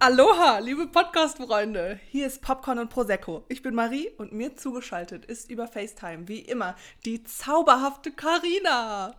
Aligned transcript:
Aloha, 0.00 0.58
liebe 0.60 0.86
Podcast-Freunde. 0.86 1.98
Hier 2.08 2.28
ist 2.28 2.40
Popcorn 2.40 2.78
und 2.78 2.88
Prosecco. 2.88 3.44
Ich 3.48 3.62
bin 3.62 3.74
Marie 3.74 4.08
und 4.16 4.32
mir 4.32 4.54
zugeschaltet 4.54 5.24
ist 5.24 5.50
über 5.50 5.66
FaceTime, 5.66 6.28
wie 6.28 6.38
immer, 6.38 6.76
die 7.04 7.24
zauberhafte 7.24 8.12
Karina. 8.12 9.16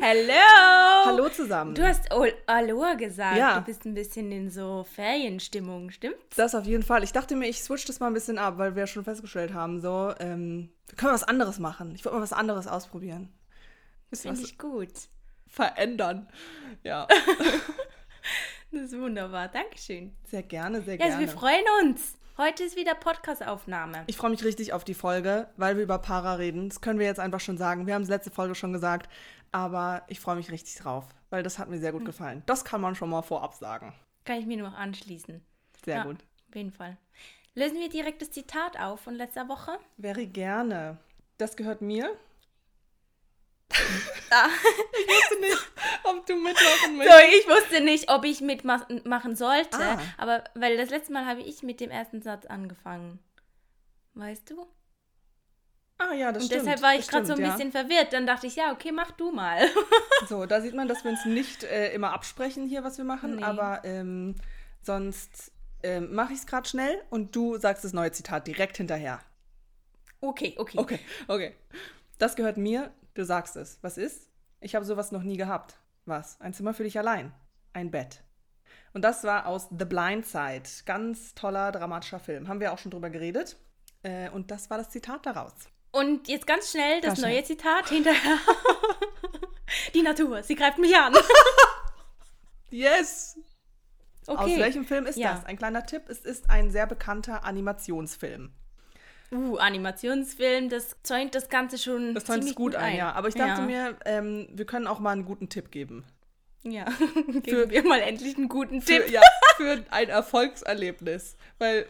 Hallo! 0.00 1.04
Hallo 1.04 1.28
zusammen. 1.28 1.74
Du 1.74 1.86
hast 1.86 2.10
Aloha 2.46 2.94
gesagt. 2.94 3.36
Ja. 3.36 3.58
Du 3.58 3.66
bist 3.66 3.84
ein 3.84 3.92
bisschen 3.92 4.32
in 4.32 4.48
so 4.50 4.86
Ferienstimmung, 4.94 5.90
stimmt's? 5.90 6.36
Das 6.36 6.54
auf 6.54 6.64
jeden 6.64 6.82
Fall. 6.82 7.04
Ich 7.04 7.12
dachte 7.12 7.36
mir, 7.36 7.48
ich 7.48 7.62
switch 7.62 7.84
das 7.84 8.00
mal 8.00 8.06
ein 8.06 8.14
bisschen 8.14 8.38
ab, 8.38 8.56
weil 8.56 8.76
wir 8.76 8.84
ja 8.84 8.86
schon 8.86 9.04
festgestellt 9.04 9.52
haben, 9.52 9.82
so, 9.82 10.14
ähm, 10.20 10.70
wir 10.86 10.96
können 10.96 11.12
was 11.12 11.24
anderes 11.24 11.58
machen. 11.58 11.94
Ich 11.94 12.02
wollte 12.02 12.16
mal 12.16 12.22
was 12.22 12.32
anderes 12.32 12.66
ausprobieren. 12.66 13.30
Finde 14.10 14.40
ich 14.40 14.56
gut. 14.56 14.88
Verändern. 15.48 16.30
Ja, 16.82 17.06
Das 18.70 18.92
ist 18.92 18.98
wunderbar. 18.98 19.48
Dankeschön. 19.48 20.14
sehr 20.24 20.42
gerne, 20.42 20.82
sehr 20.82 20.98
gerne. 20.98 21.14
also 21.14 21.26
wir 21.26 21.28
freuen 21.32 21.64
uns. 21.82 22.14
Heute 22.36 22.62
ist 22.62 22.76
wieder 22.76 22.94
Podcast-Aufnahme. 22.94 24.04
Ich 24.06 24.16
freue 24.16 24.30
mich 24.30 24.44
richtig 24.44 24.72
auf 24.72 24.84
die 24.84 24.94
Folge, 24.94 25.48
weil 25.56 25.76
wir 25.76 25.82
über 25.82 25.98
Para 25.98 26.34
reden. 26.34 26.68
Das 26.68 26.80
können 26.80 26.98
wir 27.00 27.06
jetzt 27.06 27.18
einfach 27.18 27.40
schon 27.40 27.58
sagen. 27.58 27.86
Wir 27.86 27.94
haben 27.94 28.02
es 28.02 28.08
letzte 28.08 28.30
Folge 28.30 28.54
schon 28.54 28.72
gesagt, 28.72 29.10
aber 29.50 30.02
ich 30.06 30.20
freue 30.20 30.36
mich 30.36 30.50
richtig 30.52 30.76
drauf, 30.76 31.06
weil 31.30 31.42
das 31.42 31.58
hat 31.58 31.68
mir 31.68 31.78
sehr 31.80 31.92
gut 31.92 32.04
gefallen. 32.04 32.42
Das 32.46 32.64
kann 32.64 32.80
man 32.80 32.94
schon 32.94 33.10
mal 33.10 33.22
vorab 33.22 33.54
sagen. 33.54 33.92
Kann 34.24 34.38
ich 34.38 34.46
mir 34.46 34.56
nur 34.58 34.70
noch 34.70 34.78
anschließen. 34.78 35.40
Sehr 35.84 35.96
Ja, 35.96 36.04
gut. 36.04 36.18
Auf 36.48 36.54
jeden 36.54 36.70
Fall. 36.72 36.96
Lösen 37.54 37.80
wir 37.80 37.88
direkt 37.88 38.22
das 38.22 38.30
Zitat 38.30 38.78
auf 38.78 39.00
von 39.00 39.14
letzter 39.14 39.48
Woche? 39.48 39.72
Wäre 39.96 40.26
gerne. 40.26 40.98
Das 41.38 41.56
gehört 41.56 41.80
mir. 41.82 42.10
Ah. 44.30 44.48
ich 44.92 45.08
wusste 45.08 45.40
nicht, 45.40 45.70
ob 46.04 46.26
du 46.26 46.36
mitmachen 46.36 46.90
So, 46.90 46.92
möchtest. 46.96 47.32
ich 47.40 47.48
wusste 47.48 47.80
nicht, 47.82 48.10
ob 48.10 48.24
ich 48.24 48.40
mitmachen 48.40 49.36
sollte, 49.36 49.78
Ah. 49.78 49.98
aber 50.18 50.44
weil 50.54 50.76
das 50.76 50.90
letzte 50.90 51.12
Mal 51.12 51.24
habe 51.26 51.40
ich 51.40 51.62
mit 51.62 51.80
dem 51.80 51.90
ersten 51.90 52.20
Satz 52.22 52.44
angefangen. 52.46 53.18
Weißt 54.14 54.50
du? 54.50 54.66
Ah 56.00 56.12
ja, 56.12 56.30
das 56.30 56.42
Und 56.44 56.46
stimmt. 56.48 56.62
deshalb 56.62 56.82
war 56.82 56.94
ich 56.94 57.08
gerade 57.08 57.26
so 57.26 57.32
ein 57.34 57.40
ja. 57.40 57.50
bisschen 57.50 57.72
verwirrt. 57.72 58.12
Dann 58.12 58.26
dachte 58.26 58.46
ich, 58.46 58.54
ja, 58.56 58.72
okay, 58.72 58.92
mach 58.92 59.10
du 59.12 59.30
mal. 59.32 59.68
So, 60.28 60.46
da 60.46 60.60
sieht 60.60 60.74
man, 60.74 60.88
dass 60.88 61.04
wir 61.04 61.12
uns 61.12 61.24
nicht 61.24 61.62
äh, 61.64 61.92
immer 61.94 62.12
absprechen 62.12 62.66
hier, 62.66 62.82
was 62.84 62.98
wir 62.98 63.04
machen, 63.04 63.36
Nee. 63.36 63.42
aber 63.44 63.80
ähm, 63.84 64.34
sonst 64.82 65.52
ähm, 65.84 66.12
mache 66.12 66.32
ich 66.32 66.40
es 66.40 66.46
gerade 66.46 66.68
schnell 66.68 67.00
und 67.10 67.34
du 67.36 67.56
sagst 67.56 67.84
das 67.84 67.92
neue 67.92 68.10
Zitat 68.10 68.46
direkt 68.48 68.76
hinterher. 68.76 69.20
Okay, 70.20 70.54
okay. 70.58 70.76
Okay, 70.78 70.98
okay. 71.28 71.54
Das 72.18 72.34
gehört 72.34 72.56
mir, 72.56 72.92
du 73.18 73.24
sagst 73.24 73.56
es. 73.56 73.78
Was 73.82 73.98
ist? 73.98 74.30
Ich 74.60 74.74
habe 74.74 74.84
sowas 74.84 75.12
noch 75.12 75.22
nie 75.22 75.36
gehabt. 75.36 75.78
Was? 76.06 76.40
Ein 76.40 76.54
Zimmer 76.54 76.72
für 76.72 76.84
dich 76.84 76.98
allein. 76.98 77.32
Ein 77.72 77.90
Bett. 77.90 78.22
Und 78.94 79.02
das 79.02 79.24
war 79.24 79.46
aus 79.46 79.68
The 79.76 79.84
Blind 79.84 80.26
Side. 80.26 80.62
Ganz 80.86 81.34
toller, 81.34 81.72
dramatischer 81.72 82.20
Film. 82.20 82.48
Haben 82.48 82.60
wir 82.60 82.72
auch 82.72 82.78
schon 82.78 82.90
drüber 82.90 83.10
geredet. 83.10 83.56
Äh, 84.02 84.30
und 84.30 84.50
das 84.50 84.70
war 84.70 84.78
das 84.78 84.88
Zitat 84.90 85.26
daraus. 85.26 85.52
Und 85.90 86.28
jetzt 86.28 86.46
ganz 86.46 86.70
schnell 86.70 87.00
das 87.00 87.08
Ganz 87.10 87.20
neue 87.22 87.32
schnell. 87.32 87.44
Zitat 87.44 87.88
hinterher. 87.88 88.38
Die 89.94 90.02
Natur, 90.02 90.42
sie 90.42 90.54
greift 90.54 90.78
mich 90.78 90.96
an. 90.96 91.14
Yes! 92.70 93.38
Okay. 94.26 94.54
Aus 94.54 94.58
welchem 94.58 94.84
Film 94.84 95.06
ist 95.06 95.16
Ja. 95.16 95.34
das? 95.34 95.44
Ein 95.46 95.56
kleiner 95.56 95.84
Tipp. 95.86 96.02
Es 96.08 96.20
ist 96.20 96.50
ein 96.50 96.70
sehr 96.70 96.86
bekannter 96.86 97.44
Animationsfilm. 97.44 98.52
Uh, 99.30 99.56
Animationsfilm, 99.56 100.70
das 100.70 100.96
zäunt 101.02 101.34
das 101.34 101.48
Ganze 101.50 101.76
schon 101.76 102.14
Das 102.14 102.24
tönt 102.24 102.38
ziemlich 102.38 102.56
gut 102.56 102.74
ein, 102.74 102.96
ja. 102.96 103.12
Aber 103.12 103.28
ich 103.28 103.34
dachte 103.34 103.60
ja. 103.60 103.66
mir, 103.66 103.96
ähm, 104.06 104.48
wir 104.52 104.64
können 104.64 104.86
auch 104.86 105.00
mal 105.00 105.10
einen 105.10 105.26
guten 105.26 105.48
Tipp 105.48 105.70
geben. 105.70 106.04
Ja, 106.62 106.86
geben 107.42 107.70
wir 107.70 107.84
mal 107.84 108.00
endlich 108.00 108.36
einen 108.36 108.48
guten 108.48 108.80
Für, 108.80 109.04
Tipp. 109.04 109.10
ja, 109.10 109.20
für 109.56 109.84
ein 109.90 110.08
Erfolgserlebnis. 110.08 111.36
Weil, 111.58 111.86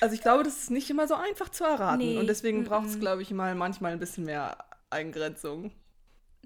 also 0.00 0.14
ich 0.14 0.22
glaube, 0.22 0.42
das 0.42 0.58
ist 0.58 0.70
nicht 0.70 0.88
immer 0.90 1.06
so 1.06 1.14
einfach 1.14 1.50
zu 1.50 1.64
erraten. 1.64 1.98
Nee, 1.98 2.18
Und 2.18 2.26
deswegen 2.26 2.64
braucht 2.64 2.86
es, 2.86 2.98
glaube 2.98 3.22
ich, 3.22 3.30
mal 3.30 3.54
manchmal 3.54 3.92
ein 3.92 3.98
bisschen 4.00 4.24
mehr 4.24 4.56
Eingrenzung. 4.90 5.70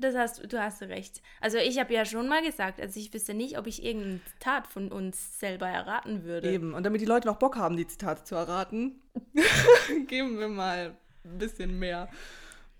Das 0.00 0.14
hast, 0.14 0.53
du 0.53 0.60
hast 0.60 0.82
recht. 0.82 1.22
Also 1.41 1.59
ich 1.59 1.78
habe 1.78 1.92
ja 1.92 2.04
schon 2.04 2.28
mal 2.28 2.42
gesagt, 2.42 2.81
also 2.81 2.98
ich 2.98 3.12
wüsste 3.12 3.34
nicht, 3.34 3.59
ob 3.59 3.66
ich 3.66 3.84
irgendein 3.84 4.20
Zitat 4.32 4.66
von 4.66 4.92
uns 4.92 5.38
selber 5.41 5.66
erraten 5.66 6.25
würde. 6.25 6.50
Eben. 6.50 6.75
Und 6.75 6.84
damit 6.84 7.00
die 7.00 7.06
Leute 7.06 7.26
noch 7.26 7.36
Bock 7.36 7.56
haben, 7.56 7.76
die 7.76 7.86
Zitate 7.86 8.25
zu 8.25 8.34
erraten, 8.34 9.00
geben 10.06 10.38
wir 10.38 10.48
mal 10.48 10.97
ein 11.25 11.38
bisschen 11.38 11.78
mehr, 11.78 12.08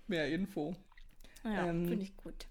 mehr 0.07 0.27
Info. 0.29 0.75
Ja, 1.43 1.67
Ähm, 1.67 1.87
finde 1.87 2.03
ich 2.03 2.15
gut. 2.17 2.47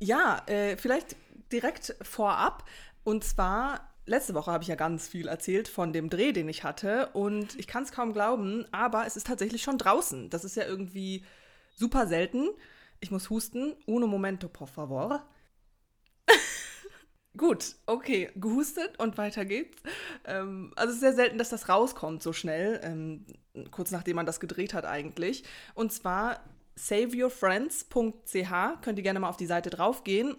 Ja, 0.00 0.42
äh, 0.46 0.76
vielleicht 0.76 1.16
direkt 1.52 1.94
vorab. 2.02 2.64
Und 3.04 3.24
zwar, 3.24 3.92
letzte 4.06 4.34
Woche 4.34 4.50
habe 4.50 4.62
ich 4.64 4.68
ja 4.68 4.74
ganz 4.74 5.08
viel 5.08 5.28
erzählt 5.28 5.68
von 5.68 5.92
dem 5.92 6.10
Dreh, 6.10 6.32
den 6.32 6.48
ich 6.48 6.64
hatte. 6.64 7.08
Und 7.12 7.58
ich 7.58 7.66
kann 7.66 7.84
es 7.84 7.92
kaum 7.92 8.12
glauben, 8.12 8.66
aber 8.72 9.06
es 9.06 9.16
ist 9.16 9.26
tatsächlich 9.26 9.62
schon 9.62 9.78
draußen. 9.78 10.30
Das 10.30 10.44
ist 10.44 10.56
ja 10.56 10.64
irgendwie 10.66 11.24
super 11.74 12.06
selten. 12.06 12.48
Ich 13.02 13.10
muss 13.10 13.28
husten. 13.30 13.74
Uno 13.84 14.06
momento, 14.06 14.48
por 14.48 14.68
favor. 14.68 15.26
Gut, 17.36 17.74
okay, 17.86 18.30
gehustet 18.36 18.96
und 19.00 19.18
weiter 19.18 19.44
geht's. 19.44 19.82
Ähm, 20.24 20.72
also 20.76 20.90
es 20.90 20.94
ist 20.94 21.00
sehr 21.00 21.14
selten, 21.14 21.36
dass 21.36 21.50
das 21.50 21.68
rauskommt 21.68 22.22
so 22.22 22.32
schnell, 22.32 22.80
ähm, 22.84 23.26
kurz 23.72 23.90
nachdem 23.90 24.14
man 24.16 24.24
das 24.24 24.38
gedreht 24.38 24.72
hat 24.72 24.84
eigentlich. 24.84 25.42
Und 25.74 25.92
zwar 25.92 26.44
saveyourfriends.ch, 26.76 28.82
könnt 28.82 28.98
ihr 28.98 29.02
gerne 29.02 29.18
mal 29.18 29.30
auf 29.30 29.36
die 29.36 29.46
Seite 29.46 29.70
draufgehen 29.70 30.36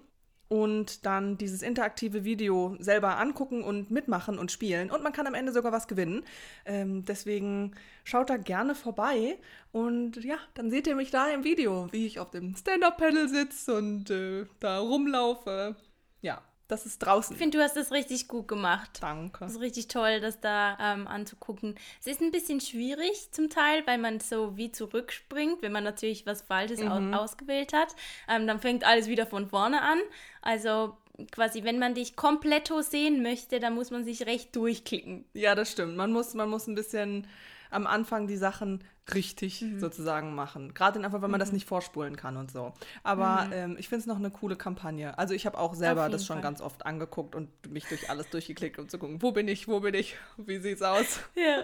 und 0.54 1.04
dann 1.08 1.36
dieses 1.40 1.64
interaktive 1.64 2.26
Video 2.26 2.78
selber 2.80 3.18
angucken 3.18 3.64
und 3.64 3.90
mitmachen 3.90 4.38
und 4.38 4.52
spielen. 4.52 4.92
Und 4.92 5.02
man 5.02 5.12
kann 5.12 5.26
am 5.26 5.34
Ende 5.34 5.52
sogar 5.52 5.72
was 5.72 5.88
gewinnen. 5.88 6.24
Ähm, 6.66 7.04
deswegen 7.06 7.74
schaut 8.04 8.30
da 8.30 8.38
gerne 8.38 8.76
vorbei. 8.76 9.40
Und 9.72 10.24
ja, 10.24 10.38
dann 10.54 10.70
seht 10.70 10.86
ihr 10.86 10.96
mich 10.96 11.10
da 11.10 11.28
im 11.32 11.44
Video, 11.44 11.88
wie 11.92 12.06
ich 12.06 12.20
auf 12.20 12.30
dem 12.30 12.56
Stand-Up-Panel 12.56 13.30
sitze 13.30 13.74
und 13.76 14.12
äh, 14.12 14.46
da 14.60 14.78
rumlaufe. 14.78 15.76
Ja, 16.22 16.44
das 16.68 16.86
ist 16.86 17.00
draußen. 17.00 17.36
Ich 17.36 17.40
finde, 17.42 17.58
du 17.58 17.64
hast 17.64 17.76
das 17.76 17.92
richtig 17.92 18.28
gut 18.28 18.48
gemacht. 18.48 19.00
Danke. 19.02 19.40
Das 19.42 19.54
ist 19.54 19.60
richtig 19.60 19.88
toll, 19.90 20.20
das 20.22 20.40
da 20.40 20.78
ähm, 20.80 21.08
anzugucken. 21.08 21.76
Es 22.00 22.08
ist 22.08 22.22
ein 22.22 22.32
bisschen 22.32 22.62
schwierig 22.62 23.32
zum 23.32 23.50
Teil, 23.50 23.86
weil 23.86 23.98
man 23.98 24.20
so 24.20 24.58
wie 24.58 24.72
zurückspringt, 24.72 25.62
wenn 25.62 25.72
man 25.72 25.84
natürlich 25.84 26.26
was 26.26 26.42
Falsches 26.42 26.80
Mhm. 26.80 27.14
ausgewählt 27.14 27.74
hat. 27.74 27.96
Ähm, 28.28 28.48
dann 28.48 28.60
fängt 28.60 28.86
alles 28.86 29.08
wieder 29.08 29.26
von 29.26 29.48
vorne 29.48 29.82
an. 29.82 30.00
Also 30.42 30.98
quasi, 31.32 31.64
wenn 31.64 31.78
man 31.80 31.94
dich 31.94 32.16
kompletto 32.16 32.82
sehen 32.82 33.22
möchte, 33.22 33.60
dann 33.60 33.76
muss 33.76 33.92
man 33.92 34.04
sich 34.04 34.26
recht 34.26 34.56
durchklicken. 34.56 35.26
Ja, 35.34 35.54
das 35.56 35.72
stimmt. 35.72 35.96
Man 35.96 36.12
muss, 36.12 36.34
man 36.34 36.50
muss 36.50 36.68
ein 36.68 36.76
bisschen 36.76 37.28
am 37.74 37.88
Anfang 37.88 38.28
die 38.28 38.38
Sachen 38.38 38.84
richtig 39.14 39.62
Mhm. 39.62 39.80
sozusagen 39.80 40.34
machen. 40.36 40.74
Gerade 40.74 41.04
einfach, 41.04 41.22
weil 41.22 41.30
man 41.30 41.40
das 41.40 41.52
nicht 41.52 41.68
vorspulen 41.68 42.16
kann 42.16 42.38
und 42.38 42.52
so. 42.52 42.74
Aber 43.04 43.46
Mhm. 43.48 43.54
ähm, 43.54 43.76
ich 43.78 43.90
finde 43.90 44.02
es 44.02 44.06
noch 44.06 44.16
eine 44.18 44.32
coole 44.32 44.56
Kampagne. 44.56 45.18
Also 45.18 45.34
ich 45.34 45.46
habe 45.46 45.58
auch 45.58 45.74
selber 45.76 46.08
das 46.10 46.26
schon 46.26 46.38
Fall. 46.38 46.44
ganz 46.44 46.62
oft 46.62 46.86
angeguckt 46.86 47.36
und 47.36 47.50
mich 47.70 47.86
durch 47.86 48.10
alles 48.10 48.30
durchgeklickt, 48.30 48.80
um 48.80 48.88
zu 48.88 48.98
gucken, 48.98 49.22
wo 49.22 49.32
bin 49.32 49.48
ich, 49.50 49.68
wo 49.68 49.80
bin 49.82 49.94
ich, 49.94 50.16
wie 50.38 50.60
sieht's 50.60 50.82
aus. 50.82 51.20
Ja. 51.36 51.64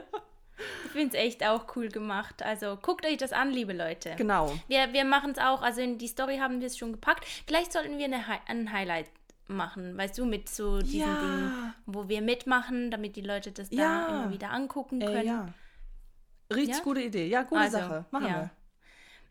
Ich 0.87 0.91
finde 0.91 1.15
es 1.17 1.23
echt 1.23 1.45
auch 1.45 1.73
cool 1.77 1.87
gemacht. 1.87 2.43
Also 2.43 2.77
guckt 2.81 3.05
euch 3.05 3.15
das 3.15 3.31
an, 3.31 3.49
liebe 3.51 3.71
Leute. 3.71 4.15
Genau. 4.17 4.53
Wir, 4.67 4.91
wir 4.91 5.05
machen 5.05 5.31
es 5.31 5.37
auch, 5.37 5.61
also 5.61 5.79
in 5.79 5.97
die 5.97 6.07
Story 6.07 6.39
haben 6.39 6.59
wir 6.59 6.67
es 6.67 6.77
schon 6.77 6.91
gepackt. 6.91 7.23
Vielleicht 7.47 7.71
sollten 7.71 7.97
wir 7.97 8.03
eine, 8.05 8.27
Hi- 8.27 8.41
ein 8.47 8.73
Highlight 8.73 9.05
machen, 9.47 9.97
weißt 9.97 10.17
du, 10.17 10.25
mit 10.25 10.49
so 10.49 10.79
diesen 10.79 10.99
Ja. 10.99 11.19
Dingen, 11.21 11.73
wo 11.85 12.09
wir 12.09 12.21
mitmachen, 12.21 12.91
damit 12.91 13.15
die 13.15 13.21
Leute 13.21 13.53
das 13.53 13.69
Ja. 13.71 14.05
da 14.05 14.07
immer 14.23 14.31
wieder 14.33 14.51
angucken 14.51 14.99
Äh, 14.99 15.05
können. 15.05 15.25
ja. 15.25 15.47
Richtig 16.51 16.77
Ja? 16.77 16.83
gute 16.83 17.01
Idee. 17.01 17.27
Ja, 17.27 17.43
gute 17.43 17.61
Also, 17.61 17.77
Sache. 17.77 18.05
Machen 18.11 18.27
ja. 18.27 18.33
wir. 18.33 18.49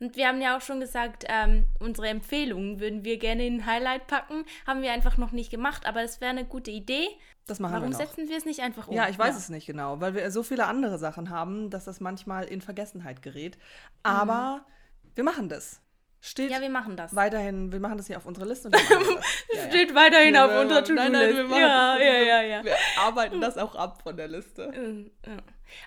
Und 0.01 0.15
wir 0.17 0.29
haben 0.29 0.41
ja 0.41 0.57
auch 0.57 0.61
schon 0.61 0.79
gesagt, 0.79 1.25
ähm, 1.29 1.65
unsere 1.81 2.07
Empfehlungen 2.09 2.79
würden 2.79 3.05
wir 3.05 3.19
gerne 3.19 3.45
in 3.45 3.57
ein 3.57 3.67
Highlight 3.67 4.07
packen. 4.07 4.45
Haben 4.65 4.83
wir 4.83 4.93
einfach 4.93 5.17
noch 5.17 5.33
nicht 5.33 5.51
gemacht, 5.51 5.87
aber 5.87 6.03
es 6.03 6.21
wäre 6.21 6.31
eine 6.31 6.45
gute 6.45 6.71
Idee. 6.71 7.09
Das 7.47 7.59
machen 7.59 7.73
Warum 7.73 7.87
wir 7.87 7.99
noch. 7.99 7.99
setzen 7.99 8.29
wir 8.29 8.37
es 8.37 8.45
nicht 8.45 8.61
einfach 8.61 8.87
um? 8.87 8.95
Ja, 8.95 9.09
ich 9.09 9.19
weiß 9.19 9.37
es 9.37 9.49
nicht 9.49 9.67
genau, 9.67 10.01
weil 10.01 10.15
wir 10.15 10.31
so 10.31 10.45
viele 10.45 10.67
andere 10.67 10.99
Sachen 10.99 11.31
haben, 11.31 11.71
dass 11.71 11.85
das 11.85 11.99
manchmal 11.99 12.45
in 12.45 12.61
Vergessenheit 12.61 13.23
gerät. 13.23 13.59
Aber 14.05 14.65
wir 15.17 15.25
machen 15.25 15.49
das. 15.49 15.81
Steht. 16.21 16.51
Ja, 16.51 16.61
wir 16.61 16.69
machen 16.71 16.97
das. 16.97 17.15
weiterhin, 17.15 17.71
wir 17.73 17.79
machen 17.81 17.97
das 17.97 18.09
hier 18.09 18.17
auf 18.17 18.27
unserer 18.27 18.47
Liste. 18.47 18.71
Ja, 19.53 19.63
ja. 19.63 19.69
Steht 19.71 19.95
weiterhin 19.95 20.35
Ja, 20.35 20.47
auf 20.47 20.61
unserer 20.63 20.83
nein, 20.95 21.13
nein, 21.13 21.37
wir 21.37 21.45
machen 21.45 21.61
Ja, 21.61 21.95
das. 21.97 22.05
ja, 22.05 22.13
ja, 22.19 22.43
ja. 22.43 22.65
Wir 22.65 22.77
arbeiten 22.99 23.41
das 23.41 23.57
auch 23.57 23.75
ab 23.77 24.03
von 24.03 24.17
der 24.17 24.29
Liste. 24.29 24.71
Ähm, 24.75 25.11
ja. 25.27 25.37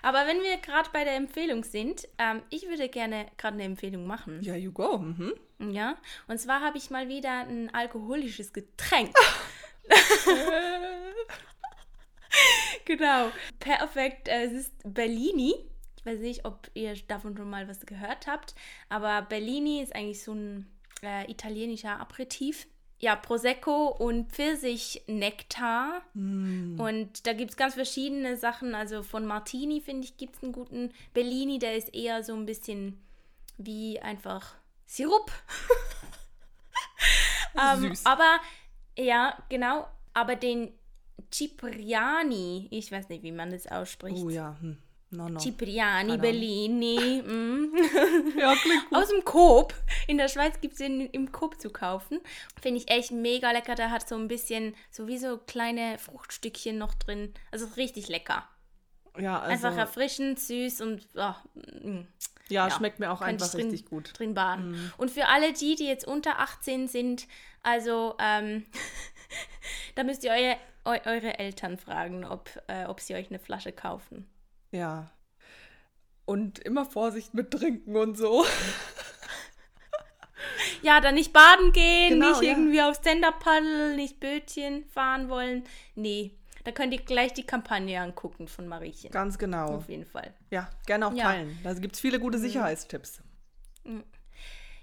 Aber 0.02 0.26
wenn 0.28 0.40
wir 0.42 0.56
gerade 0.58 0.88
bei 0.92 1.02
der 1.04 1.16
Empfehlung 1.16 1.64
sind, 1.64 2.06
ähm, 2.18 2.42
ich 2.50 2.68
würde 2.68 2.88
gerne 2.88 3.26
gerade 3.36 3.54
eine 3.54 3.64
Empfehlung 3.64 4.06
machen. 4.06 4.40
Ja, 4.40 4.54
you 4.54 4.70
go. 4.72 4.98
Mhm. 4.98 5.32
Ja, 5.58 5.96
und 6.28 6.38
zwar 6.38 6.60
habe 6.60 6.78
ich 6.78 6.90
mal 6.90 7.08
wieder 7.08 7.40
ein 7.46 7.72
alkoholisches 7.74 8.52
Getränk. 8.52 9.12
genau. 12.84 13.30
Perfekt. 13.58 14.28
äh, 14.28 14.44
Es 14.44 14.52
ist 14.52 14.72
Bellini. 14.84 15.54
Ich 16.02 16.06
weiß 16.06 16.18
nicht, 16.18 16.44
ob 16.44 16.68
ihr 16.74 16.94
davon 17.06 17.36
schon 17.36 17.48
mal 17.48 17.68
was 17.68 17.86
gehört 17.86 18.26
habt, 18.26 18.56
aber 18.88 19.22
Bellini 19.22 19.80
ist 19.80 19.94
eigentlich 19.94 20.22
so 20.24 20.32
ein 20.32 20.66
äh, 21.02 21.30
italienischer 21.30 22.00
Aperitif. 22.00 22.66
ja, 22.98 23.16
Prosecco 23.16 23.88
und 23.88 24.32
Pfirsichnektar. 24.32 26.02
Mm. 26.14 26.78
Und 26.80 27.26
da 27.26 27.32
gibt 27.32 27.50
es 27.50 27.56
ganz 27.56 27.74
verschiedene 27.74 28.36
Sachen. 28.36 28.74
Also 28.74 29.02
von 29.02 29.26
Martini, 29.26 29.80
finde 29.80 30.04
ich, 30.04 30.16
gibt 30.16 30.36
es 30.36 30.42
einen 30.42 30.52
guten 30.52 30.92
Bellini, 31.12 31.58
der 31.58 31.76
ist 31.76 31.94
eher 31.94 32.22
so 32.22 32.34
ein 32.34 32.46
bisschen 32.46 33.00
wie 33.58 34.00
einfach 34.00 34.54
Sirup. 34.86 35.32
ähm, 37.60 37.88
Süß. 37.88 38.06
aber, 38.06 38.38
ja, 38.96 39.36
genau. 39.48 39.88
Aber 40.14 40.36
den 40.36 40.72
Cipriani, 41.32 42.68
ich 42.70 42.92
weiß 42.92 43.08
nicht, 43.08 43.22
wie 43.22 43.32
man 43.32 43.50
das 43.50 43.66
ausspricht. 43.66 44.22
Oh 44.22 44.30
ja, 44.30 44.56
hm. 44.60 44.78
No, 45.12 45.28
no. 45.28 45.38
Cipriani, 45.38 46.12
Ahnung. 46.12 46.20
Bellini. 46.20 47.22
mm. 47.22 47.72
Ja, 48.38 48.54
klingt 48.56 48.88
gut. 48.90 48.98
Aus 48.98 49.08
dem 49.08 49.24
Coop. 49.24 49.74
In 50.06 50.18
der 50.18 50.28
Schweiz 50.28 50.60
gibt 50.60 50.72
es 50.74 50.78
den 50.78 51.00
im 51.10 51.30
Coop 51.32 51.60
zu 51.60 51.70
kaufen. 51.70 52.20
Finde 52.60 52.78
ich 52.80 52.90
echt 52.90 53.12
mega 53.12 53.50
lecker. 53.52 53.74
Der 53.74 53.90
hat 53.90 54.08
so 54.08 54.16
ein 54.16 54.28
bisschen, 54.28 54.74
so 54.90 55.06
wie 55.06 55.18
so 55.18 55.38
kleine 55.38 55.98
Fruchtstückchen 55.98 56.76
noch 56.78 56.94
drin. 56.94 57.32
Also 57.50 57.66
richtig 57.76 58.08
lecker. 58.08 58.48
Ja, 59.18 59.40
also, 59.40 59.66
Einfach 59.66 59.76
erfrischend, 59.78 60.40
süß 60.40 60.80
und 60.80 61.06
oh, 61.16 61.34
mm, 61.54 62.06
ja, 62.48 62.68
ja, 62.68 62.70
schmeckt 62.70 62.98
mir 62.98 63.12
auch 63.12 63.20
einfach 63.20 63.50
drin- 63.50 63.66
richtig 63.70 63.84
gut. 63.84 64.18
drin 64.18 64.32
baden. 64.34 64.70
Mhm. 64.72 64.92
Und 64.96 65.10
für 65.10 65.28
alle 65.28 65.52
die, 65.52 65.74
die 65.74 65.86
jetzt 65.86 66.06
unter 66.06 66.38
18 66.40 66.88
sind, 66.88 67.26
also 67.62 68.14
ähm, 68.18 68.64
da 69.94 70.04
müsst 70.04 70.24
ihr 70.24 70.30
eure, 70.32 70.56
eu, 70.84 71.10
eure 71.10 71.38
Eltern 71.38 71.76
fragen, 71.76 72.24
ob, 72.24 72.48
äh, 72.68 72.86
ob 72.86 73.00
sie 73.00 73.14
euch 73.14 73.28
eine 73.28 73.38
Flasche 73.38 73.72
kaufen. 73.72 74.26
Ja. 74.72 75.10
Und 76.24 76.58
immer 76.58 76.84
Vorsicht 76.84 77.34
mit 77.34 77.50
Trinken 77.52 77.96
und 77.96 78.16
so. 78.18 78.44
Ja, 80.82 81.00
dann 81.00 81.14
nicht 81.14 81.32
baden 81.32 81.70
gehen, 81.72 82.14
Genau, 82.14 82.30
nicht 82.30 82.42
ja. 82.42 82.50
irgendwie 82.50 82.82
auf 82.82 82.96
Stand-Up-Paddle, 82.96 83.94
nicht 83.94 84.18
Bötchen 84.18 84.84
fahren 84.86 85.28
wollen. 85.28 85.62
Nee, 85.94 86.32
da 86.64 86.72
könnt 86.72 86.92
ihr 86.92 87.00
gleich 87.00 87.32
die 87.32 87.44
Kampagne 87.44 88.00
angucken 88.00 88.48
von 88.48 88.66
Mariechen. 88.66 89.12
Ganz 89.12 89.38
genau. 89.38 89.76
Auf 89.76 89.88
jeden 89.88 90.04
Fall. 90.06 90.34
Ja, 90.50 90.68
gerne 90.86 91.06
auch 91.06 91.12
Ja. 91.12 91.24
Mhm. 91.24 91.28
teilen. 91.28 91.58
Da 91.62 91.74
gibt 91.74 91.94
es 91.94 92.00
viele 92.00 92.18
gute 92.18 92.38
Sicherheitstipps. 92.38 93.20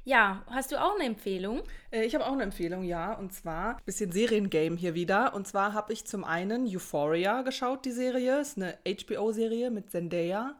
Ja, 0.09 0.41
hast 0.47 0.71
du 0.71 0.81
auch 0.81 0.95
eine 0.95 1.03
Empfehlung? 1.03 1.61
Äh, 1.91 2.03
Ich 2.03 2.15
habe 2.15 2.25
auch 2.25 2.31
eine 2.31 2.41
Empfehlung, 2.41 2.81
ja. 2.81 3.13
Und 3.13 3.31
zwar 3.31 3.75
ein 3.77 3.83
bisschen 3.85 4.11
Seriengame 4.11 4.75
hier 4.75 4.95
wieder. 4.95 5.35
Und 5.35 5.47
zwar 5.47 5.73
habe 5.73 5.94
ich 5.94 6.03
zum 6.07 6.23
einen 6.23 6.65
Euphoria 6.65 7.44
geschaut, 7.44 7.85
die 7.85 7.91
Serie. 7.91 8.39
Ist 8.39 8.57
eine 8.57 8.79
HBO-Serie 8.88 9.69
mit 9.69 9.91
Zendaya. 9.91 10.56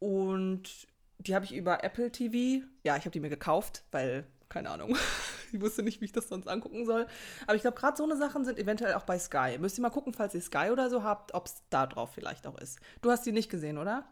Und 0.00 0.88
die 1.18 1.36
habe 1.36 1.44
ich 1.44 1.54
über 1.54 1.84
Apple 1.84 2.10
TV. 2.10 2.66
Ja, 2.82 2.96
ich 2.96 3.02
habe 3.02 3.12
die 3.12 3.20
mir 3.20 3.28
gekauft, 3.28 3.84
weil, 3.92 4.26
keine 4.48 4.70
Ahnung, 4.70 4.96
ich 5.52 5.60
wusste 5.60 5.84
nicht, 5.84 6.00
wie 6.00 6.06
ich 6.06 6.12
das 6.12 6.26
sonst 6.28 6.48
angucken 6.48 6.84
soll. 6.84 7.06
Aber 7.46 7.54
ich 7.54 7.62
glaube, 7.62 7.78
gerade 7.78 7.96
so 7.96 8.02
eine 8.02 8.16
Sachen 8.16 8.44
sind 8.44 8.58
eventuell 8.58 8.94
auch 8.94 9.04
bei 9.04 9.20
Sky. 9.20 9.56
Müsst 9.60 9.78
ihr 9.78 9.82
mal 9.82 9.90
gucken, 9.90 10.12
falls 10.14 10.34
ihr 10.34 10.42
Sky 10.42 10.70
oder 10.72 10.90
so 10.90 11.04
habt, 11.04 11.32
ob 11.32 11.46
es 11.46 11.62
da 11.70 11.86
drauf 11.86 12.10
vielleicht 12.12 12.44
auch 12.44 12.58
ist. 12.58 12.80
Du 13.02 13.12
hast 13.12 13.24
die 13.24 13.30
nicht 13.30 13.50
gesehen, 13.52 13.78
oder? 13.78 14.04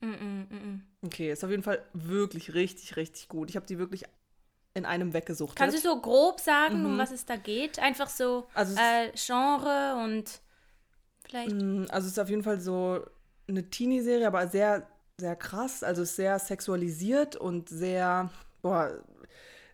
Mm 0.00 0.06
-mm, 0.06 0.14
mm 0.14 0.46
-mm. 0.50 0.80
Okay, 1.06 1.30
ist 1.32 1.44
auf 1.44 1.50
jeden 1.50 1.62
Fall 1.62 1.82
wirklich 1.92 2.54
richtig, 2.54 2.96
richtig 2.96 3.28
gut. 3.28 3.50
Ich 3.50 3.56
habe 3.56 3.66
die 3.66 3.78
wirklich 3.78 4.04
in 4.74 4.84
einem 4.84 5.12
weggesucht. 5.12 5.56
Kannst 5.56 5.76
du 5.76 5.80
so 5.80 6.00
grob 6.00 6.40
sagen, 6.40 6.84
um 6.84 6.94
Mhm. 6.94 6.98
was 6.98 7.10
es 7.12 7.24
da 7.26 7.36
geht? 7.36 7.78
Einfach 7.78 8.08
so 8.08 8.46
Also 8.54 8.74
äh, 8.76 9.12
Genre 9.14 10.02
und 10.04 10.40
vielleicht. 11.24 11.52
Mm, 11.54 11.84
Also 11.90 12.06
es 12.06 12.12
ist 12.14 12.18
auf 12.18 12.28
jeden 12.28 12.42
Fall 12.42 12.60
so 12.60 13.04
eine 13.48 13.68
Teenie-Serie, 13.70 14.26
aber 14.26 14.48
sehr, 14.48 14.86
sehr 15.18 15.36
krass. 15.36 15.82
Also 15.84 16.02
es 16.02 16.10
ist 16.10 16.16
sehr 16.16 16.38
sexualisiert 16.38 17.36
und 17.36 17.68
sehr, 17.68 18.30
boah, 18.62 19.00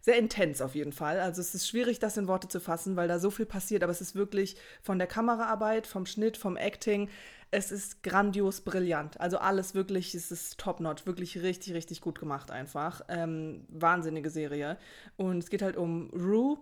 sehr 0.00 0.16
intens 0.16 0.62
auf 0.62 0.74
jeden 0.74 0.92
Fall. 0.92 1.20
Also 1.20 1.40
es 1.40 1.54
ist 1.54 1.68
schwierig, 1.68 1.98
das 1.98 2.16
in 2.16 2.28
Worte 2.28 2.48
zu 2.48 2.60
fassen, 2.60 2.96
weil 2.96 3.08
da 3.08 3.18
so 3.18 3.30
viel 3.30 3.46
passiert, 3.46 3.82
aber 3.82 3.92
es 3.92 4.00
ist 4.00 4.14
wirklich 4.14 4.56
von 4.82 4.98
der 4.98 5.06
Kameraarbeit, 5.06 5.86
vom 5.86 6.06
Schnitt, 6.06 6.36
vom 6.36 6.56
Acting, 6.56 7.08
es 7.50 7.72
ist 7.72 8.02
grandios 8.02 8.60
brillant. 8.60 9.20
Also 9.20 9.38
alles 9.38 9.74
wirklich, 9.74 10.14
es 10.14 10.30
ist 10.30 10.58
top-notch, 10.58 11.04
wirklich 11.06 11.42
richtig, 11.42 11.74
richtig 11.74 12.00
gut 12.00 12.18
gemacht 12.18 12.50
einfach. 12.50 13.02
Ähm, 13.08 13.66
wahnsinnige 13.68 14.30
Serie. 14.30 14.78
Und 15.16 15.38
es 15.38 15.50
geht 15.50 15.62
halt 15.62 15.76
um 15.76 16.10
Rue, 16.10 16.58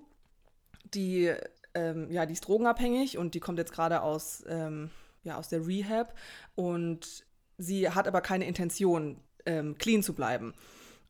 die, 0.94 1.32
ähm, 1.74 2.10
ja, 2.10 2.24
die 2.24 2.32
ist 2.32 2.48
drogenabhängig 2.48 3.18
und 3.18 3.34
die 3.34 3.40
kommt 3.40 3.58
jetzt 3.58 3.72
gerade 3.72 4.00
aus, 4.00 4.42
ähm, 4.48 4.90
ja, 5.24 5.36
aus 5.36 5.48
der 5.48 5.66
Rehab 5.66 6.14
und 6.54 7.26
sie 7.58 7.90
hat 7.90 8.08
aber 8.08 8.22
keine 8.22 8.46
Intention, 8.46 9.20
ähm, 9.44 9.76
clean 9.76 10.02
zu 10.02 10.14
bleiben. 10.14 10.54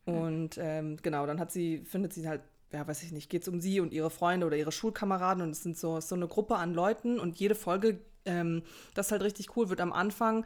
Und 0.09 0.57
ähm, 0.57 0.97
genau, 1.01 1.25
dann 1.25 1.39
hat 1.39 1.51
sie, 1.51 1.79
findet 1.85 2.13
sie 2.13 2.27
halt, 2.27 2.41
ja, 2.71 2.87
weiß 2.87 3.03
ich 3.03 3.11
nicht, 3.11 3.29
geht 3.29 3.43
es 3.43 3.47
um 3.47 3.59
sie 3.59 3.79
und 3.79 3.93
ihre 3.93 4.09
Freunde 4.09 4.45
oder 4.45 4.57
ihre 4.57 4.71
Schulkameraden 4.71 5.43
und 5.43 5.51
es 5.51 5.63
sind 5.63 5.77
so, 5.77 5.99
so 5.99 6.15
eine 6.15 6.27
Gruppe 6.27 6.55
an 6.55 6.73
Leuten 6.73 7.19
und 7.19 7.39
jede 7.39 7.55
Folge, 7.55 7.99
ähm, 8.25 8.63
das 8.93 9.07
ist 9.07 9.11
halt 9.11 9.23
richtig 9.23 9.55
cool, 9.55 9.69
wird 9.69 9.81
am 9.81 9.93
Anfang 9.93 10.45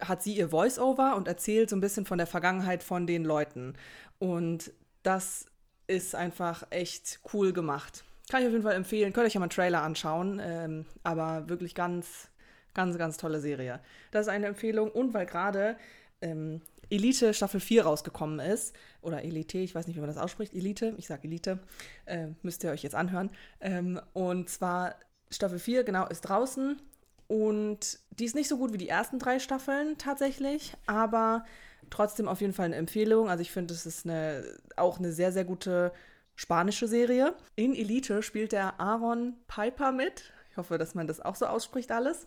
hat 0.00 0.22
sie 0.22 0.36
ihr 0.36 0.48
Voice-Over 0.48 1.16
und 1.16 1.28
erzählt 1.28 1.70
so 1.70 1.76
ein 1.76 1.80
bisschen 1.80 2.06
von 2.06 2.18
der 2.18 2.26
Vergangenheit 2.26 2.82
von 2.82 3.06
den 3.06 3.24
Leuten. 3.24 3.74
Und 4.18 4.72
das 5.02 5.46
ist 5.86 6.14
einfach 6.14 6.66
echt 6.70 7.20
cool 7.32 7.52
gemacht. 7.52 8.04
Kann 8.30 8.40
ich 8.40 8.46
auf 8.46 8.52
jeden 8.52 8.64
Fall 8.64 8.74
empfehlen. 8.74 9.12
Könnt 9.12 9.26
euch 9.26 9.34
ja 9.34 9.40
mal 9.40 9.44
einen 9.44 9.50
Trailer 9.50 9.82
anschauen. 9.82 10.40
Ähm, 10.42 10.86
aber 11.02 11.48
wirklich 11.48 11.74
ganz, 11.74 12.28
ganz, 12.72 12.96
ganz 12.96 13.16
tolle 13.16 13.40
Serie. 13.40 13.80
Das 14.10 14.26
ist 14.26 14.32
eine 14.32 14.46
Empfehlung. 14.46 14.90
Und 14.90 15.14
weil 15.14 15.26
gerade 15.26 15.76
ähm, 16.22 16.62
Elite 16.94 17.34
Staffel 17.34 17.60
4 17.60 17.84
rausgekommen 17.84 18.40
ist, 18.40 18.74
oder 19.02 19.24
Elite, 19.24 19.58
ich 19.58 19.74
weiß 19.74 19.86
nicht, 19.86 19.96
wie 19.96 20.00
man 20.00 20.08
das 20.08 20.18
ausspricht, 20.18 20.54
Elite, 20.54 20.94
ich 20.96 21.06
sage 21.06 21.24
Elite, 21.24 21.58
äh, 22.06 22.28
müsst 22.42 22.62
ihr 22.64 22.70
euch 22.70 22.82
jetzt 22.82 22.94
anhören. 22.94 23.30
Ähm, 23.60 24.00
und 24.12 24.48
zwar 24.48 24.94
Staffel 25.30 25.58
4, 25.58 25.84
genau, 25.84 26.06
ist 26.06 26.22
draußen. 26.22 26.80
Und 27.26 27.98
die 28.10 28.24
ist 28.24 28.34
nicht 28.34 28.48
so 28.48 28.58
gut 28.58 28.72
wie 28.72 28.78
die 28.78 28.88
ersten 28.88 29.18
drei 29.18 29.38
Staffeln 29.38 29.98
tatsächlich, 29.98 30.74
aber 30.86 31.44
trotzdem 31.90 32.28
auf 32.28 32.40
jeden 32.40 32.52
Fall 32.52 32.66
eine 32.66 32.76
Empfehlung. 32.76 33.28
Also 33.28 33.42
ich 33.42 33.50
finde, 33.50 33.74
es 33.74 33.86
ist 33.86 34.06
eine, 34.06 34.44
auch 34.76 34.98
eine 34.98 35.12
sehr, 35.12 35.32
sehr 35.32 35.44
gute 35.44 35.92
spanische 36.36 36.86
Serie. 36.86 37.34
In 37.56 37.74
Elite 37.74 38.22
spielt 38.22 38.52
der 38.52 38.78
Aaron 38.80 39.34
Piper 39.46 39.92
mit. 39.92 40.32
Ich 40.50 40.56
hoffe, 40.56 40.78
dass 40.78 40.94
man 40.94 41.06
das 41.06 41.20
auch 41.20 41.34
so 41.34 41.46
ausspricht 41.46 41.90
alles. 41.90 42.26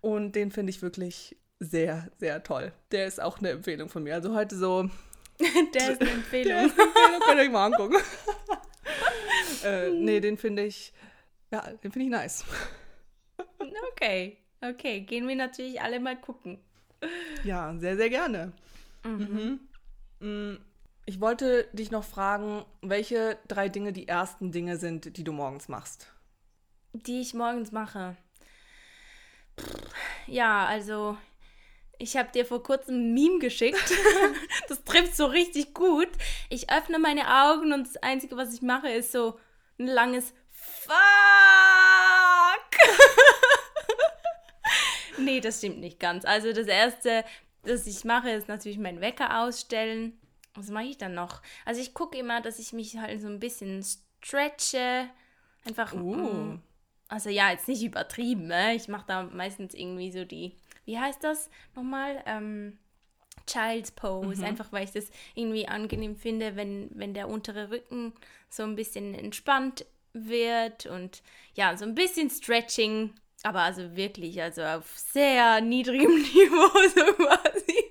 Und 0.00 0.36
den 0.36 0.50
finde 0.50 0.70
ich 0.70 0.82
wirklich 0.82 1.36
sehr, 1.60 2.10
sehr 2.18 2.42
toll. 2.42 2.72
Der 2.92 3.06
ist 3.06 3.20
auch 3.20 3.38
eine 3.38 3.50
Empfehlung 3.50 3.88
von 3.88 4.02
mir. 4.02 4.14
Also 4.14 4.34
heute 4.34 4.56
so, 4.56 4.88
Der 5.38 5.48
ist 5.92 6.00
eine 6.00 6.10
der 6.10 6.12
Empfehlung. 6.12 6.64
ist 6.66 6.78
eine 6.78 6.88
Empfehlung, 6.88 7.20
könnt 7.24 7.38
ihr 7.38 7.44
euch 7.44 7.50
mal 7.50 7.66
angucken. 7.66 7.96
äh, 9.64 9.90
nee, 9.90 10.20
den 10.20 10.36
finde 10.38 10.64
ich, 10.64 10.92
ja, 11.50 11.60
den 11.82 11.92
finde 11.92 12.04
ich 12.06 12.10
nice. 12.10 12.44
Okay, 13.92 14.38
okay. 14.62 15.00
Gehen 15.00 15.26
wir 15.28 15.36
natürlich 15.36 15.80
alle 15.80 16.00
mal 16.00 16.18
gucken. 16.18 16.58
Ja, 17.44 17.74
sehr, 17.78 17.96
sehr 17.96 18.08
gerne. 18.10 18.52
Mhm. 19.04 19.60
Mm, 20.20 20.56
Ich 21.04 21.20
wollte 21.20 21.68
dich 21.72 21.90
noch 21.90 22.04
fragen, 22.04 22.64
welche 22.82 23.38
drei 23.48 23.68
Dinge 23.68 23.92
die 23.92 24.08
ersten 24.08 24.52
Dinge 24.52 24.76
sind, 24.78 25.16
die 25.16 25.24
du 25.24 25.32
morgens 25.32 25.68
machst. 25.68 26.12
Die 26.92 27.20
ich 27.20 27.34
morgens 27.34 27.72
mache. 27.72 28.16
Ja, 30.26 30.64
also 30.66 31.16
ich 31.98 32.16
habe 32.16 32.30
dir 32.32 32.44
vor 32.44 32.62
kurzem 32.62 32.94
ein 32.96 33.14
Meme 33.14 33.38
geschickt. 33.38 33.92
das 34.68 34.84
trifft 34.84 35.16
so 35.16 35.26
richtig 35.26 35.74
gut. 35.74 36.08
Ich 36.48 36.70
öffne 36.70 36.98
meine 36.98 37.44
Augen 37.44 37.72
und 37.72 37.86
das 37.86 37.96
Einzige, 37.98 38.36
was 38.36 38.54
ich 38.54 38.62
mache, 38.62 38.88
ist 38.88 39.12
so 39.12 39.38
ein 39.78 39.86
langes 39.86 40.32
Fuck. 40.50 40.94
nee, 45.18 45.40
das 45.40 45.58
stimmt 45.58 45.80
nicht 45.80 46.00
ganz. 46.00 46.24
Also 46.24 46.52
das 46.52 46.66
Erste, 46.66 47.24
das 47.62 47.86
ich 47.86 48.04
mache, 48.04 48.30
ist 48.30 48.48
natürlich 48.48 48.78
meinen 48.78 49.00
Wecker 49.00 49.42
ausstellen. 49.42 50.18
Was 50.54 50.70
mache 50.70 50.84
ich 50.84 50.98
dann 50.98 51.14
noch? 51.14 51.42
Also 51.64 51.80
ich 51.80 51.92
gucke 51.94 52.18
immer, 52.18 52.40
dass 52.40 52.58
ich 52.58 52.72
mich 52.72 52.96
halt 52.98 53.20
so 53.20 53.28
ein 53.28 53.40
bisschen 53.40 53.84
stretche. 54.22 55.08
Einfach. 55.66 55.92
Uh. 55.92 56.16
mm, 56.16 56.62
also 57.08 57.28
ja, 57.28 57.50
jetzt 57.50 57.68
nicht 57.68 57.82
übertrieben, 57.82 58.46
ne? 58.46 58.74
Ich 58.74 58.88
mache 58.88 59.04
da 59.06 59.22
meistens 59.24 59.74
irgendwie 59.74 60.10
so 60.10 60.24
die, 60.24 60.56
wie 60.86 60.98
heißt 60.98 61.22
das 61.22 61.50
nochmal? 61.74 62.22
Ähm, 62.26 62.78
Child's 63.46 63.92
Pose, 63.92 64.44
einfach 64.44 64.72
weil 64.72 64.84
ich 64.84 64.92
das 64.92 65.10
irgendwie 65.34 65.68
angenehm 65.68 66.16
finde, 66.16 66.56
wenn, 66.56 66.90
wenn 66.94 67.14
der 67.14 67.28
untere 67.28 67.70
Rücken 67.70 68.12
so 68.48 68.64
ein 68.64 68.74
bisschen 68.74 69.14
entspannt 69.14 69.86
wird 70.12 70.86
und 70.86 71.22
ja, 71.54 71.76
so 71.76 71.84
ein 71.84 71.94
bisschen 71.94 72.30
Stretching, 72.30 73.14
aber 73.42 73.60
also 73.60 73.94
wirklich, 73.94 74.40
also 74.42 74.62
auf 74.62 74.96
sehr 74.96 75.60
niedrigem 75.60 76.16
Niveau 76.34 76.88
so 76.94 77.04
quasi. 77.14 77.84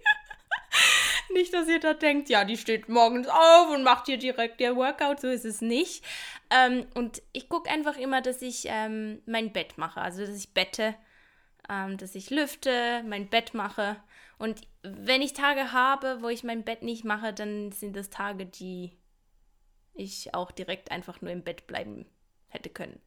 Nicht, 1.34 1.54
dass 1.54 1.68
ihr 1.68 1.80
da 1.80 1.94
denkt, 1.94 2.30
ja, 2.30 2.46
die 2.46 2.58
steht 2.58 2.88
morgens 2.88 3.28
auf 3.28 3.70
und 3.70 3.84
macht 3.84 4.06
hier 4.06 4.18
direkt 4.18 4.62
ihr 4.62 4.76
Workout, 4.76 5.20
so 5.20 5.28
ist 5.28 5.46
es 5.46 5.62
nicht. 5.62 6.04
Ähm, 6.50 6.86
und 6.96 7.22
ich 7.34 7.50
gucke 7.50 7.70
einfach 7.70 7.98
immer, 7.98 8.22
dass 8.22 8.42
ich 8.42 8.66
ähm, 8.68 9.22
mein 9.26 9.52
Bett 9.52 9.78
mache, 9.78 10.02
also 10.02 10.26
dass 10.26 10.36
ich 10.36 10.54
bette, 10.54 10.96
ähm, 11.70 11.98
dass 11.98 12.16
ich 12.16 12.30
lüfte, 12.30 13.04
mein 13.08 13.30
Bett 13.30 13.54
mache. 13.54 13.98
Und 14.38 14.62
wenn 14.84 15.22
ich 15.22 15.34
Tage 15.34 15.72
habe, 15.72 16.18
wo 16.22 16.30
ich 16.30 16.44
mein 16.44 16.64
Bett 16.64 16.84
nicht 16.84 17.04
mache, 17.06 17.34
dann 17.34 17.72
sind 17.72 17.96
das 17.96 18.10
Tage, 18.10 18.46
die 18.46 18.92
ich 19.94 20.34
auch 20.34 20.52
direkt 20.52 20.92
einfach 20.92 21.22
nur 21.22 21.32
im 21.32 21.44
Bett 21.44 21.68
bleiben 21.68 22.06
hätte 22.48 22.70
können. 22.70 23.00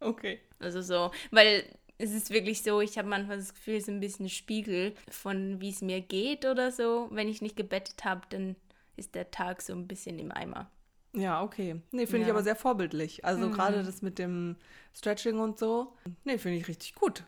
Okay. 0.00 0.40
Also 0.58 0.82
so, 0.82 1.10
weil 1.30 1.64
es 1.98 2.12
ist 2.12 2.30
wirklich 2.30 2.62
so, 2.62 2.80
ich 2.80 2.98
habe 2.98 3.08
manchmal 3.08 3.38
das 3.38 3.54
Gefühl, 3.54 3.74
es 3.76 3.84
ist 3.84 3.88
ein 3.88 4.00
bisschen 4.00 4.28
Spiegel 4.28 4.94
von 5.10 5.60
wie 5.60 5.70
es 5.70 5.80
mir 5.80 6.00
geht 6.00 6.44
oder 6.44 6.70
so. 6.72 7.08
Wenn 7.10 7.28
ich 7.28 7.42
nicht 7.42 7.56
gebettet 7.56 8.04
habe, 8.04 8.22
dann 8.30 8.56
ist 8.96 9.14
der 9.14 9.30
Tag 9.30 9.62
so 9.62 9.72
ein 9.72 9.86
bisschen 9.88 10.18
im 10.18 10.32
Eimer. 10.32 10.70
Ja, 11.14 11.42
okay. 11.42 11.80
Nee, 11.90 12.06
finde 12.06 12.22
ich 12.22 12.28
Ja. 12.28 12.34
aber 12.34 12.42
sehr 12.42 12.54
vorbildlich. 12.56 13.24
Also 13.24 13.46
Mhm. 13.46 13.52
gerade 13.52 13.82
das 13.82 14.02
mit 14.02 14.18
dem 14.18 14.56
Stretching 14.94 15.38
und 15.38 15.58
so. 15.58 15.94
Nee, 16.24 16.38
finde 16.38 16.58
ich 16.58 16.68
richtig 16.68 16.94
gut. 16.94 17.24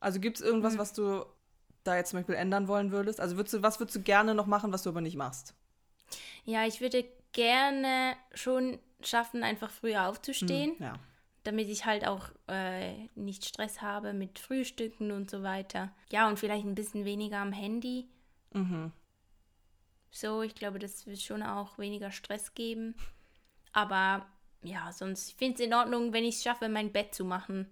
Also 0.00 0.20
gibt 0.20 0.36
es 0.38 0.42
irgendwas, 0.42 0.74
Mhm. 0.74 0.78
was 0.78 0.92
du 0.92 1.24
da 1.84 1.96
jetzt 1.96 2.10
zum 2.10 2.18
Beispiel 2.20 2.34
ändern 2.34 2.68
wollen 2.68 2.92
würdest? 2.92 3.20
Also 3.20 3.36
würdest 3.36 3.54
du, 3.54 3.62
was 3.62 3.80
würdest 3.80 3.96
du 3.96 4.02
gerne 4.02 4.34
noch 4.34 4.46
machen, 4.46 4.72
was 4.72 4.82
du 4.82 4.90
aber 4.90 5.00
nicht 5.00 5.16
machst? 5.16 5.54
Ja, 6.44 6.66
ich 6.66 6.80
würde 6.80 7.04
gerne 7.32 8.14
schon 8.34 8.78
schaffen, 9.02 9.42
einfach 9.42 9.70
früher 9.70 10.08
aufzustehen, 10.08 10.74
Ja. 10.78 10.94
damit 11.44 11.68
ich 11.68 11.84
halt 11.84 12.06
auch 12.06 12.30
äh, 12.48 13.06
nicht 13.14 13.44
Stress 13.44 13.80
habe 13.82 14.12
mit 14.12 14.38
Frühstücken 14.38 15.12
und 15.12 15.30
so 15.30 15.42
weiter. 15.42 15.92
Ja, 16.10 16.28
und 16.28 16.38
vielleicht 16.38 16.64
ein 16.66 16.74
bisschen 16.74 17.04
weniger 17.04 17.38
am 17.38 17.52
Handy. 17.52 18.08
Mhm. 18.52 18.92
So, 20.10 20.42
ich 20.42 20.54
glaube, 20.54 20.78
das 20.78 21.06
wird 21.06 21.20
schon 21.20 21.42
auch 21.42 21.78
weniger 21.78 22.10
Stress 22.10 22.54
geben. 22.54 22.94
Aber 23.72 24.26
ja, 24.62 24.90
sonst 24.92 25.28
ich 25.28 25.34
finde 25.36 25.54
es 25.54 25.60
in 25.60 25.74
Ordnung, 25.74 26.12
wenn 26.12 26.24
ich 26.24 26.36
es 26.36 26.42
schaffe, 26.42 26.68
mein 26.68 26.92
Bett 26.92 27.14
zu 27.14 27.24
machen. 27.24 27.68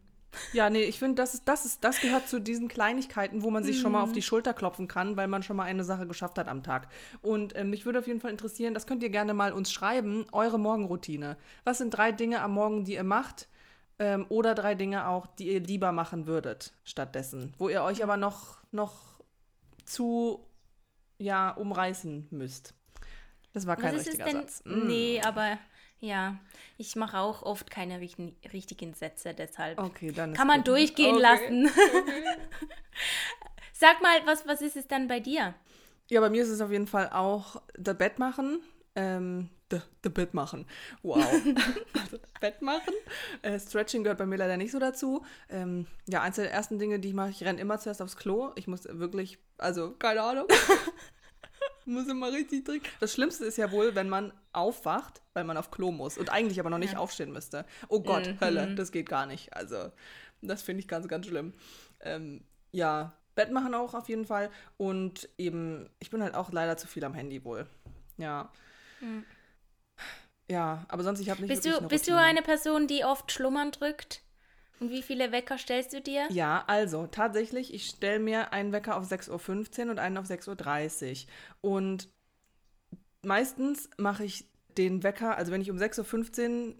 Ja, 0.52 0.70
nee, 0.70 0.82
ich 0.82 0.98
finde, 0.98 1.16
das, 1.16 1.34
ist, 1.34 1.46
das, 1.46 1.64
ist, 1.64 1.84
das 1.84 2.00
gehört 2.00 2.28
zu 2.28 2.40
diesen 2.40 2.68
Kleinigkeiten, 2.68 3.42
wo 3.42 3.50
man 3.50 3.64
sich 3.64 3.80
schon 3.80 3.92
mal 3.92 3.98
Mhm. 3.98 4.04
auf 4.04 4.12
die 4.12 4.22
Schulter 4.22 4.54
klopfen 4.54 4.88
kann, 4.88 5.16
weil 5.16 5.28
man 5.28 5.42
schon 5.42 5.56
mal 5.56 5.64
eine 5.64 5.84
Sache 5.84 6.06
geschafft 6.06 6.38
hat 6.38 6.48
am 6.48 6.62
Tag. 6.62 6.88
Und 7.22 7.56
ähm, 7.56 7.70
mich 7.70 7.86
würde 7.86 7.98
auf 7.98 8.06
jeden 8.06 8.20
Fall 8.20 8.30
interessieren, 8.30 8.74
das 8.74 8.86
könnt 8.86 9.02
ihr 9.02 9.10
gerne 9.10 9.34
mal 9.34 9.52
uns 9.52 9.72
schreiben, 9.72 10.26
eure 10.32 10.58
Morgenroutine. 10.58 11.36
Was 11.64 11.78
sind 11.78 11.90
drei 11.90 12.12
Dinge 12.12 12.40
am 12.40 12.52
Morgen, 12.52 12.84
die 12.84 12.94
ihr 12.94 13.04
macht? 13.04 13.48
Ähm, 13.98 14.26
oder 14.28 14.54
drei 14.54 14.74
Dinge 14.74 15.08
auch, 15.08 15.26
die 15.26 15.50
ihr 15.52 15.60
lieber 15.60 15.90
machen 15.90 16.26
würdet 16.26 16.74
stattdessen, 16.84 17.54
wo 17.56 17.70
ihr 17.70 17.82
euch 17.82 18.02
aber 18.04 18.18
noch, 18.18 18.58
noch 18.70 19.22
zu 19.86 20.46
ja, 21.18 21.50
umreißen 21.50 22.26
müsst. 22.30 22.74
Das 23.54 23.66
war 23.66 23.76
kein 23.76 23.96
Was 23.96 24.06
richtiger? 24.06 24.30
Satz. 24.30 24.62
Mm. 24.66 24.86
Nee, 24.86 25.22
aber 25.24 25.56
ja, 26.00 26.36
ich 26.78 26.94
mache 26.96 27.18
auch 27.18 27.42
oft 27.42 27.70
keine 27.70 28.00
richten- 28.00 28.36
richtigen 28.52 28.94
Sätze, 28.94 29.34
deshalb 29.34 29.78
Okay, 29.78 30.12
dann 30.12 30.34
kann 30.34 30.46
man 30.46 30.58
gut. 30.58 30.68
durchgehen 30.68 31.14
Okay. 31.16 31.22
lassen. 31.22 31.70
Sag 33.72 34.00
mal, 34.02 34.20
was, 34.24 34.46
was 34.46 34.62
ist 34.62 34.76
es 34.76 34.86
dann 34.86 35.06
bei 35.08 35.20
dir? 35.20 35.54
Ja, 36.08 36.20
bei 36.20 36.30
mir 36.30 36.42
ist 36.42 36.48
es 36.48 36.60
auf 36.60 36.70
jeden 36.70 36.86
Fall 36.86 37.10
auch 37.10 37.60
das 37.76 37.96
Bett 37.98 38.18
machen. 38.18 38.60
Ähm, 38.94 39.50
das 39.68 39.82
Bett 40.00 40.32
machen. 40.32 40.66
Wow. 41.02 41.18
also, 41.24 42.18
Bett 42.40 42.62
machen. 42.62 42.94
Äh, 43.42 43.58
Stretching 43.58 44.04
gehört 44.04 44.18
bei 44.18 44.24
mir 44.26 44.36
leider 44.36 44.56
nicht 44.56 44.70
so 44.70 44.78
dazu. 44.78 45.26
Ähm, 45.50 45.86
ja, 46.08 46.22
eins 46.22 46.36
der 46.36 46.50
ersten 46.50 46.78
Dinge, 46.78 47.00
die 47.00 47.08
ich 47.08 47.14
mache, 47.14 47.30
ich 47.30 47.42
renne 47.42 47.60
immer 47.60 47.78
zuerst 47.78 48.00
aufs 48.00 48.16
Klo. 48.16 48.52
Ich 48.54 48.66
muss 48.68 48.84
wirklich, 48.88 49.38
also 49.58 49.90
keine 49.98 50.22
Ahnung. 50.22 50.46
muss 51.86 52.08
immer 52.08 52.32
richtig 52.32 52.64
dringend. 52.64 52.86
Das 53.00 53.12
Schlimmste 53.12 53.44
ist 53.44 53.56
ja 53.58 53.70
wohl, 53.70 53.94
wenn 53.94 54.08
man 54.08 54.32
aufwacht, 54.52 55.22
weil 55.34 55.44
man 55.44 55.56
auf 55.56 55.70
Klo 55.70 55.92
muss 55.92 56.18
und 56.18 56.30
eigentlich 56.30 56.60
aber 56.60 56.70
noch 56.70 56.78
nicht 56.78 56.94
Ja. 56.94 56.98
aufstehen 56.98 57.32
müsste. 57.32 57.64
Oh 57.88 58.00
Gott, 58.00 58.26
Mhm. 58.26 58.40
Hölle, 58.40 58.74
das 58.74 58.92
geht 58.92 59.08
gar 59.08 59.26
nicht. 59.26 59.52
Also, 59.54 59.90
das 60.42 60.62
finde 60.62 60.80
ich 60.80 60.88
ganz, 60.88 61.08
ganz 61.08 61.26
schlimm. 61.26 61.54
Ähm, 62.00 62.44
ja, 62.72 63.12
Bett 63.34 63.52
machen 63.52 63.74
auch 63.74 63.94
auf 63.94 64.08
jeden 64.08 64.24
Fall. 64.26 64.50
Und 64.76 65.28
eben, 65.38 65.88
ich 65.98 66.10
bin 66.10 66.22
halt 66.22 66.34
auch 66.34 66.50
leider 66.52 66.76
zu 66.76 66.86
viel 66.86 67.04
am 67.04 67.14
Handy 67.14 67.44
wohl. 67.44 67.66
Ja. 68.18 68.50
Mhm. 69.00 69.24
Ja, 70.50 70.84
aber 70.88 71.02
sonst, 71.02 71.20
ich 71.20 71.28
habe 71.30 71.40
nicht 71.40 71.48
Bist 71.50 71.64
du, 71.64 71.76
eine 71.78 71.88
bist 71.88 72.06
du 72.06 72.12
Routine. 72.12 72.26
eine 72.28 72.42
Person, 72.42 72.86
die 72.86 73.04
oft 73.04 73.32
schlummern 73.32 73.72
drückt? 73.72 74.22
Und 74.80 74.90
wie 74.90 75.02
viele 75.02 75.32
Wecker 75.32 75.58
stellst 75.58 75.92
du 75.92 76.00
dir? 76.00 76.26
Ja, 76.30 76.64
also 76.66 77.06
tatsächlich, 77.06 77.72
ich 77.72 77.86
stelle 77.86 78.18
mir 78.18 78.52
einen 78.52 78.72
Wecker 78.72 78.96
auf 78.96 79.10
6.15 79.10 79.84
Uhr 79.84 79.90
und 79.90 79.98
einen 79.98 80.18
auf 80.18 80.26
6.30 80.26 81.26
Uhr. 81.62 81.72
Und 81.72 82.08
meistens 83.22 83.88
mache 83.96 84.24
ich 84.24 84.46
den 84.76 85.02
Wecker, 85.02 85.36
also 85.36 85.52
wenn 85.52 85.62
ich 85.62 85.70
um 85.70 85.78
6.15 85.78 86.68
Uhr 86.68 86.74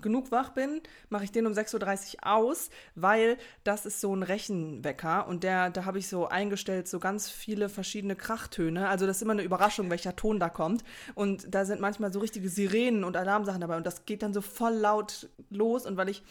genug 0.00 0.30
wach 0.30 0.50
bin, 0.50 0.80
mache 1.08 1.24
ich 1.24 1.32
den 1.32 1.46
um 1.46 1.52
6.30 1.52 2.14
Uhr 2.14 2.26
aus, 2.26 2.70
weil 2.94 3.36
das 3.64 3.86
ist 3.86 4.00
so 4.00 4.14
ein 4.14 4.22
Rechenwecker 4.22 5.26
und 5.26 5.42
der, 5.42 5.70
da 5.70 5.84
habe 5.84 5.98
ich 5.98 6.08
so 6.08 6.28
eingestellt, 6.28 6.88
so 6.88 7.00
ganz 7.00 7.28
viele 7.28 7.68
verschiedene 7.68 8.16
Krachtöne. 8.16 8.88
Also 8.88 9.06
das 9.06 9.16
ist 9.16 9.22
immer 9.22 9.32
eine 9.32 9.42
Überraschung, 9.42 9.90
welcher 9.90 10.14
Ton 10.14 10.38
da 10.38 10.48
kommt. 10.48 10.84
Und 11.14 11.52
da 11.52 11.64
sind 11.64 11.80
manchmal 11.80 12.12
so 12.12 12.20
richtige 12.20 12.48
Sirenen 12.48 13.04
und 13.04 13.16
Alarmsachen 13.16 13.60
dabei 13.60 13.76
und 13.76 13.86
das 13.86 14.04
geht 14.04 14.22
dann 14.22 14.34
so 14.34 14.40
voll 14.40 14.74
laut 14.74 15.28
los 15.50 15.86
und 15.86 15.96
weil 15.96 16.08
ich 16.08 16.22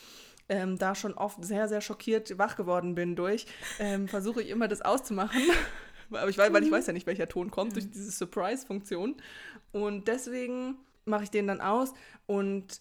ähm, 0.50 0.78
da 0.78 0.96
schon 0.96 1.14
oft 1.14 1.44
sehr, 1.44 1.68
sehr 1.68 1.82
schockiert 1.82 2.38
wach 2.38 2.56
geworden 2.56 2.96
bin 2.96 3.16
durch, 3.16 3.46
ähm, 3.80 4.08
versuche 4.08 4.42
ich 4.42 4.50
immer 4.50 4.68
das 4.68 4.82
auszumachen. 4.82 5.42
Aber 6.10 6.30
ich 6.30 6.38
weiß, 6.38 6.54
weil 6.54 6.64
ich 6.64 6.72
weiß 6.72 6.88
ja 6.88 6.94
nicht, 6.94 7.06
welcher 7.08 7.28
Ton 7.28 7.52
kommt 7.52 7.76
durch 7.76 7.90
diese 7.92 8.12
Surprise-Funktion. 8.12 9.16
Und 9.74 10.08
deswegen 10.08 10.76
mache 11.06 11.24
ich 11.24 11.32
den 11.32 11.48
dann 11.48 11.60
aus 11.62 11.94
und 12.26 12.80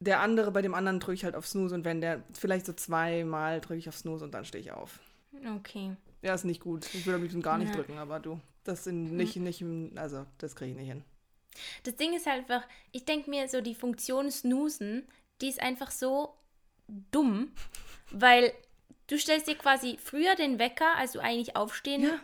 der 0.00 0.20
andere, 0.20 0.50
bei 0.50 0.62
dem 0.62 0.74
anderen 0.74 0.98
drücke 1.00 1.14
ich 1.14 1.24
halt 1.24 1.36
auf 1.36 1.46
Snooze 1.46 1.74
und 1.74 1.84
wenn 1.84 2.00
der 2.00 2.22
vielleicht 2.32 2.66
so 2.66 2.72
zweimal 2.72 3.60
drücke 3.60 3.78
ich 3.78 3.88
auf 3.88 3.96
Snooze 3.96 4.24
und 4.24 4.32
dann 4.34 4.44
stehe 4.44 4.60
ich 4.60 4.72
auf. 4.72 4.98
Okay. 5.56 5.96
Ja, 6.22 6.34
ist 6.34 6.44
nicht 6.44 6.60
gut. 6.60 6.86
Ich 6.92 7.06
will 7.06 7.14
am 7.14 7.22
liebsten 7.22 7.42
gar 7.42 7.58
nicht 7.58 7.70
Ja. 7.70 7.76
drücken, 7.76 7.98
aber 7.98 8.18
du, 8.20 8.40
das 8.64 8.84
sind 8.84 9.12
nicht, 9.12 9.36
nicht, 9.36 9.60
im- 9.60 9.92
also 9.96 10.26
das 10.38 10.54
kriege 10.56 10.72
ich 10.72 10.76
nicht 10.76 10.88
hin. 10.88 11.04
Das 11.84 11.96
Ding 11.96 12.14
ist 12.14 12.26
halt 12.26 12.40
einfach, 12.50 12.66
ich 12.90 13.04
denke 13.04 13.30
mir 13.30 13.48
so, 13.48 13.60
die 13.60 13.74
Funktion 13.74 14.30
Snoosen, 14.30 15.06
die 15.40 15.48
ist 15.48 15.60
einfach 15.62 15.90
so 15.90 16.34
dumm, 16.88 17.52
weil 18.10 18.52
du 19.08 19.18
stellst 19.18 19.46
dir 19.48 19.56
quasi 19.56 19.98
früher 20.02 20.34
den 20.34 20.58
Wecker, 20.58 20.96
als 20.96 21.12
du 21.12 21.20
eigentlich 21.20 21.56
aufstehen 21.56 22.02
Ja. 22.02 22.18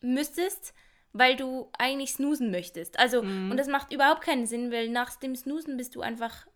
müsstest, 0.00 0.74
weil 1.12 1.36
du 1.36 1.70
eigentlich 1.78 2.12
snoosen 2.12 2.50
möchtest. 2.50 2.98
Also, 2.98 3.22
Mhm. 3.22 3.50
und 3.50 3.56
das 3.56 3.68
macht 3.68 3.92
überhaupt 3.92 4.22
keinen 4.22 4.46
Sinn, 4.46 4.70
weil 4.70 4.88
nach 4.88 5.16
dem 5.16 5.34
Snoosen 5.36 5.76
bist 5.76 5.94
du 5.94 6.00
einfach 6.00 6.46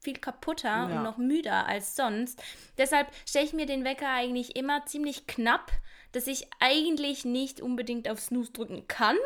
viel 0.00 0.16
kaputter 0.18 0.68
Ja. 0.68 0.84
und 0.84 1.02
noch 1.02 1.16
müder 1.18 1.66
als 1.66 1.96
sonst. 1.96 2.40
Deshalb 2.78 3.08
stelle 3.26 3.44
ich 3.46 3.52
mir 3.52 3.66
den 3.66 3.84
Wecker 3.84 4.08
eigentlich 4.08 4.54
immer 4.54 4.86
ziemlich 4.86 5.26
knapp, 5.26 5.72
dass 6.12 6.28
ich 6.28 6.46
eigentlich 6.60 7.24
nicht 7.24 7.60
unbedingt 7.60 8.08
auf 8.08 8.20
Snooze 8.20 8.52
drücken 8.52 8.86
kann. 8.86 9.16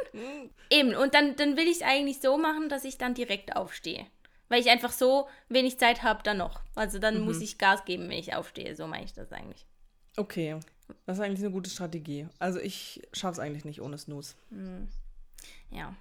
Eben, 0.70 0.94
und 0.94 1.14
dann, 1.14 1.36
dann 1.36 1.56
will 1.56 1.66
ich 1.68 1.76
es 1.76 1.82
eigentlich 1.82 2.20
so 2.20 2.38
machen, 2.38 2.68
dass 2.68 2.84
ich 2.84 2.96
dann 2.98 3.14
direkt 3.14 3.54
aufstehe. 3.56 4.06
Weil 4.50 4.60
ich 4.60 4.68
einfach 4.68 4.92
so 4.92 5.28
wenig 5.48 5.78
Zeit 5.78 6.02
habe 6.02 6.22
dann 6.22 6.36
noch. 6.36 6.60
Also 6.74 6.98
dann 6.98 7.20
muss 7.20 7.40
ich 7.40 7.56
Gas 7.56 7.84
geben, 7.84 8.10
wenn 8.10 8.18
ich 8.18 8.34
aufstehe. 8.34 8.74
So 8.74 8.86
meine 8.86 9.04
ich 9.04 9.14
das 9.14 9.32
eigentlich. 9.32 9.64
Okay, 10.16 10.58
das 11.06 11.18
ist 11.18 11.24
eigentlich 11.24 11.40
eine 11.40 11.52
gute 11.52 11.70
Strategie. 11.70 12.26
Also 12.40 12.58
ich 12.58 13.00
schaffe 13.12 13.34
es 13.34 13.38
eigentlich 13.38 13.64
nicht 13.64 13.80
ohne 13.80 13.96
Snooze. 13.96 14.34
Ja. 15.70 15.94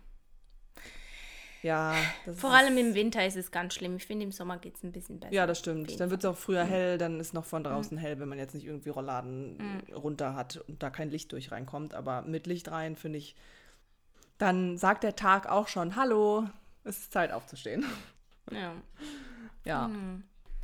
Ja, 1.61 1.95
das 2.25 2.39
Vor 2.39 2.51
allem 2.51 2.77
im 2.77 2.95
Winter 2.95 3.25
ist 3.25 3.35
es 3.35 3.51
ganz 3.51 3.75
schlimm. 3.75 3.97
Ich 3.97 4.07
finde, 4.07 4.23
im 4.23 4.31
Sommer 4.31 4.57
geht 4.57 4.77
es 4.77 4.83
ein 4.83 4.93
bisschen 4.93 5.19
besser. 5.19 5.33
Ja, 5.33 5.45
das 5.45 5.59
stimmt. 5.59 5.99
Dann 5.99 6.09
wird 6.09 6.23
es 6.23 6.29
auch 6.29 6.37
früher 6.37 6.63
hell, 6.63 6.97
dann 6.97 7.19
ist 7.19 7.33
noch 7.33 7.45
von 7.45 7.63
draußen 7.63 7.97
hell, 7.97 8.19
wenn 8.19 8.29
man 8.29 8.39
jetzt 8.39 8.55
nicht 8.55 8.65
irgendwie 8.65 8.89
Rollladen 8.89 9.83
runter 9.93 10.35
hat 10.35 10.57
und 10.67 10.81
da 10.81 10.89
kein 10.89 11.11
Licht 11.11 11.33
durch 11.33 11.51
reinkommt. 11.51 11.93
Aber 11.93 12.23
mit 12.23 12.47
Licht 12.47 12.71
rein, 12.71 12.95
finde 12.95 13.19
ich, 13.19 13.35
dann 14.37 14.77
sagt 14.77 15.03
der 15.03 15.15
Tag 15.15 15.47
auch 15.49 15.67
schon, 15.67 15.95
hallo, 15.97 16.47
es 16.83 16.97
ist 16.97 17.11
Zeit 17.11 17.31
aufzustehen. 17.31 17.85
Ja. 18.51 18.73
Ja. 19.65 19.91